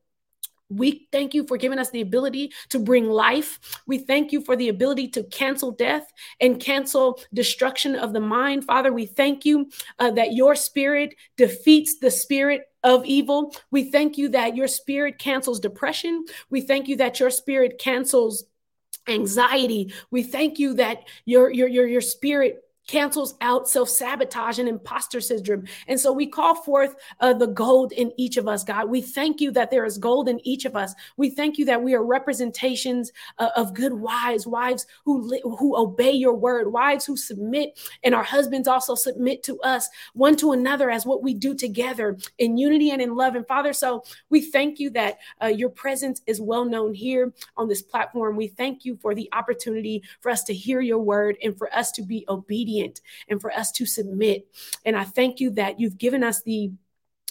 we 0.70 1.08
thank 1.12 1.32
you 1.32 1.46
for 1.46 1.56
giving 1.56 1.78
us 1.78 1.90
the 1.90 2.02
ability 2.02 2.52
to 2.68 2.78
bring 2.78 3.08
life. 3.08 3.58
We 3.86 3.98
thank 3.98 4.32
you 4.32 4.42
for 4.42 4.54
the 4.54 4.68
ability 4.68 5.08
to 5.08 5.22
cancel 5.24 5.72
death 5.72 6.12
and 6.40 6.60
cancel 6.60 7.20
destruction 7.32 7.94
of 7.94 8.12
the 8.12 8.20
mind. 8.20 8.64
Father, 8.64 8.92
we 8.92 9.06
thank 9.06 9.44
you 9.44 9.70
uh, 9.98 10.10
that 10.12 10.34
your 10.34 10.54
spirit 10.54 11.14
defeats 11.36 11.98
the 11.98 12.10
spirit 12.10 12.62
of 12.84 13.04
evil. 13.06 13.54
We 13.70 13.90
thank 13.90 14.18
you 14.18 14.28
that 14.30 14.56
your 14.56 14.68
spirit 14.68 15.18
cancels 15.18 15.58
depression. 15.58 16.26
We 16.50 16.60
thank 16.60 16.86
you 16.86 16.96
that 16.96 17.18
your 17.18 17.30
spirit 17.30 17.78
cancels 17.78 18.44
anxiety. 19.08 19.94
We 20.10 20.22
thank 20.22 20.58
you 20.58 20.74
that 20.74 21.08
your 21.24 21.50
your 21.50 21.68
your 21.68 21.86
your 21.86 22.02
spirit 22.02 22.62
cancels 22.88 23.34
out 23.42 23.68
self 23.68 23.88
sabotage 23.88 24.58
and 24.58 24.68
imposter 24.68 25.20
syndrome. 25.20 25.64
And 25.86 26.00
so 26.00 26.12
we 26.12 26.26
call 26.26 26.56
forth 26.56 26.96
uh, 27.20 27.34
the 27.34 27.46
gold 27.46 27.92
in 27.92 28.12
each 28.16 28.36
of 28.36 28.48
us, 28.48 28.64
God. 28.64 28.88
We 28.88 29.00
thank 29.00 29.40
you 29.40 29.52
that 29.52 29.70
there 29.70 29.84
is 29.84 29.98
gold 29.98 30.28
in 30.28 30.40
each 30.46 30.64
of 30.64 30.74
us. 30.74 30.94
We 31.16 31.30
thank 31.30 31.58
you 31.58 31.64
that 31.66 31.80
we 31.80 31.94
are 31.94 32.04
representations 32.04 33.12
uh, 33.38 33.50
of 33.56 33.74
good 33.74 33.92
wives, 33.92 34.46
wives 34.46 34.86
who 35.04 35.20
li- 35.20 35.42
who 35.44 35.76
obey 35.76 36.12
your 36.12 36.34
word, 36.34 36.72
wives 36.72 37.04
who 37.04 37.16
submit, 37.16 37.78
and 38.02 38.14
our 38.14 38.24
husbands 38.24 38.66
also 38.66 38.94
submit 38.94 39.42
to 39.44 39.60
us 39.60 39.88
one 40.14 40.34
to 40.36 40.52
another 40.52 40.90
as 40.90 41.04
what 41.06 41.22
we 41.22 41.34
do 41.34 41.54
together 41.54 42.16
in 42.38 42.56
unity 42.56 42.90
and 42.90 43.02
in 43.02 43.14
love. 43.14 43.34
And 43.34 43.46
Father, 43.46 43.72
so 43.72 44.02
we 44.30 44.40
thank 44.40 44.80
you 44.80 44.90
that 44.90 45.18
uh, 45.42 45.46
your 45.46 45.68
presence 45.68 46.22
is 46.26 46.40
well 46.40 46.64
known 46.64 46.94
here 46.94 47.34
on 47.56 47.68
this 47.68 47.82
platform. 47.82 48.36
We 48.36 48.48
thank 48.48 48.86
you 48.86 48.96
for 48.96 49.14
the 49.14 49.28
opportunity 49.32 50.02
for 50.20 50.30
us 50.30 50.42
to 50.44 50.54
hear 50.54 50.80
your 50.80 50.98
word 50.98 51.36
and 51.42 51.56
for 51.56 51.72
us 51.74 51.92
to 51.92 52.02
be 52.02 52.24
obedient 52.28 52.77
obedient 52.78 53.00
and 53.28 53.40
for 53.40 53.52
us 53.52 53.72
to 53.72 53.86
submit. 53.86 54.46
And 54.84 54.96
I 54.96 55.04
thank 55.04 55.40
you 55.40 55.50
that 55.50 55.80
you've 55.80 55.98
given 55.98 56.22
us 56.22 56.42
the 56.42 56.72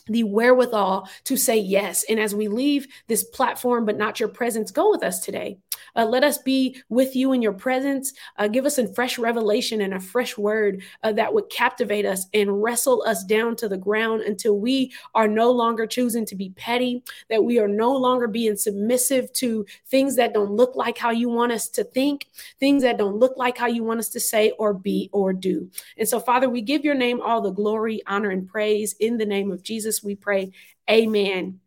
the 0.09 0.23
wherewithal 0.23 1.09
to 1.25 1.35
say 1.35 1.57
yes. 1.57 2.05
And 2.07 2.17
as 2.17 2.33
we 2.33 2.47
leave 2.47 2.87
this 3.07 3.25
platform, 3.25 3.83
but 3.83 3.97
not 3.97 4.21
your 4.21 4.29
presence, 4.29 4.71
go 4.71 4.89
with 4.89 5.03
us 5.03 5.19
today. 5.19 5.57
Uh, 5.95 6.05
let 6.05 6.23
us 6.23 6.37
be 6.39 6.81
with 6.89 7.15
you 7.15 7.33
in 7.33 7.41
your 7.41 7.53
presence. 7.53 8.13
Uh, 8.37 8.47
give 8.47 8.65
us 8.65 8.77
a 8.77 8.93
fresh 8.93 9.17
revelation 9.17 9.81
and 9.81 9.93
a 9.93 9.99
fresh 9.99 10.37
word 10.37 10.81
uh, 11.03 11.11
that 11.11 11.33
would 11.33 11.49
captivate 11.49 12.05
us 12.05 12.27
and 12.33 12.61
wrestle 12.61 13.03
us 13.05 13.23
down 13.23 13.55
to 13.55 13.67
the 13.67 13.77
ground 13.77 14.21
until 14.21 14.57
we 14.57 14.91
are 15.15 15.27
no 15.27 15.51
longer 15.51 15.85
choosing 15.85 16.25
to 16.25 16.35
be 16.35 16.49
petty, 16.51 17.03
that 17.29 17.43
we 17.43 17.59
are 17.59 17.67
no 17.67 17.95
longer 17.95 18.27
being 18.27 18.55
submissive 18.55 19.31
to 19.33 19.65
things 19.87 20.15
that 20.15 20.33
don't 20.33 20.51
look 20.51 20.75
like 20.75 20.97
how 20.97 21.11
you 21.11 21.29
want 21.29 21.51
us 21.51 21.69
to 21.69 21.83
think, 21.83 22.27
things 22.59 22.83
that 22.83 22.97
don't 22.97 23.17
look 23.17 23.37
like 23.37 23.57
how 23.57 23.67
you 23.67 23.83
want 23.83 23.99
us 23.99 24.09
to 24.09 24.19
say 24.19 24.51
or 24.51 24.73
be 24.73 25.09
or 25.11 25.33
do. 25.33 25.69
And 25.97 26.07
so, 26.07 26.19
Father, 26.19 26.49
we 26.49 26.61
give 26.61 26.83
your 26.83 26.95
name 26.95 27.21
all 27.21 27.41
the 27.41 27.51
glory, 27.51 28.01
honor, 28.07 28.29
and 28.29 28.47
praise 28.47 28.93
in 28.99 29.17
the 29.17 29.25
name 29.25 29.51
of 29.51 29.63
Jesus. 29.63 30.03
We 30.03 30.15
pray. 30.15 30.51
Amen. 30.89 31.59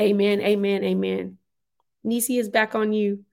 Amen. 0.00 0.40
Amen. 0.40 0.84
Amen. 0.84 1.38
Nisi 2.04 2.38
is 2.38 2.48
back 2.48 2.74
on 2.74 2.92
you. 2.92 3.24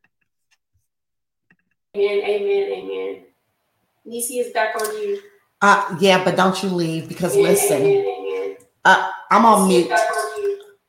Amen, 1.95 2.20
amen, 2.24 2.72
amen. 2.72 3.24
Nisi 4.05 4.39
is 4.39 4.53
back 4.53 4.76
on 4.80 4.93
you. 5.01 5.20
Uh, 5.61 5.97
yeah, 5.99 6.24
but 6.24 6.36
don't 6.36 6.61
you 6.63 6.70
leave 6.70 7.09
because 7.09 7.36
amen, 7.36 7.51
listen, 7.51 7.82
amen, 7.82 8.05
amen. 8.05 8.57
Uh, 8.86 9.11
I'm 9.32 9.45
on 9.45 9.67
mute. 9.67 9.91
On 9.91 9.97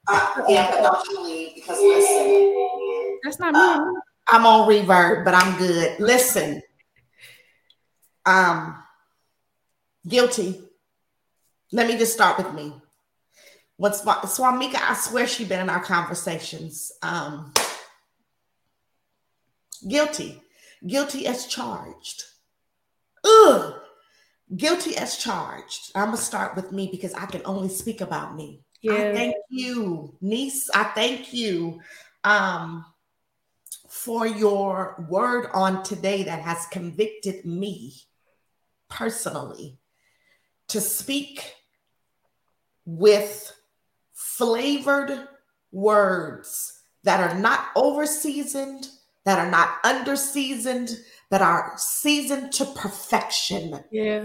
uh, 0.09 0.45
yeah, 0.49 0.71
but 0.71 0.83
don't 0.83 1.09
you 1.09 1.25
leave 1.25 1.55
because 1.55 1.79
listen. 1.81 3.19
That's 3.25 3.39
not 3.39 3.55
me. 3.55 3.61
Uh, 3.61 4.01
I'm 4.29 4.47
on 4.47 4.69
reverb, 4.69 5.25
but 5.25 5.35
I'm 5.35 5.59
good. 5.59 5.99
Listen, 5.99 6.63
um, 8.27 8.83
guilty. 10.07 10.63
Let 11.73 11.87
me 11.87 11.97
just 11.97 12.13
start 12.13 12.39
with 12.39 12.53
me. 12.53 12.75
What's 13.77 14.03
Swamika? 14.03 14.77
I 14.77 14.95
swear 14.95 15.27
she 15.27 15.45
been 15.45 15.61
in 15.61 15.71
our 15.71 15.83
conversations. 15.83 16.93
Um, 17.03 17.53
guilty 19.89 20.43
guilty 20.87 21.27
as 21.27 21.47
charged. 21.47 22.25
Ugh, 23.25 23.75
guilty 24.57 24.97
as 24.97 25.17
charged. 25.17 25.93
I'm 25.95 26.07
gonna 26.07 26.17
start 26.17 26.57
with 26.57 26.73
me 26.73 26.89
because 26.91 27.15
I 27.15 27.27
can 27.27 27.43
only 27.45 27.69
speak 27.69 28.01
about 28.01 28.35
me. 28.35 28.63
Yeah. 28.83 28.93
I 28.93 29.15
thank 29.15 29.37
you, 29.51 30.17
niece. 30.21 30.71
I 30.75 30.85
thank 30.85 31.35
you 31.35 31.81
um, 32.25 32.85
for 33.89 34.27
your 34.27 35.05
word 35.09 35.49
on 35.53 35.83
today 35.83 36.23
that 36.25 36.41
has 36.41 36.67
convicted 36.67 37.45
me 37.45 37.95
personally 38.89 39.79
to 40.69 40.81
speak 40.81 41.55
with 42.87 43.55
flavored 44.15 45.29
words 45.73 46.83
that 47.05 47.21
are 47.21 47.39
not 47.39 47.69
over 47.77 48.07
seasoned 48.07 48.89
that 49.25 49.39
are 49.39 49.51
not 49.51 49.77
under 49.85 50.17
seasoned, 50.17 50.91
that 51.31 51.43
are 51.43 51.73
seasoned 51.77 52.53
to 52.53 52.65
perfection. 52.65 53.85
Yeah. 53.91 54.25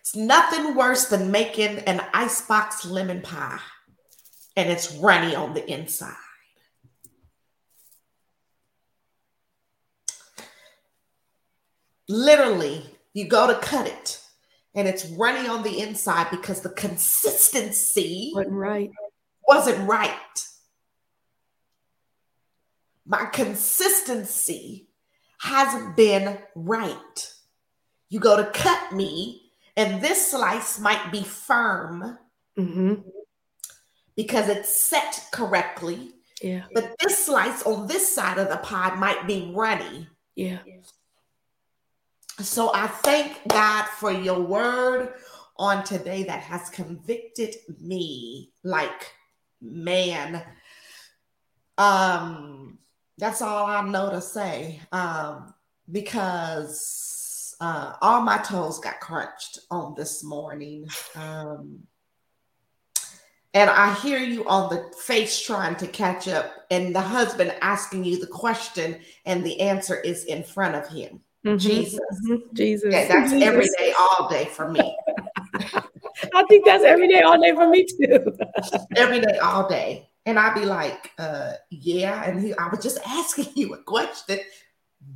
It's 0.00 0.14
nothing 0.14 0.76
worse 0.76 1.06
than 1.06 1.30
making 1.30 1.78
an 1.80 2.00
icebox 2.14 2.84
lemon 2.84 3.22
pie 3.22 3.58
and 4.56 4.70
it's 4.70 4.94
runny 4.94 5.34
on 5.34 5.52
the 5.54 5.68
inside. 5.70 6.14
Literally, 12.08 12.84
you 13.14 13.28
go 13.28 13.48
to 13.48 13.58
cut 13.58 13.86
it 13.86 14.22
and 14.74 14.86
it's 14.86 15.06
runny 15.06 15.48
on 15.48 15.62
the 15.62 15.80
inside 15.80 16.30
because 16.30 16.60
the 16.60 16.70
consistency 16.70 18.32
wasn't 18.34 18.54
right. 18.54 18.90
Wasn't 19.48 19.88
right. 19.88 20.45
My 23.06 23.26
consistency 23.26 24.88
hasn't 25.38 25.96
been 25.96 26.38
right. 26.54 27.32
You 28.08 28.20
go 28.20 28.36
to 28.36 28.50
cut 28.50 28.92
me, 28.92 29.52
and 29.76 30.02
this 30.02 30.30
slice 30.30 30.78
might 30.78 31.12
be 31.12 31.22
firm 31.22 32.18
mm-hmm. 32.58 32.94
because 34.16 34.48
it's 34.48 34.82
set 34.82 35.28
correctly. 35.32 36.12
Yeah. 36.42 36.64
But 36.74 36.94
this 37.00 37.26
slice 37.26 37.62
on 37.62 37.86
this 37.86 38.14
side 38.14 38.38
of 38.38 38.48
the 38.48 38.58
pie 38.58 38.94
might 38.96 39.26
be 39.26 39.52
runny. 39.54 40.08
Yeah. 40.34 40.58
So 42.40 42.72
I 42.74 42.86
thank 42.86 43.46
God 43.48 43.86
for 43.86 44.12
your 44.12 44.40
word 44.40 45.14
on 45.56 45.82
today 45.84 46.24
that 46.24 46.40
has 46.40 46.68
convicted 46.68 47.56
me 47.80 48.52
like 48.62 49.14
man. 49.62 50.42
Um 51.78 52.78
that's 53.18 53.42
all 53.42 53.66
I 53.66 53.82
know 53.82 54.10
to 54.10 54.20
say. 54.20 54.80
Um 54.92 55.54
because 55.90 57.56
uh 57.60 57.94
all 58.00 58.20
my 58.22 58.38
toes 58.38 58.78
got 58.78 59.00
crunched 59.00 59.60
on 59.70 59.94
this 59.96 60.22
morning. 60.24 60.86
Um 61.14 61.86
and 63.56 63.70
I 63.70 63.94
hear 63.94 64.18
you 64.18 64.46
on 64.46 64.68
the 64.68 64.94
face 64.98 65.40
trying 65.40 65.76
to 65.76 65.86
catch 65.86 66.28
up, 66.28 66.52
and 66.70 66.94
the 66.94 67.00
husband 67.00 67.54
asking 67.62 68.04
you 68.04 68.20
the 68.20 68.26
question, 68.26 68.98
and 69.24 69.42
the 69.42 69.58
answer 69.60 69.98
is 69.98 70.24
in 70.24 70.42
front 70.44 70.74
of 70.74 70.86
him. 70.88 71.20
Mm-hmm. 71.42 71.56
Jesus. 71.56 72.00
Mm-hmm. 72.00 72.54
Jesus. 72.54 72.92
Yeah, 72.92 73.08
that's 73.08 73.32
Jesus. 73.32 73.48
every 73.48 73.68
day, 73.78 73.94
all 73.98 74.28
day 74.28 74.44
for 74.44 74.68
me. 74.70 74.94
I 76.34 76.44
think 76.50 76.66
that's 76.66 76.84
every 76.84 77.08
day, 77.08 77.22
all 77.22 77.40
day 77.40 77.54
for 77.54 77.66
me 77.66 77.86
too. 77.86 78.36
every 78.94 79.20
day, 79.20 79.38
all 79.38 79.66
day. 79.66 80.06
And 80.26 80.38
I'd 80.38 80.54
be 80.54 80.66
like, 80.66 81.12
uh, 81.18 81.52
yeah. 81.70 82.24
And 82.24 82.40
he, 82.40 82.52
I 82.54 82.68
was 82.68 82.80
just 82.82 82.98
asking 83.06 83.48
you 83.54 83.72
a 83.74 83.78
question, 83.78 84.38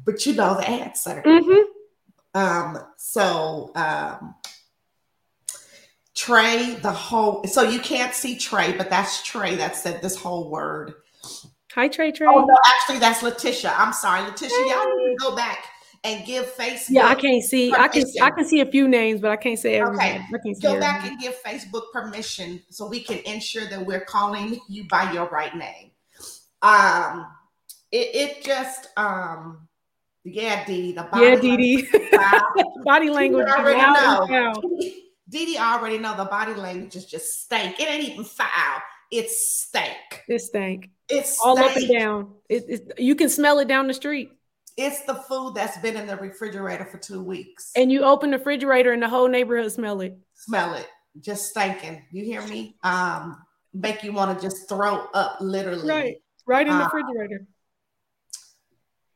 but 0.04 0.24
you 0.24 0.34
know 0.34 0.54
the 0.54 0.68
answer. 0.68 1.22
Mm-hmm. 1.26 2.38
Um, 2.40 2.78
so 2.96 3.72
um 3.74 4.36
Trey, 6.14 6.74
the 6.82 6.92
whole 6.92 7.44
so 7.44 7.62
you 7.62 7.80
can't 7.80 8.14
see 8.14 8.36
Trey, 8.36 8.72
but 8.76 8.88
that's 8.88 9.22
Trey 9.22 9.56
that 9.56 9.76
said 9.76 10.00
this 10.00 10.16
whole 10.16 10.48
word. 10.50 10.94
Hi, 11.72 11.88
Trey 11.88 12.12
Trey. 12.12 12.28
Oh 12.30 12.44
no, 12.44 12.56
actually 12.66 12.98
that's 13.00 13.22
Letitia. 13.22 13.74
I'm 13.76 13.92
sorry, 13.92 14.22
Letitia. 14.22 14.56
Y'all 14.58 14.96
need 14.96 15.14
to 15.14 15.16
go 15.18 15.34
back 15.34 15.64
and 16.04 16.24
give 16.24 16.46
Facebook. 16.54 16.90
Yeah, 16.90 17.06
I 17.06 17.14
can't 17.14 17.42
see. 17.42 17.70
Permission. 17.70 17.84
I 17.84 17.88
can 17.88 18.04
I 18.22 18.30
can 18.30 18.44
see 18.44 18.60
a 18.60 18.66
few 18.66 18.88
names, 18.88 19.20
but 19.20 19.30
I 19.30 19.36
can't 19.36 19.58
say 19.58 19.74
everything. 19.76 20.24
Okay, 20.34 20.54
go 20.60 20.78
back 20.78 21.06
and 21.06 21.18
give 21.20 21.40
Facebook 21.42 21.92
permission 21.92 22.62
so 22.70 22.86
we 22.86 23.00
can 23.00 23.18
ensure 23.26 23.66
that 23.66 23.84
we're 23.84 24.04
calling 24.04 24.58
you 24.68 24.84
by 24.88 25.12
your 25.12 25.28
right 25.28 25.54
name. 25.54 25.90
Um, 26.62 27.26
it, 27.92 28.14
it 28.14 28.44
just 28.44 28.88
um, 28.96 29.68
yeah, 30.24 30.64
Dee 30.64 30.92
the 30.92 31.02
body 31.04 31.26
yeah, 31.26 31.36
Dee 31.36 31.88
wow. 32.12 32.52
body 32.84 33.10
language. 33.10 33.46
You 33.46 33.54
already 33.54 33.80
know. 33.80 34.62
Dee 35.28 35.58
already 35.58 35.98
know 35.98 36.16
the 36.16 36.24
body 36.24 36.54
language 36.54 36.96
is 36.96 37.06
just 37.06 37.42
stank. 37.42 37.78
It 37.78 37.88
ain't 37.88 38.08
even 38.08 38.24
foul. 38.24 38.82
It's 39.10 39.62
stank. 39.62 40.24
It's 40.28 40.46
stank. 40.46 40.90
It's 41.08 41.38
all 41.40 41.56
stank. 41.56 41.70
up 41.70 41.76
and 41.76 41.88
down. 41.88 42.34
It, 42.48 42.64
it, 42.68 43.00
you 43.00 43.14
can 43.14 43.28
smell 43.28 43.58
it 43.58 43.68
down 43.68 43.86
the 43.86 43.94
street. 43.94 44.32
It's 44.80 45.02
the 45.02 45.14
food 45.14 45.54
that's 45.54 45.76
been 45.76 45.94
in 45.94 46.06
the 46.06 46.16
refrigerator 46.16 46.86
for 46.86 46.96
two 46.96 47.22
weeks. 47.22 47.70
And 47.76 47.92
you 47.92 48.02
open 48.02 48.30
the 48.30 48.38
refrigerator 48.38 48.92
and 48.92 49.02
the 49.02 49.10
whole 49.10 49.28
neighborhood 49.28 49.70
smell 49.70 50.00
it. 50.00 50.16
Smell 50.32 50.72
it. 50.72 50.88
Just 51.20 51.50
stinking. 51.50 52.02
You 52.10 52.24
hear 52.24 52.40
me? 52.46 52.76
Um, 52.82 53.42
make 53.74 54.02
you 54.02 54.14
want 54.14 54.38
to 54.38 54.42
just 54.42 54.70
throw 54.70 55.06
up 55.12 55.36
literally. 55.38 55.86
Right. 55.86 56.16
Right 56.46 56.66
in 56.66 56.78
the 56.78 56.82
uh, 56.82 56.86
refrigerator. 56.86 57.46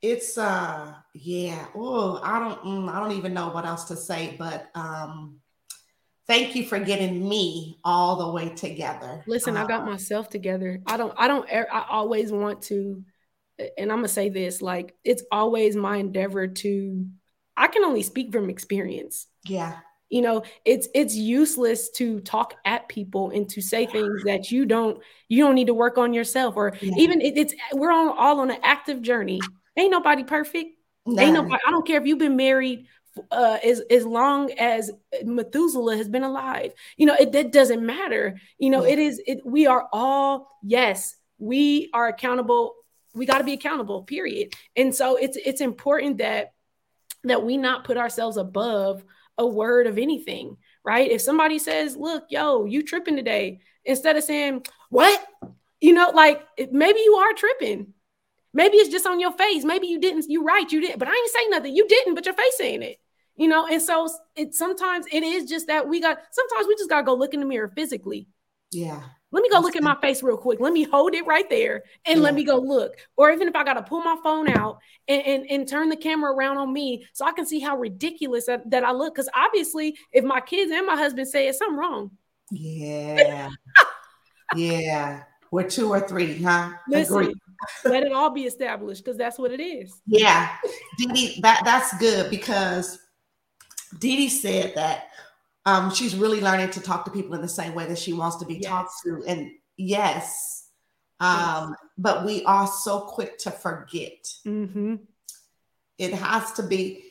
It's 0.02 0.36
uh 0.36 0.92
yeah. 1.14 1.64
Oh, 1.74 2.20
I 2.22 2.38
don't 2.38 2.62
mm, 2.62 2.90
I 2.90 3.00
don't 3.00 3.16
even 3.16 3.32
know 3.32 3.48
what 3.48 3.64
else 3.64 3.84
to 3.84 3.96
say, 3.96 4.36
but 4.38 4.68
um 4.74 5.38
thank 6.26 6.54
you 6.54 6.66
for 6.66 6.78
getting 6.78 7.26
me 7.26 7.78
all 7.84 8.16
the 8.16 8.30
way 8.30 8.50
together. 8.50 9.24
Listen, 9.26 9.56
uh, 9.56 9.64
I 9.64 9.66
got 9.66 9.80
uh, 9.80 9.86
myself 9.86 10.28
together. 10.28 10.82
I 10.86 10.98
don't 10.98 11.14
I 11.16 11.26
don't 11.26 11.48
I 11.50 11.86
always 11.88 12.30
want 12.32 12.60
to 12.64 13.02
and 13.58 13.90
I'm 13.90 13.98
gonna 13.98 14.08
say 14.08 14.28
this 14.28 14.60
like 14.60 14.94
it's 15.04 15.22
always 15.30 15.76
my 15.76 15.96
endeavor 15.96 16.46
to 16.48 17.06
I 17.56 17.68
can 17.68 17.84
only 17.84 18.02
speak 18.02 18.32
from 18.32 18.50
experience. 18.50 19.26
Yeah. 19.46 19.78
You 20.10 20.22
know, 20.22 20.42
it's 20.64 20.88
it's 20.94 21.14
useless 21.14 21.90
to 21.92 22.20
talk 22.20 22.54
at 22.64 22.88
people 22.88 23.30
and 23.30 23.48
to 23.50 23.60
say 23.60 23.86
things 23.86 24.22
that 24.24 24.50
you 24.50 24.64
don't 24.66 25.02
you 25.28 25.44
don't 25.44 25.54
need 25.54 25.68
to 25.68 25.74
work 25.74 25.98
on 25.98 26.12
yourself 26.12 26.56
or 26.56 26.76
yeah. 26.80 26.94
even 26.98 27.20
it, 27.20 27.36
it's 27.36 27.54
we're 27.72 27.92
on 27.92 28.16
all 28.16 28.40
on 28.40 28.50
an 28.50 28.60
active 28.62 29.02
journey. 29.02 29.40
Ain't 29.76 29.90
nobody 29.90 30.22
perfect. 30.22 30.70
Ain't 31.06 31.32
nobody. 31.32 31.60
I 31.66 31.70
don't 31.70 31.86
care 31.86 32.00
if 32.00 32.06
you've 32.06 32.18
been 32.18 32.36
married 32.36 32.86
uh, 33.30 33.58
as 33.64 33.80
as 33.90 34.04
long 34.06 34.52
as 34.52 34.90
Methuselah 35.24 35.96
has 35.96 36.08
been 36.08 36.22
alive. 36.22 36.72
You 36.96 37.06
know, 37.06 37.14
it, 37.14 37.34
it 37.34 37.52
doesn't 37.52 37.84
matter. 37.84 38.38
You 38.58 38.70
know, 38.70 38.84
yeah. 38.84 38.92
it 38.92 38.98
is. 38.98 39.22
It, 39.26 39.40
we 39.44 39.66
are 39.66 39.88
all 39.92 40.48
yes. 40.62 41.16
We 41.38 41.90
are 41.92 42.08
accountable 42.08 42.74
we 43.14 43.26
got 43.26 43.38
to 43.38 43.44
be 43.44 43.52
accountable 43.52 44.02
period. 44.02 44.52
And 44.76 44.94
so 44.94 45.16
it's 45.16 45.36
it's 45.36 45.60
important 45.60 46.18
that 46.18 46.52
that 47.24 47.44
we 47.44 47.56
not 47.56 47.84
put 47.84 47.96
ourselves 47.96 48.36
above 48.36 49.04
a 49.38 49.46
word 49.46 49.86
of 49.86 49.98
anything 49.98 50.56
right? 50.84 51.10
If 51.10 51.22
somebody 51.22 51.58
says 51.58 51.96
look 51.96 52.24
yo 52.28 52.66
you 52.66 52.82
tripping 52.82 53.16
today 53.16 53.60
instead 53.84 54.16
of 54.16 54.24
saying 54.24 54.66
what? 54.90 55.24
You 55.80 55.94
know 55.94 56.10
like 56.14 56.46
maybe 56.70 57.00
you 57.00 57.14
are 57.14 57.32
tripping. 57.34 57.94
Maybe 58.52 58.76
it's 58.76 58.90
just 58.90 59.06
on 59.06 59.18
your 59.18 59.32
face. 59.32 59.64
Maybe 59.64 59.88
you 59.88 59.98
didn't 59.98 60.26
you 60.28 60.44
right 60.44 60.70
you 60.70 60.80
didn't 60.80 60.98
but 60.98 61.08
i 61.08 61.12
ain't 61.12 61.30
saying 61.30 61.50
nothing. 61.50 61.74
You 61.74 61.88
didn't 61.88 62.14
but 62.14 62.26
your 62.26 62.34
face 62.34 62.56
saying 62.56 62.82
it. 62.82 62.98
You 63.36 63.48
know 63.48 63.66
and 63.66 63.82
so 63.82 64.08
it 64.36 64.54
sometimes 64.54 65.06
it 65.10 65.22
is 65.22 65.48
just 65.48 65.66
that 65.68 65.88
we 65.88 66.00
got 66.00 66.18
sometimes 66.30 66.68
we 66.68 66.76
just 66.76 66.90
got 66.90 67.00
to 67.00 67.06
go 67.06 67.14
look 67.14 67.34
in 67.34 67.40
the 67.40 67.46
mirror 67.46 67.72
physically. 67.74 68.28
Yeah 68.70 69.02
let 69.34 69.42
me 69.42 69.50
go 69.50 69.58
look 69.58 69.74
at 69.74 69.82
my 69.82 69.96
face 70.00 70.22
real 70.22 70.36
quick. 70.36 70.60
Let 70.60 70.72
me 70.72 70.84
hold 70.84 71.12
it 71.12 71.26
right 71.26 71.50
there 71.50 71.82
and 72.06 72.18
yeah. 72.18 72.22
let 72.22 72.34
me 72.34 72.44
go 72.44 72.56
look. 72.56 72.92
Or 73.16 73.32
even 73.32 73.48
if 73.48 73.56
I 73.56 73.64
got 73.64 73.74
to 73.74 73.82
pull 73.82 74.00
my 74.00 74.16
phone 74.22 74.48
out 74.48 74.78
and, 75.08 75.22
and, 75.26 75.50
and, 75.50 75.68
turn 75.68 75.88
the 75.88 75.96
camera 75.96 76.32
around 76.32 76.58
on 76.58 76.72
me 76.72 77.04
so 77.12 77.24
I 77.24 77.32
can 77.32 77.44
see 77.44 77.58
how 77.58 77.76
ridiculous 77.76 78.46
that, 78.46 78.70
that 78.70 78.84
I 78.84 78.92
look. 78.92 79.12
Because 79.12 79.28
obviously, 79.34 79.98
if 80.12 80.22
my 80.22 80.40
kids 80.40 80.70
and 80.70 80.86
my 80.86 80.94
husband 80.94 81.26
say 81.26 81.48
it's 81.48 81.58
something 81.58 81.76
wrong. 81.76 82.12
Yeah. 82.52 83.48
yeah. 84.54 85.24
We're 85.50 85.68
two 85.68 85.88
or 85.88 85.98
three, 85.98 86.40
huh? 86.40 86.70
Listen, 86.88 87.34
let 87.84 88.04
it 88.04 88.12
all 88.12 88.30
be 88.30 88.44
established 88.44 89.04
because 89.04 89.18
that's 89.18 89.36
what 89.36 89.50
it 89.50 89.60
is. 89.60 90.00
Yeah. 90.06 90.48
Dee, 90.96 91.40
that, 91.42 91.62
that's 91.64 91.98
good 91.98 92.30
because 92.30 93.00
Dee 93.98 94.28
said 94.28 94.76
that 94.76 95.08
um, 95.66 95.92
she's 95.92 96.14
really 96.14 96.40
learning 96.40 96.70
to 96.70 96.80
talk 96.80 97.04
to 97.04 97.10
people 97.10 97.34
in 97.34 97.40
the 97.40 97.48
same 97.48 97.74
way 97.74 97.86
that 97.86 97.98
she 97.98 98.12
wants 98.12 98.36
to 98.36 98.44
be 98.44 98.54
yes. 98.54 98.66
talked 98.66 98.92
to. 99.04 99.24
And 99.26 99.50
yes, 99.76 100.68
um, 101.20 101.70
yes. 101.70 101.78
but 101.96 102.24
we 102.24 102.44
are 102.44 102.66
so 102.66 103.00
quick 103.00 103.38
to 103.38 103.50
forget. 103.50 104.26
Mm-hmm. 104.46 104.96
It 105.98 106.12
has 106.12 106.52
to 106.52 106.62
be. 106.62 107.04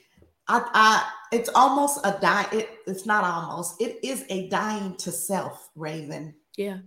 I, 0.47 0.62
I, 0.74 1.38
it's 1.38 1.49
almost 1.56 2.01
a 2.04 2.18
die. 2.20 2.45
It, 2.51 2.70
it's 2.86 3.06
not 3.06 3.24
almost. 3.24 3.82
It 3.82 3.99
is 4.04 4.26
a 4.30 4.49
dying 4.49 4.95
to 4.97 5.12
self, 5.12 5.70
Raevyn. 5.78 6.34
Yeah. 6.58 6.80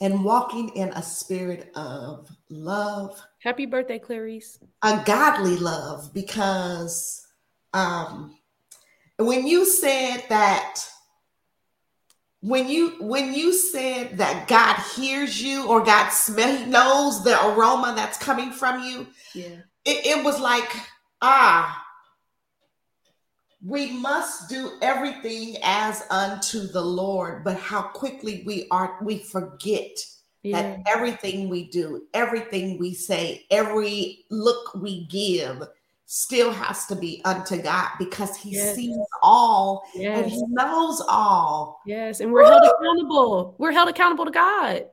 And 0.00 0.24
walking 0.24 0.70
in 0.70 0.90
a 0.90 1.02
spirit 1.02 1.70
of 1.74 2.28
love. 2.50 3.20
Happy 3.40 3.66
birthday, 3.66 3.98
Clarice. 3.98 4.58
A 4.82 5.02
godly 5.04 5.56
love, 5.56 6.12
because 6.14 7.26
um, 7.72 8.36
when 9.18 9.46
you 9.46 9.64
said 9.64 10.24
that 10.28 10.80
when 12.40 12.68
you 12.68 12.96
when 13.00 13.32
you 13.32 13.54
said 13.54 14.18
that 14.18 14.48
God 14.48 14.76
hears 14.94 15.42
you 15.42 15.66
or 15.66 15.82
God 15.82 16.10
smell 16.10 16.56
he 16.56 16.66
knows 16.66 17.24
the 17.24 17.42
aroma 17.46 17.94
that's 17.96 18.18
coming 18.18 18.50
from 18.50 18.82
you, 18.82 19.06
yeah, 19.34 19.60
it, 19.84 20.06
it 20.18 20.24
was 20.24 20.38
like 20.40 20.70
ah, 21.22 21.82
we 23.64 23.92
must 23.92 24.50
do 24.50 24.72
everything 24.82 25.56
as 25.62 26.02
unto 26.10 26.66
the 26.66 26.82
Lord, 26.82 27.44
but 27.44 27.56
how 27.56 27.82
quickly 27.82 28.42
we 28.44 28.66
are 28.70 28.98
we 29.00 29.18
forget 29.18 29.96
yeah. 30.42 30.60
that 30.60 30.82
everything 30.86 31.48
we 31.48 31.70
do, 31.70 32.02
everything 32.12 32.78
we 32.78 32.92
say, 32.92 33.46
every 33.50 34.26
look 34.30 34.74
we 34.74 35.06
give 35.06 35.66
still 36.06 36.52
has 36.52 36.86
to 36.86 36.96
be 36.96 37.22
unto 37.24 37.60
God 37.60 37.88
because 37.98 38.36
he 38.36 38.50
yes. 38.50 38.76
sees 38.76 38.96
all 39.22 39.82
yes. 39.94 40.22
and 40.22 40.30
he 40.30 40.42
knows 40.48 41.02
all. 41.08 41.80
Yes, 41.86 42.20
and 42.20 42.32
we're 42.32 42.42
Woo! 42.42 42.50
held 42.50 42.62
accountable. 42.64 43.54
We're 43.58 43.72
held 43.72 43.88
accountable 43.88 44.26
to 44.26 44.30
God. 44.30 44.86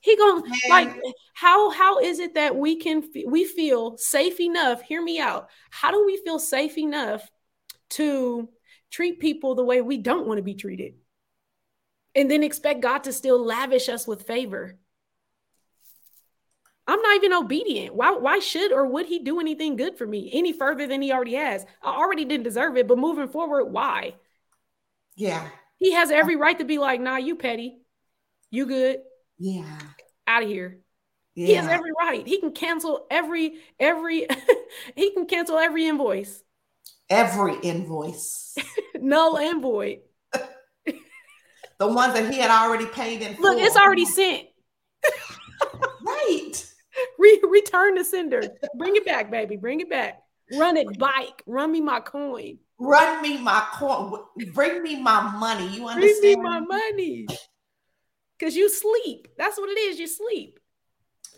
He 0.00 0.16
going 0.16 0.44
like 0.68 0.94
how 1.34 1.70
how 1.70 1.98
is 1.98 2.20
it 2.20 2.34
that 2.34 2.54
we 2.54 2.76
can 2.76 3.02
we 3.26 3.44
feel 3.44 3.96
safe 3.96 4.40
enough? 4.40 4.82
Hear 4.82 5.02
me 5.02 5.18
out. 5.18 5.48
How 5.70 5.90
do 5.90 6.04
we 6.04 6.16
feel 6.18 6.38
safe 6.38 6.78
enough 6.78 7.28
to 7.90 8.48
treat 8.90 9.20
people 9.20 9.54
the 9.54 9.64
way 9.64 9.80
we 9.80 9.98
don't 9.98 10.26
want 10.26 10.38
to 10.38 10.42
be 10.42 10.54
treated 10.54 10.94
and 12.14 12.30
then 12.30 12.42
expect 12.42 12.80
God 12.80 13.04
to 13.04 13.12
still 13.12 13.44
lavish 13.44 13.88
us 13.88 14.06
with 14.06 14.26
favor. 14.26 14.78
I'm 16.86 17.02
not 17.02 17.16
even 17.16 17.32
obedient. 17.32 17.94
Why, 17.94 18.12
why 18.12 18.38
should 18.38 18.72
or 18.72 18.86
would 18.86 19.06
he 19.06 19.18
do 19.18 19.40
anything 19.40 19.76
good 19.76 19.98
for 19.98 20.06
me 20.06 20.30
any 20.32 20.52
further 20.52 20.86
than 20.86 21.02
he 21.02 21.12
already 21.12 21.34
has? 21.34 21.66
I 21.82 21.90
already 21.90 22.24
didn't 22.24 22.44
deserve 22.44 22.76
it, 22.76 22.86
but 22.86 22.98
moving 22.98 23.28
forward, 23.28 23.66
why? 23.66 24.14
Yeah. 25.16 25.48
He 25.78 25.92
has 25.92 26.10
every 26.10 26.34
uh-huh. 26.34 26.42
right 26.42 26.58
to 26.58 26.64
be 26.64 26.78
like, 26.78 27.00
nah, 27.00 27.16
you 27.16 27.36
petty. 27.36 27.78
You 28.50 28.66
good. 28.66 29.00
Yeah. 29.38 29.78
Out 30.26 30.44
of 30.44 30.48
here. 30.48 30.78
Yeah. 31.34 31.46
He 31.46 31.54
has 31.54 31.66
every 31.66 31.90
right. 31.98 32.26
He 32.26 32.40
can 32.40 32.52
cancel 32.52 33.06
every, 33.10 33.56
every, 33.80 34.26
he 34.94 35.10
can 35.10 35.26
cancel 35.26 35.58
every 35.58 35.86
invoice. 35.86 36.42
Every 37.10 37.56
invoice. 37.62 38.56
Null 38.94 39.38
and 39.38 39.60
void. 39.60 40.00
the 40.32 41.86
ones 41.86 42.14
that 42.14 42.32
he 42.32 42.38
had 42.38 42.50
already 42.50 42.86
paid 42.86 43.22
in. 43.22 43.36
Look, 43.40 43.58
it's 43.58 43.76
already 43.76 44.04
uh-huh. 44.04 44.12
sent. 44.12 44.46
Re- 47.26 47.50
return 47.50 47.94
the 47.94 48.04
sender. 48.04 48.42
Bring 48.76 48.96
it 48.96 49.04
back, 49.04 49.30
baby. 49.30 49.56
Bring 49.56 49.80
it 49.80 49.90
back. 49.90 50.22
Run 50.56 50.76
it 50.76 50.98
bike. 50.98 51.42
Run 51.46 51.72
me 51.72 51.80
my 51.80 52.00
coin. 52.00 52.58
Run 52.78 53.22
me 53.22 53.38
my 53.38 53.66
coin. 53.72 54.20
Bring 54.52 54.82
me 54.82 55.00
my 55.00 55.22
money. 55.36 55.68
You 55.68 55.88
understand? 55.88 56.20
Bring 56.20 56.38
me 56.38 56.42
my 56.42 56.60
money. 56.60 57.26
Cause 58.38 58.54
you 58.54 58.68
sleep. 58.68 59.28
That's 59.38 59.56
what 59.56 59.70
it 59.70 59.78
is. 59.78 59.98
You 59.98 60.06
sleep. 60.06 60.60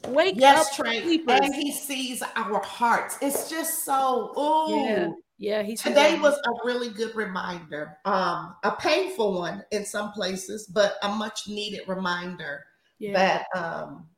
Wake 0.08 0.34
yes, 0.36 0.66
up, 0.66 0.74
Trey. 0.74 1.02
Sleepers. 1.02 1.40
And 1.42 1.54
he 1.54 1.72
sees 1.72 2.22
our 2.36 2.62
hearts. 2.62 3.18
It's 3.22 3.48
just 3.48 3.84
so. 3.84 4.32
Oh, 4.36 4.84
yeah. 4.84 5.08
Yeah, 5.40 5.62
he 5.62 5.76
today 5.76 6.18
was 6.18 6.34
a 6.34 6.66
really 6.66 6.88
good 6.88 7.14
reminder. 7.14 7.96
Um, 8.04 8.56
a 8.64 8.72
painful 8.72 9.38
one 9.38 9.62
in 9.70 9.84
some 9.84 10.10
places, 10.10 10.66
but 10.66 10.96
a 11.04 11.08
much 11.08 11.46
needed 11.46 11.82
reminder 11.86 12.64
yeah. 12.98 13.12
that 13.12 13.46
um 13.56 14.08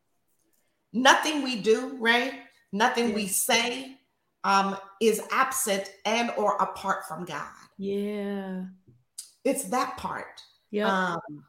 nothing 0.93 1.43
we 1.43 1.61
do, 1.61 1.97
Ray, 2.01 2.33
nothing 2.73 3.11
yeah. 3.11 3.15
we 3.15 3.27
say 3.27 3.97
um 4.45 4.77
is 5.01 5.21
absent 5.31 5.91
and 6.05 6.31
or 6.37 6.57
apart 6.57 7.07
from 7.07 7.25
God. 7.25 7.49
Yeah. 7.79 8.65
It's 9.45 9.65
that 9.65 9.97
part. 9.97 10.41
Yeah. 10.71 11.15
Um 11.15 11.45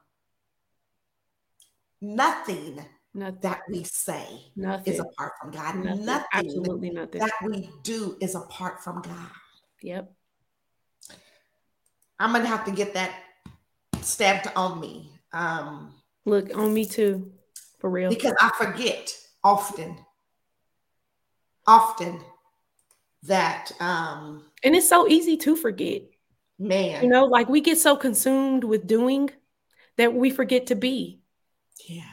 nothing 2.01 2.83
Nothing. 3.13 3.39
that 3.41 3.61
we 3.69 3.83
say 3.83 4.25
nothing. 4.55 4.93
is 4.93 4.99
apart 4.99 5.33
from 5.39 5.51
God. 5.51 5.75
Nothing. 5.75 6.05
nothing. 6.05 6.27
Absolutely 6.33 6.89
nothing. 6.91 7.19
That 7.19 7.33
we 7.45 7.69
do 7.83 8.17
is 8.21 8.35
apart 8.35 8.83
from 8.83 9.01
God. 9.01 9.29
Yep. 9.81 10.11
I'm 12.19 12.31
gonna 12.33 12.45
have 12.45 12.63
to 12.65 12.71
get 12.71 12.93
that 12.93 13.13
stamped 14.01 14.47
on 14.55 14.79
me. 14.79 15.11
Um, 15.33 15.93
Look 16.25 16.55
on 16.55 16.73
me 16.73 16.85
too, 16.85 17.31
for 17.79 17.89
real. 17.89 18.09
Because 18.09 18.35
I 18.39 18.51
forget 18.57 19.13
often, 19.43 19.97
often 21.67 22.21
that. 23.23 23.71
Um, 23.79 24.45
and 24.63 24.75
it's 24.75 24.89
so 24.89 25.07
easy 25.07 25.37
to 25.37 25.55
forget. 25.55 26.03
Man, 26.59 27.03
you 27.03 27.09
know, 27.09 27.25
like 27.25 27.49
we 27.49 27.59
get 27.61 27.79
so 27.79 27.95
consumed 27.95 28.63
with 28.63 28.85
doing 28.85 29.31
that 29.97 30.13
we 30.13 30.29
forget 30.29 30.67
to 30.67 30.75
be. 30.75 31.19
Yeah. 31.87 32.03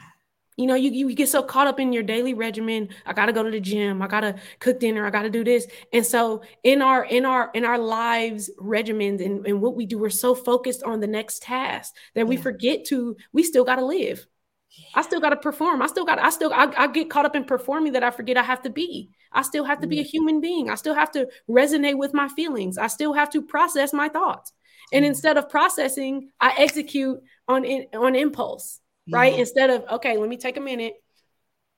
You 0.57 0.65
know, 0.65 0.75
you, 0.75 0.91
you 0.91 1.15
get 1.15 1.29
so 1.29 1.41
caught 1.41 1.67
up 1.67 1.79
in 1.79 1.93
your 1.93 2.03
daily 2.03 2.33
regimen. 2.33 2.89
I 3.05 3.13
gotta 3.13 3.31
go 3.31 3.43
to 3.43 3.51
the 3.51 3.61
gym. 3.61 4.01
I 4.01 4.07
gotta 4.07 4.35
cook 4.59 4.79
dinner. 4.79 5.05
I 5.05 5.09
gotta 5.09 5.29
do 5.29 5.43
this. 5.43 5.67
And 5.93 6.05
so 6.05 6.41
in 6.63 6.81
our 6.81 7.05
in 7.05 7.25
our 7.25 7.49
in 7.53 7.63
our 7.63 7.77
lives 7.77 8.49
regimens 8.59 9.23
and, 9.23 9.45
and 9.47 9.61
what 9.61 9.75
we 9.75 9.85
do, 9.85 9.97
we're 9.97 10.09
so 10.09 10.35
focused 10.35 10.83
on 10.83 10.99
the 10.99 11.07
next 11.07 11.43
task 11.43 11.95
that 12.13 12.27
we 12.27 12.35
forget 12.35 12.83
to 12.85 13.15
we 13.31 13.43
still 13.43 13.63
gotta 13.63 13.85
live. 13.85 14.27
Yeah. 14.71 14.85
I 14.95 15.01
still 15.01 15.19
gotta 15.19 15.37
perform. 15.37 15.81
I 15.81 15.87
still 15.87 16.05
got 16.05 16.19
I 16.19 16.29
still 16.29 16.53
I, 16.53 16.71
I, 16.77 16.87
get 16.87 17.09
caught 17.09 17.25
up 17.25 17.35
in 17.35 17.43
performing 17.43 17.93
that 17.93 18.03
I 18.03 18.11
forget 18.11 18.37
I 18.37 18.43
have 18.43 18.61
to 18.63 18.69
be. 18.69 19.09
I 19.31 19.41
still 19.41 19.63
have 19.63 19.81
to 19.81 19.87
be 19.87 19.99
a 19.99 20.03
mm-hmm. 20.03 20.09
human 20.09 20.41
being. 20.41 20.69
I 20.69 20.75
still 20.75 20.95
have 20.95 21.11
to 21.11 21.27
resonate 21.49 21.97
with 21.97 22.13
my 22.13 22.27
feelings. 22.29 22.77
I 22.77 22.87
still 22.87 23.13
have 23.13 23.29
to 23.31 23.41
process 23.41 23.93
my 23.93 24.09
thoughts. 24.09 24.53
And 24.91 25.03
mm-hmm. 25.03 25.09
instead 25.09 25.37
of 25.37 25.49
processing, 25.49 26.29
I 26.39 26.53
execute 26.57 27.19
on 27.47 27.65
on 27.93 28.15
impulse 28.15 28.79
right? 29.11 29.31
Mm-hmm. 29.31 29.39
Instead 29.41 29.69
of, 29.69 29.83
okay, 29.93 30.17
let 30.17 30.29
me 30.29 30.37
take 30.37 30.57
a 30.57 30.61
minute. 30.61 30.93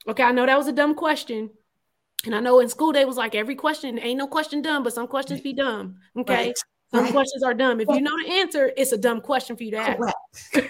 Okay, 0.07 0.23
I 0.23 0.31
know 0.31 0.45
that 0.45 0.57
was 0.57 0.67
a 0.67 0.73
dumb 0.73 0.95
question. 0.95 1.49
And 2.25 2.35
I 2.35 2.39
know 2.39 2.59
in 2.59 2.69
school 2.69 2.93
they 2.93 3.05
was 3.05 3.17
like 3.17 3.33
every 3.33 3.55
question 3.55 3.97
ain't 3.99 4.17
no 4.17 4.27
question 4.27 4.61
dumb, 4.61 4.83
but 4.83 4.93
some 4.93 5.07
questions 5.07 5.41
be 5.41 5.53
dumb. 5.53 5.97
Okay. 6.17 6.47
Right. 6.47 6.57
Some 6.91 7.03
right. 7.05 7.13
questions 7.13 7.41
are 7.43 7.53
dumb. 7.53 7.79
If 7.79 7.87
you 7.87 8.01
know 8.01 8.11
the 8.23 8.31
answer, 8.31 8.71
it's 8.75 8.91
a 8.91 8.97
dumb 8.97 9.21
question 9.21 9.55
for 9.55 9.63
you 9.63 9.71
to 9.71 9.77
ask. 9.77 9.97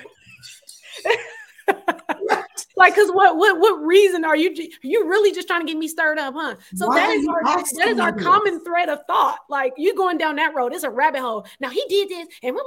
like, 2.75 2.95
cause 2.95 3.09
what 3.11 3.37
what 3.37 3.59
what 3.59 3.81
reason 3.81 4.25
are 4.25 4.35
you 4.35 4.53
you 4.81 5.07
really 5.07 5.31
just 5.31 5.47
trying 5.47 5.61
to 5.61 5.67
get 5.67 5.77
me 5.77 5.87
stirred 5.87 6.19
up, 6.19 6.33
huh? 6.35 6.55
So 6.75 6.87
Why 6.87 6.95
that 6.95 7.09
is 7.11 7.27
our 7.27 7.43
that 7.43 7.87
is 7.87 7.99
our 7.99 8.13
common 8.13 8.63
thread 8.63 8.89
of 8.89 8.99
thought. 9.07 9.39
Like 9.49 9.73
you 9.77 9.95
going 9.95 10.17
down 10.17 10.35
that 10.37 10.53
road, 10.55 10.73
it's 10.73 10.83
a 10.83 10.89
rabbit 10.89 11.21
hole. 11.21 11.45
Now 11.59 11.69
he 11.69 11.83
did 11.87 12.09
this, 12.09 12.27
and 12.43 12.57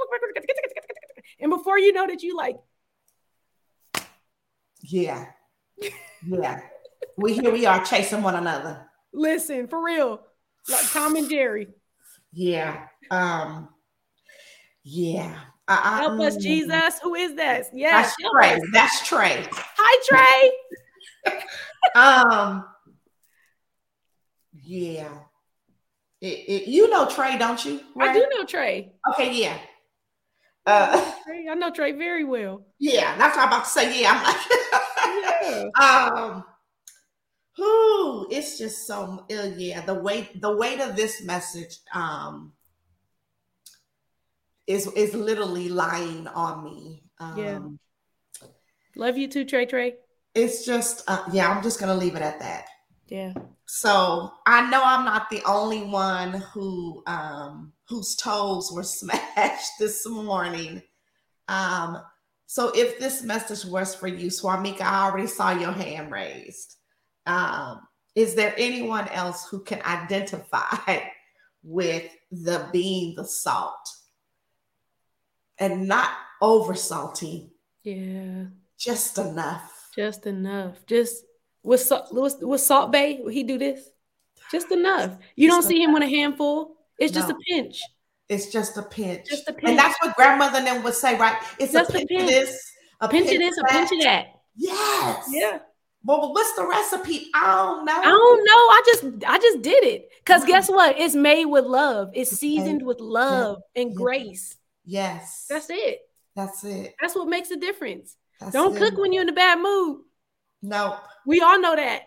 and 1.39 1.49
before 1.49 1.79
you 1.79 1.93
know 1.93 2.07
that 2.07 2.23
you 2.23 2.35
like 2.35 2.55
yeah. 4.87 5.25
Yeah. 6.25 6.61
we 7.17 7.33
here 7.33 7.51
we 7.51 7.65
are 7.65 7.83
chasing 7.83 8.21
one 8.21 8.35
another. 8.35 8.87
Listen, 9.13 9.67
for 9.67 9.83
real. 9.83 10.21
Like 10.69 10.91
Tom 10.91 11.15
and 11.15 11.29
Jerry. 11.29 11.67
Yeah. 12.31 12.87
Um 13.11 13.69
yeah. 14.83 15.39
I, 15.67 15.99
Help 16.01 16.19
us, 16.19 16.37
Jesus. 16.37 16.99
Who 17.01 17.15
is 17.15 17.35
this? 17.35 17.69
Yes. 17.73 18.15
That's 18.19 18.31
Trey. 18.31 18.59
That's 18.71 19.07
Trey. 19.07 19.47
Hi, 19.51 20.51
Trey. 21.23 21.41
um 21.95 22.65
yeah. 24.63 25.19
It, 26.21 26.27
it, 26.47 26.67
you 26.67 26.89
know 26.89 27.07
Trey, 27.07 27.37
don't 27.37 27.63
you? 27.65 27.81
Right? 27.95 28.09
I 28.09 28.13
do 28.13 28.27
know 28.31 28.45
Trey. 28.45 28.93
Okay, 29.11 29.33
yeah. 29.33 29.57
Uh, 30.65 31.13
I 31.49 31.53
know 31.53 31.71
Trey 31.71 31.91
very 31.91 32.23
well. 32.23 32.65
Yeah, 32.79 33.15
that's 33.17 33.37
what 33.37 33.43
I'm 33.43 33.49
about 33.49 33.65
to 33.65 33.69
say. 33.69 34.01
Yeah, 34.01 34.11
I'm 34.11 34.23
like, 34.23 35.71
yeah. 35.79 36.13
um, 36.31 36.43
who 37.55 38.27
it's 38.31 38.57
just 38.57 38.87
so 38.87 39.25
uh, 39.31 39.51
yeah. 39.55 39.85
The 39.85 39.93
weight, 39.93 40.41
the 40.41 40.55
weight 40.55 40.79
of 40.79 40.95
this 40.95 41.23
message, 41.23 41.77
um, 41.93 42.53
is 44.67 44.87
is 44.87 45.13
literally 45.13 45.69
lying 45.69 46.27
on 46.27 46.63
me. 46.63 47.03
Um, 47.19 47.37
yeah. 47.37 48.47
Love 48.95 49.17
you 49.17 49.27
too, 49.27 49.45
Trey. 49.45 49.65
Trey. 49.65 49.95
It's 50.33 50.65
just, 50.65 51.03
uh, 51.07 51.23
yeah. 51.31 51.49
I'm 51.49 51.63
just 51.63 51.79
gonna 51.79 51.95
leave 51.95 52.15
it 52.15 52.21
at 52.21 52.39
that. 52.39 52.65
Yeah. 53.07 53.33
So 53.67 54.31
I 54.45 54.69
know 54.69 54.81
I'm 54.83 55.05
not 55.05 55.29
the 55.29 55.43
only 55.45 55.83
one 55.83 56.33
who 56.53 57.03
um 57.07 57.73
whose 57.87 58.15
toes 58.15 58.71
were 58.71 58.83
smashed 58.97 59.71
this 59.79 60.07
morning. 60.07 60.81
Um, 61.47 62.01
so 62.47 62.71
if 62.75 62.99
this 62.99 63.23
message 63.23 63.65
was 63.65 63.95
for 63.95 64.07
you, 64.07 64.27
Swamika, 64.27 64.81
I 64.81 65.05
already 65.05 65.27
saw 65.27 65.51
your 65.51 65.71
hand 65.71 66.11
raised. 66.11 66.75
Um, 67.25 67.81
is 68.15 68.35
there 68.35 68.53
anyone 68.57 69.07
else 69.09 69.47
who 69.49 69.63
can 69.63 69.81
identify 69.83 70.99
with 71.63 72.09
the 72.31 72.67
being 72.71 73.15
the 73.15 73.25
salt 73.25 73.87
and 75.59 75.87
not 75.87 76.09
over 76.41 76.75
salty? 76.75 77.51
Yeah. 77.83 78.45
Just 78.77 79.17
enough. 79.17 79.89
Just 79.95 80.25
enough. 80.25 80.85
Just 80.85 81.23
with, 81.63 81.91
with, 82.11 82.37
with 82.41 82.61
Salt 82.61 82.91
Bae, 82.91 83.19
he 83.31 83.43
do 83.43 83.57
this? 83.57 83.89
Just 84.51 84.71
enough. 84.71 85.17
You 85.35 85.47
Just 85.49 85.61
don't 85.61 85.69
see 85.69 85.81
him 85.81 85.93
with 85.93 86.03
a 86.03 86.07
handful. 86.07 86.75
It's 86.99 87.13
no. 87.13 87.21
just 87.21 87.31
a 87.31 87.35
pinch. 87.47 87.81
It's 88.27 88.51
just 88.51 88.77
a 88.77 88.83
pinch. 88.83 89.27
Just 89.29 89.47
a 89.47 89.53
pinch. 89.53 89.69
And 89.69 89.79
that's 89.79 89.95
what 90.01 90.15
grandmother 90.15 90.61
then 90.61 90.83
would 90.83 90.93
say, 90.93 91.17
right? 91.17 91.37
It's 91.59 91.73
just 91.73 91.89
a 91.89 91.93
pinch, 91.93 92.09
pinch. 92.09 92.21
of 92.23 92.27
this, 92.27 92.71
a 93.01 93.07
pinch, 93.07 93.27
pinch 93.27 93.35
of 93.35 93.41
this, 93.41 93.57
a 93.57 93.63
pinch 93.71 93.91
of 93.91 94.01
that. 94.01 94.27
Yes. 94.55 95.25
Yeah. 95.29 95.59
Well, 96.03 96.33
what's 96.33 96.53
the 96.53 96.67
recipe? 96.67 97.29
I 97.33 97.55
don't 97.55 97.85
know. 97.85 97.99
I 97.99 98.03
don't 98.03 98.43
know. 98.45 98.53
I 98.53 98.81
just 98.85 99.03
I 99.27 99.37
just 99.39 99.61
did 99.63 99.83
it. 99.83 100.09
Because 100.23 100.45
guess 100.45 100.69
what? 100.69 100.99
It's 100.99 101.15
made 101.15 101.45
with 101.45 101.65
love. 101.65 102.11
It's 102.13 102.31
seasoned 102.31 102.85
with 102.85 102.99
love 102.99 103.57
and 103.75 103.95
grace. 103.95 104.55
Yes. 104.85 105.45
That's 105.49 105.67
it. 105.69 105.99
That's 106.35 106.63
it. 106.63 106.95
That's 106.99 107.15
what 107.15 107.27
makes 107.27 107.51
a 107.51 107.57
difference. 107.57 108.15
That's 108.39 108.53
don't 108.53 108.75
it. 108.75 108.79
cook 108.79 108.97
when 108.97 109.13
you're 109.13 109.23
in 109.23 109.29
a 109.29 109.33
bad 109.33 109.59
mood. 109.59 110.01
Nope. 110.61 110.99
We 111.25 111.41
all 111.41 111.59
know 111.59 111.75
that. 111.75 112.03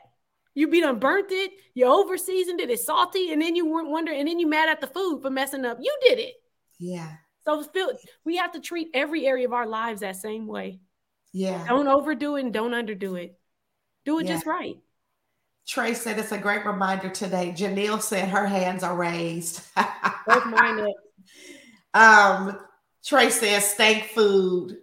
You 0.55 0.67
be 0.69 0.81
done 0.81 0.99
burnt 0.99 1.31
it, 1.31 1.53
you 1.75 1.87
over 1.87 2.19
seasoned 2.19 2.61
it, 2.61 2.69
it's 2.69 2.85
salty, 2.85 3.33
and 3.33 3.41
then 3.41 3.55
you 3.55 3.65
weren't 3.65 3.91
wondering, 3.91 4.19
and 4.19 4.29
then 4.29 4.41
you 4.41 4.49
mad 4.49 4.69
at 4.69 4.81
the 4.81 4.89
food 4.89 5.23
for 5.23 5.31
messing 5.31 5.65
up. 5.65 5.79
You 5.81 5.97
did 6.03 6.19
it. 6.19 6.35
Yeah. 6.81 7.13
So 7.45 7.63
feel 7.63 7.93
we 8.25 8.37
have 8.39 8.51
to 8.53 8.61
treat 8.61 8.89
every 8.93 9.25
area 9.25 9.47
of 9.47 9.53
our 9.53 9.67
lives 9.67 10.01
that 10.01 10.17
same 10.17 10.49
way. 10.49 10.81
Yeah. 11.33 11.65
Don't 11.69 11.87
overdo 11.87 12.37
it 12.37 12.45
and 12.45 12.53
don't 12.53 12.73
underdo 12.73 13.23
it. 13.23 13.39
Do 14.05 14.19
it 14.19 14.27
yeah. 14.27 14.35
just 14.35 14.47
right. 14.47 14.77
Trey 15.67 15.95
said 15.95 16.19
it's 16.19 16.33
a 16.33 16.39
great 16.39 16.67
reminder 16.67 17.11
today. 17.11 17.55
Janelle 17.57 18.03
said 18.03 18.29
her 18.29 18.47
hands 18.47 18.83
are 18.83 18.97
raised. 18.97 19.63
Both 20.27 20.47
mine 20.47 20.81
up. 20.81 20.95
Um, 21.95 22.59
Trey 23.09 23.31
says 23.31 23.65
stank 23.65 24.05
food. 24.09 24.77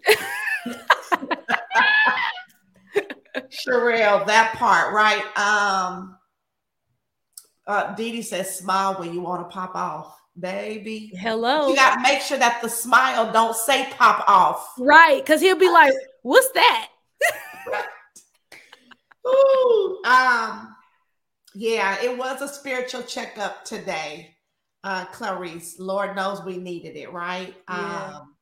Sherelle, 3.52 4.26
that 4.26 4.56
part, 4.56 4.96
right? 4.96 5.24
Um, 5.38 6.18
uh, 7.68 7.94
Dee 7.94 8.14
Dee 8.14 8.24
says 8.24 8.58
smile 8.58 8.96
when 8.96 9.14
you 9.14 9.22
want 9.22 9.48
to 9.48 9.54
pop 9.54 9.76
off, 9.76 10.20
baby. 10.40 11.12
Hello. 11.14 11.70
You 11.70 11.76
got 11.76 11.98
to 11.98 12.02
make 12.02 12.22
sure 12.22 12.40
that 12.40 12.64
the 12.64 12.70
smile 12.70 13.32
don't 13.32 13.56
say 13.56 13.88
pop 13.92 14.28
off. 14.28 14.74
Right, 14.80 15.24
because 15.24 15.40
he'll 15.40 15.60
be 15.60 15.70
like, 15.70 15.94
"What's 16.24 16.50
that?" 16.54 16.90
Ooh, 19.28 20.02
um, 20.04 20.76
yeah, 21.54 22.02
it 22.02 22.18
was 22.18 22.42
a 22.42 22.48
spiritual 22.48 23.04
checkup 23.04 23.66
today, 23.66 24.35
uh, 24.86 25.04
Clarice. 25.06 25.80
Lord 25.80 26.16
knows 26.16 26.44
we 26.44 26.58
needed 26.58 26.96
it, 26.96 27.12
right? 27.12 27.54
Yeah. 27.68 28.14
Um, 28.14 28.36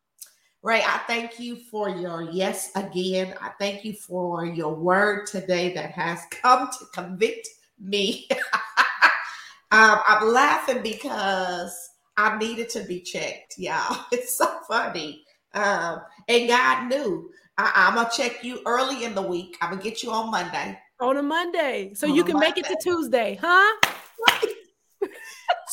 Ray, 0.62 0.82
I 0.86 1.00
thank 1.08 1.40
you 1.40 1.56
for 1.56 1.90
your 1.90 2.22
yes 2.22 2.70
again. 2.76 3.34
I 3.42 3.52
thank 3.60 3.84
you 3.84 3.94
for 3.94 4.46
your 4.46 4.76
word 4.76 5.26
today 5.26 5.74
that 5.74 5.92
has 5.92 6.22
come 6.32 6.68
to 6.68 6.86
convict 6.94 7.48
me. 7.80 8.28
um, 9.72 10.00
I'm 10.08 10.28
laughing 10.28 10.84
because 10.84 11.76
I 12.16 12.38
needed 12.38 12.70
to 12.72 12.84
be 12.84 13.02
checked, 13.02 13.56
y'all. 13.58 14.06
It's 14.12 14.38
so 14.38 14.60
funny. 14.68 15.24
Um, 15.54 16.02
and 16.28 16.48
God 16.48 16.90
knew. 16.90 17.30
I, 17.58 17.88
am 17.88 17.96
gonna 17.96 18.10
check 18.16 18.44
you 18.44 18.62
early 18.66 19.04
in 19.04 19.16
the 19.16 19.22
week. 19.22 19.58
I'm 19.62 19.72
gonna 19.72 19.82
get 19.82 20.02
you 20.02 20.12
on 20.12 20.32
Monday. 20.32 20.78
On 21.00 21.18
a 21.18 21.24
Monday, 21.24 21.94
so 21.94 22.08
On 22.08 22.16
you 22.16 22.24
can 22.24 22.40
make 22.40 22.58
it 22.58 22.66
to 22.66 22.78
Tuesday, 22.82 23.38
huh? 23.40 23.74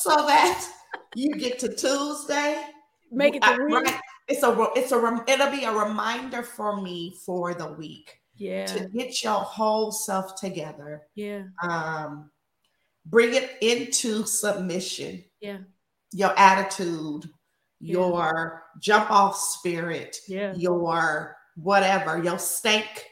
So 0.03 0.15
that 0.27 0.69
you 1.15 1.35
get 1.37 1.59
to 1.61 1.69
Tuesday. 1.75 2.63
Make 3.13 3.37
it 3.37 3.43
to 3.43 3.59
week. 3.65 3.75
right. 3.85 4.01
It's 4.29 4.43
a 4.45 4.69
it's 4.77 4.93
a 4.93 5.25
it'll 5.27 5.51
be 5.51 5.65
a 5.65 5.73
reminder 5.73 6.43
for 6.43 6.81
me 6.81 7.17
for 7.27 7.53
the 7.55 7.67
week 7.73 8.17
Yeah, 8.37 8.67
to 8.67 8.89
get 8.89 9.23
your 9.25 9.41
whole 9.41 9.91
self 9.91 10.37
together. 10.37 11.03
yeah, 11.17 11.45
Um, 11.63 12.31
bring 13.07 13.35
it 13.35 13.57
into 13.61 14.25
submission. 14.25 15.25
yeah, 15.41 15.59
Your 16.13 16.33
attitude, 16.39 17.25
Yeah. 17.81 17.93
your 17.93 18.63
jump 18.79 19.11
off 19.11 19.37
spirit, 19.37 20.19
yeah. 20.29 20.55
your 20.55 21.37
whatever, 21.57 22.23
your 22.23 22.39
stank, 22.39 23.05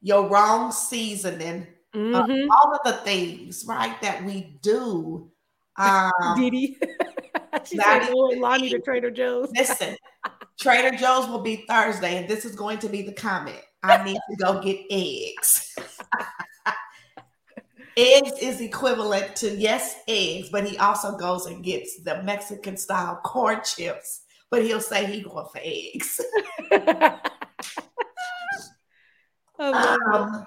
your 0.00 0.28
wrong 0.28 0.70
seasoning, 0.70 1.66
Mhm. 1.98 2.48
all 2.50 2.74
of 2.74 2.80
the 2.84 2.92
things, 3.04 3.64
right, 3.66 4.00
that 4.02 4.24
we 4.24 4.58
do. 4.62 5.30
Um, 5.76 6.12
Dee. 6.36 6.76
she 7.64 7.76
said, 7.76 8.08
"Go 8.08 8.14
Lonnie 8.38 8.70
to 8.70 8.78
Trader 8.78 9.10
Joe's." 9.10 9.50
listen, 9.52 9.96
Trader 10.60 10.96
Joe's 10.96 11.28
will 11.28 11.42
be 11.42 11.64
Thursday, 11.68 12.16
and 12.18 12.28
this 12.28 12.44
is 12.44 12.54
going 12.54 12.78
to 12.78 12.88
be 12.88 13.02
the 13.02 13.12
comment. 13.12 13.60
I 13.82 14.02
need 14.02 14.18
to 14.30 14.36
go 14.36 14.60
get 14.60 14.80
eggs. 14.90 15.74
eggs 17.96 18.32
is 18.40 18.60
equivalent 18.60 19.36
to 19.36 19.50
yes, 19.56 19.96
eggs, 20.08 20.48
but 20.50 20.66
he 20.66 20.76
also 20.78 21.16
goes 21.16 21.46
and 21.46 21.62
gets 21.62 22.02
the 22.02 22.22
Mexican 22.24 22.76
style 22.76 23.20
corn 23.24 23.60
chips. 23.64 24.22
But 24.50 24.64
he'll 24.64 24.80
say 24.80 25.06
he 25.06 25.20
going 25.20 25.46
for 25.52 25.60
eggs. 25.62 26.20
Um, 29.58 30.46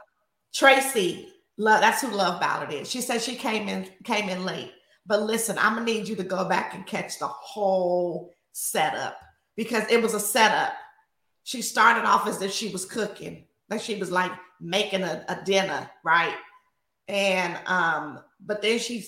Tracy, 0.54 1.31
love, 1.62 1.82
that's 1.82 2.01
who 2.01 2.09
Love 2.09 2.39
Ballard 2.39 2.74
is. 2.74 2.89
She 2.89 3.01
said 3.01 3.22
she 3.22 3.36
came 3.36 3.70
in 3.70 3.88
came 4.03 4.30
in 4.30 4.43
late. 4.43 4.72
But 5.05 5.24
listen, 5.24 5.57
I'm 5.57 5.74
gonna 5.74 5.86
need 5.86 6.07
you 6.07 6.16
to 6.16 6.24
go 6.24 6.47
back 6.47 6.74
and 6.74 6.86
catch 6.86 7.20
the 7.20 7.28
whole 7.28 8.34
setup 8.51 9.18
because 9.55 9.89
it 9.89 10.01
was 10.01 10.14
a 10.14 10.20
setup. 10.20 10.74
She 11.43 11.62
started 11.62 12.05
off 12.05 12.28
as 12.28 12.41
if 12.41 12.51
she 12.51 12.70
was 12.70 12.86
cooking, 12.86 13.45
like 13.70 13.82
she 13.82 13.95
was 13.95 14.12
like 14.12 14.32
making 14.59 15.03
a, 15.03 15.26
a 15.28 15.43
dinner, 15.43 15.89
right? 16.03 16.36
And 17.07 17.57
um, 17.66 18.20
but 18.39 18.62
then 18.62 18.80
she 18.80 19.05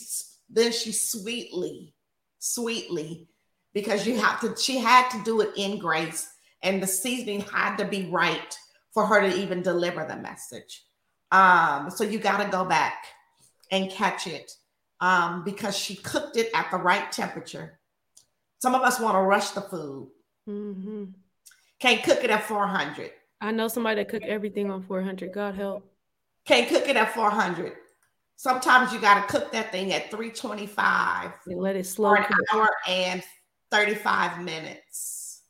then 0.49 0.71
she 0.71 0.91
sweetly, 0.91 1.93
sweetly, 2.39 3.27
because 3.73 4.05
you 4.05 4.17
have 4.17 4.39
to, 4.41 4.55
she 4.59 4.77
had 4.77 5.09
to 5.09 5.23
do 5.23 5.41
it 5.41 5.51
in 5.55 5.79
grace, 5.79 6.27
and 6.61 6.81
the 6.81 6.87
seasoning 6.87 7.41
had 7.41 7.77
to 7.77 7.85
be 7.85 8.09
right 8.09 8.57
for 8.93 9.05
her 9.05 9.21
to 9.21 9.35
even 9.35 9.61
deliver 9.61 10.05
the 10.05 10.17
message. 10.17 10.83
Um, 11.33 11.89
so 11.89 12.03
you 12.03 12.19
got 12.19 12.43
to 12.43 12.49
go 12.49 12.63
back 12.63 13.05
and 13.71 13.89
catch 13.89 14.27
it 14.27 14.51
um, 15.01 15.43
because 15.43 15.75
she 15.75 15.95
cooked 15.95 16.37
it 16.37 16.49
at 16.53 16.69
the 16.69 16.77
right 16.77 17.11
temperature. 17.11 17.79
Some 18.61 18.75
of 18.75 18.81
us 18.83 18.99
want 18.99 19.15
to 19.15 19.21
rush 19.21 19.49
the 19.49 19.61
food. 19.61 20.11
Mhm. 20.47 21.13
Can't 21.79 22.03
cook 22.03 22.23
it 22.23 22.29
at 22.29 22.43
400. 22.43 23.11
I 23.41 23.51
know 23.51 23.67
somebody 23.67 24.01
that 24.01 24.09
cook 24.09 24.23
everything 24.23 24.69
on 24.71 24.83
400. 24.83 25.33
God 25.33 25.55
help. 25.55 25.83
Can't 26.45 26.69
cook 26.69 26.87
it 26.87 26.95
at 26.95 27.13
400. 27.13 27.73
Sometimes 28.35 28.93
you 28.93 29.01
got 29.01 29.27
to 29.27 29.31
cook 29.39 29.51
that 29.53 29.71
thing 29.71 29.91
at 29.91 30.11
325 30.11 31.31
And 31.47 31.59
let 31.59 31.75
it 31.75 31.85
slow 31.85 32.09
for 32.09 32.17
an 32.17 32.25
cook. 32.25 32.37
hour 32.53 32.69
and 32.87 33.23
35 33.71 34.41
minutes. 34.43 35.41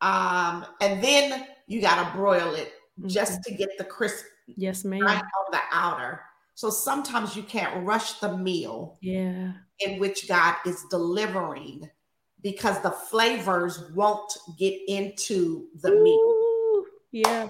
Um, 0.00 0.64
and 0.80 1.02
then 1.04 1.46
you 1.66 1.80
got 1.80 2.04
to 2.10 2.16
broil 2.16 2.54
it 2.54 2.72
just 3.06 3.42
to 3.44 3.54
get 3.54 3.68
the 3.78 3.84
crisp 3.84 4.24
Yes, 4.46 4.84
ma'am. 4.84 5.02
right 5.02 5.22
on 5.22 5.52
the 5.52 5.60
outer. 5.72 6.20
So 6.54 6.70
sometimes 6.70 7.34
you 7.36 7.42
can't 7.42 7.84
rush 7.84 8.14
the 8.20 8.36
meal 8.36 8.98
Yeah. 9.00 9.52
in 9.80 9.98
which 9.98 10.28
God 10.28 10.56
is 10.66 10.84
delivering 10.90 11.88
because 12.42 12.80
the 12.80 12.90
flavors 12.90 13.90
won't 13.92 14.32
get 14.58 14.78
into 14.88 15.68
the 15.82 15.90
meat. 15.96 16.84
Yeah. 17.10 17.48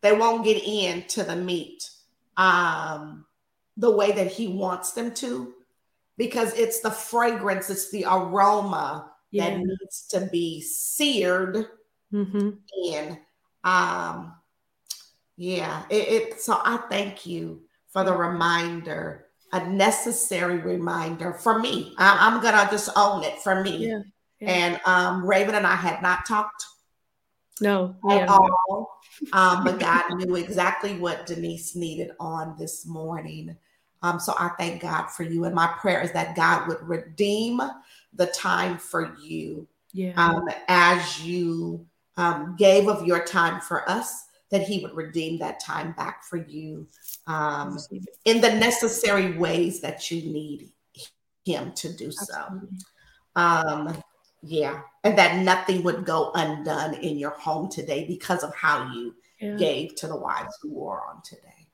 They 0.00 0.12
won't 0.12 0.44
get 0.44 0.62
into 0.62 1.24
the 1.24 1.36
meat 1.36 1.88
um, 2.36 3.24
the 3.76 3.90
way 3.90 4.12
that 4.12 4.28
He 4.30 4.48
wants 4.48 4.92
them 4.92 5.12
to 5.14 5.54
because 6.16 6.52
it's 6.54 6.80
the 6.80 6.90
fragrance, 6.90 7.70
it's 7.70 7.90
the 7.90 8.04
aroma 8.04 9.12
Yeah. 9.30 9.50
that 9.50 9.58
needs 9.60 10.06
to 10.08 10.26
be 10.32 10.60
seared 10.60 11.66
hmm 12.10 12.50
in. 12.84 13.18
Um, 13.64 14.34
yeah, 15.38 15.84
it, 15.88 16.08
it 16.08 16.40
so 16.40 16.60
I 16.64 16.78
thank 16.90 17.24
you 17.24 17.62
for 17.92 18.02
the 18.02 18.12
reminder, 18.12 19.26
a 19.52 19.66
necessary 19.68 20.58
reminder 20.58 21.32
for 21.32 21.60
me. 21.60 21.94
I, 21.96 22.18
I'm 22.20 22.42
gonna 22.42 22.68
just 22.72 22.90
own 22.96 23.22
it 23.22 23.38
for 23.38 23.62
me. 23.62 23.86
Yeah. 23.86 24.00
yeah. 24.40 24.48
And 24.50 24.80
um, 24.84 25.22
Raevyn 25.22 25.54
and 25.54 25.66
I 25.66 25.76
had 25.76 26.02
not 26.02 26.26
talked 26.26 26.64
No. 27.60 27.94
at 28.10 28.16
Yeah. 28.16 28.26
all, 28.26 29.00
um, 29.32 29.62
but 29.62 29.78
God 29.78 30.02
knew 30.16 30.34
exactly 30.34 30.98
what 30.98 31.26
Denise 31.26 31.76
needed 31.76 32.10
on 32.18 32.56
this 32.58 32.84
morning. 32.84 33.56
Um, 34.02 34.18
so 34.18 34.34
I 34.38 34.50
thank 34.58 34.82
God 34.82 35.06
for 35.06 35.22
you, 35.22 35.44
and 35.44 35.54
my 35.54 35.68
prayer 35.80 36.02
is 36.02 36.12
that 36.12 36.34
God 36.34 36.66
would 36.66 36.82
redeem 36.82 37.60
the 38.12 38.26
time 38.26 38.76
for 38.76 39.14
you 39.22 39.68
Yeah. 39.92 40.14
um, 40.16 40.48
as 40.66 41.24
you 41.24 41.86
um, 42.16 42.56
gave 42.58 42.88
of 42.88 43.06
your 43.06 43.24
time 43.24 43.60
for 43.60 43.88
us, 43.88 44.24
that 44.50 44.62
He 44.62 44.80
would 44.80 44.94
redeem 44.94 45.38
that 45.38 45.60
time 45.60 45.92
back 45.92 46.24
for 46.24 46.36
you 46.36 46.86
um, 47.26 47.78
in 48.24 48.40
the 48.40 48.52
necessary 48.54 49.36
ways 49.36 49.80
that 49.80 50.10
you 50.10 50.22
need 50.32 50.70
Him 51.44 51.72
to 51.72 51.92
do 51.92 52.10
so. 52.10 52.60
Um, 53.36 54.02
yeah, 54.42 54.82
and 55.04 55.18
that 55.18 55.42
nothing 55.44 55.82
would 55.82 56.04
go 56.04 56.30
undone 56.34 56.94
in 56.94 57.18
your 57.18 57.30
home 57.30 57.68
today 57.68 58.06
because 58.06 58.42
of 58.42 58.54
how 58.54 58.90
you 58.92 59.14
Yeah. 59.40 59.56
gave 59.56 59.94
to 59.96 60.06
the 60.08 60.16
wives 60.16 60.56
who 60.62 60.86
are 60.88 61.06
on 61.08 61.22
today. 61.22 61.68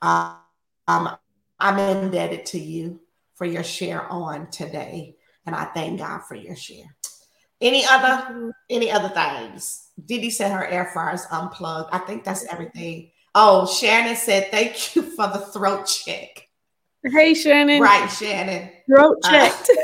Uh, 0.00 0.36
um, 0.88 1.16
I'm 1.58 1.78
indebted 1.78 2.46
to 2.46 2.58
you 2.58 3.00
for 3.34 3.44
your 3.44 3.62
share 3.64 4.06
on 4.10 4.50
today, 4.50 5.16
and 5.46 5.54
I 5.54 5.64
thank 5.66 5.98
God 5.98 6.22
for 6.24 6.34
your 6.34 6.56
share. 6.56 6.96
Any 7.62 7.84
other 7.88 8.52
any 8.68 8.90
other 8.90 9.08
things? 9.08 9.88
Didi 10.04 10.30
said 10.30 10.50
her 10.52 10.66
air 10.66 10.90
fryer 10.92 11.14
is 11.14 11.26
unplugged. 11.30 11.90
I 11.92 11.98
think 11.98 12.24
that's 12.24 12.44
everything. 12.46 13.12
Oh, 13.34 13.66
Shannon 13.66 14.16
said 14.16 14.50
thank 14.50 14.94
you 14.96 15.02
for 15.02 15.28
the 15.28 15.38
throat 15.38 15.84
check. 15.86 16.48
Hey, 17.04 17.34
Shannon. 17.34 17.80
Right, 17.80 18.08
Shannon. 18.08 18.70
Throat 18.86 19.18
Uh, 19.24 19.30
checked. 19.30 19.70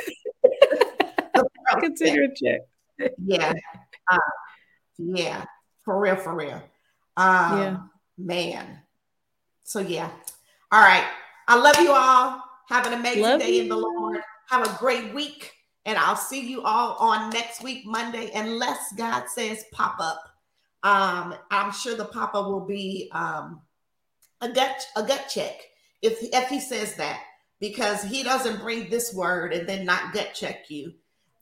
The 1.34 1.40
throat 1.40 1.48
check. 1.68 1.80
Consider 1.80 2.22
a 2.24 2.34
check. 2.34 2.60
yeah 3.24 3.52
uh, 4.10 4.18
yeah 4.98 5.44
for 5.84 6.00
real 6.00 6.16
for 6.16 6.34
real 6.34 6.60
um 7.16 7.58
Yeah. 7.58 7.76
man 8.18 8.78
so 9.62 9.78
yeah 9.78 10.10
all 10.72 10.80
right 10.80 11.04
i 11.46 11.54
love 11.56 11.78
you 11.80 11.92
all 11.92 12.42
have 12.68 12.86
an 12.86 12.94
amazing 12.94 13.22
Love 13.22 13.40
day 13.40 13.60
in 13.60 13.68
the 13.68 13.76
lord 13.76 14.20
have 14.48 14.66
a 14.66 14.78
great 14.78 15.14
week 15.14 15.52
and 15.88 15.98
i'll 15.98 16.16
see 16.16 16.48
you 16.48 16.62
all 16.62 16.96
on 16.98 17.30
next 17.30 17.62
week 17.62 17.84
monday 17.84 18.30
unless 18.34 18.92
god 18.96 19.24
says 19.28 19.64
pop 19.72 19.96
up 19.98 20.20
um 20.84 21.34
i'm 21.50 21.72
sure 21.72 21.96
the 21.96 22.04
pop 22.04 22.34
up 22.34 22.46
will 22.46 22.66
be 22.66 23.10
um 23.12 23.60
a 24.40 24.48
gut 24.48 24.86
a 24.94 25.02
gut 25.02 25.30
check 25.32 25.60
if 26.02 26.18
if 26.22 26.48
he 26.48 26.60
says 26.60 26.94
that 26.94 27.20
because 27.58 28.02
he 28.04 28.22
doesn't 28.22 28.60
bring 28.60 28.88
this 28.88 29.12
word 29.12 29.52
and 29.52 29.68
then 29.68 29.84
not 29.84 30.12
gut 30.12 30.30
check 30.34 30.70
you 30.70 30.92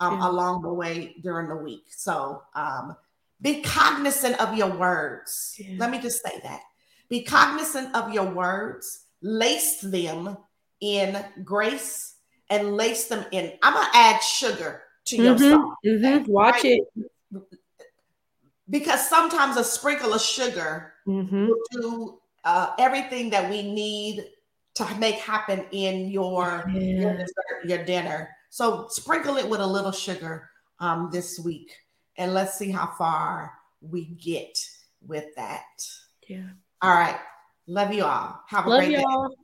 um, 0.01 0.20
along 0.20 0.62
the 0.62 0.72
way 0.72 1.14
during 1.22 1.49
the 1.49 1.57
week. 1.57 1.84
So 1.90 2.42
um, 2.55 2.97
be 3.40 3.62
cognizant 3.62 4.40
of 4.40 4.57
your 4.57 4.70
words. 4.70 5.57
Yeah. 5.59 5.76
Let 5.78 5.90
me 5.90 6.01
just 6.01 6.22
say 6.22 6.40
that. 6.42 6.61
Be 7.09 7.22
cognizant 7.22 7.94
of 7.94 8.12
your 8.12 8.30
words, 8.30 9.05
lace 9.22 9.80
them 9.80 10.36
in 10.80 11.24
grace 11.44 12.15
and 12.51 12.76
lace 12.76 13.07
them 13.07 13.24
in. 13.32 13.53
I'm 13.62 13.74
gonna 13.74 13.88
add 13.94 14.22
sugar 14.22 14.82
to 15.07 15.16
your 15.16 15.34
mm-hmm, 15.34 15.51
song. 15.51 15.74
Mm-hmm. 15.84 16.30
Watch 16.30 16.64
right? 16.64 16.80
it. 17.32 17.42
Because 18.68 19.09
sometimes 19.09 19.57
a 19.57 19.64
sprinkle 19.64 20.12
of 20.12 20.20
sugar 20.20 20.94
mm-hmm. 21.07 21.47
will 21.47 21.61
do 21.72 22.18
uh, 22.44 22.70
everything 22.78 23.30
that 23.30 23.49
we 23.49 23.62
need 23.62 24.24
to 24.74 24.94
make 24.99 25.16
happen 25.16 25.64
in 25.70 26.11
your, 26.11 26.64
yeah. 26.72 26.80
your 26.80 27.12
dessert, 27.12 27.64
your 27.64 27.84
dinner. 27.84 28.28
So 28.51 28.86
sprinkle 28.88 29.36
it 29.36 29.49
with 29.49 29.61
a 29.61 29.66
little 29.66 29.92
sugar 29.92 30.51
um, 30.80 31.11
this 31.12 31.38
week, 31.38 31.72
and 32.16 32.34
let's 32.34 32.59
see 32.59 32.70
how 32.70 32.92
far 32.99 33.53
we 33.80 34.07
get 34.07 34.59
with 35.07 35.26
that. 35.36 35.64
Yeah. 36.28 36.49
All 36.82 36.94
right. 36.94 37.18
Love 37.66 37.92
you 37.92 38.05
all. 38.05 38.42
Have 38.49 38.66
a 38.66 38.70
Love 38.70 38.80
great 38.80 38.99
y'all. 38.99 39.28
day. 39.28 39.34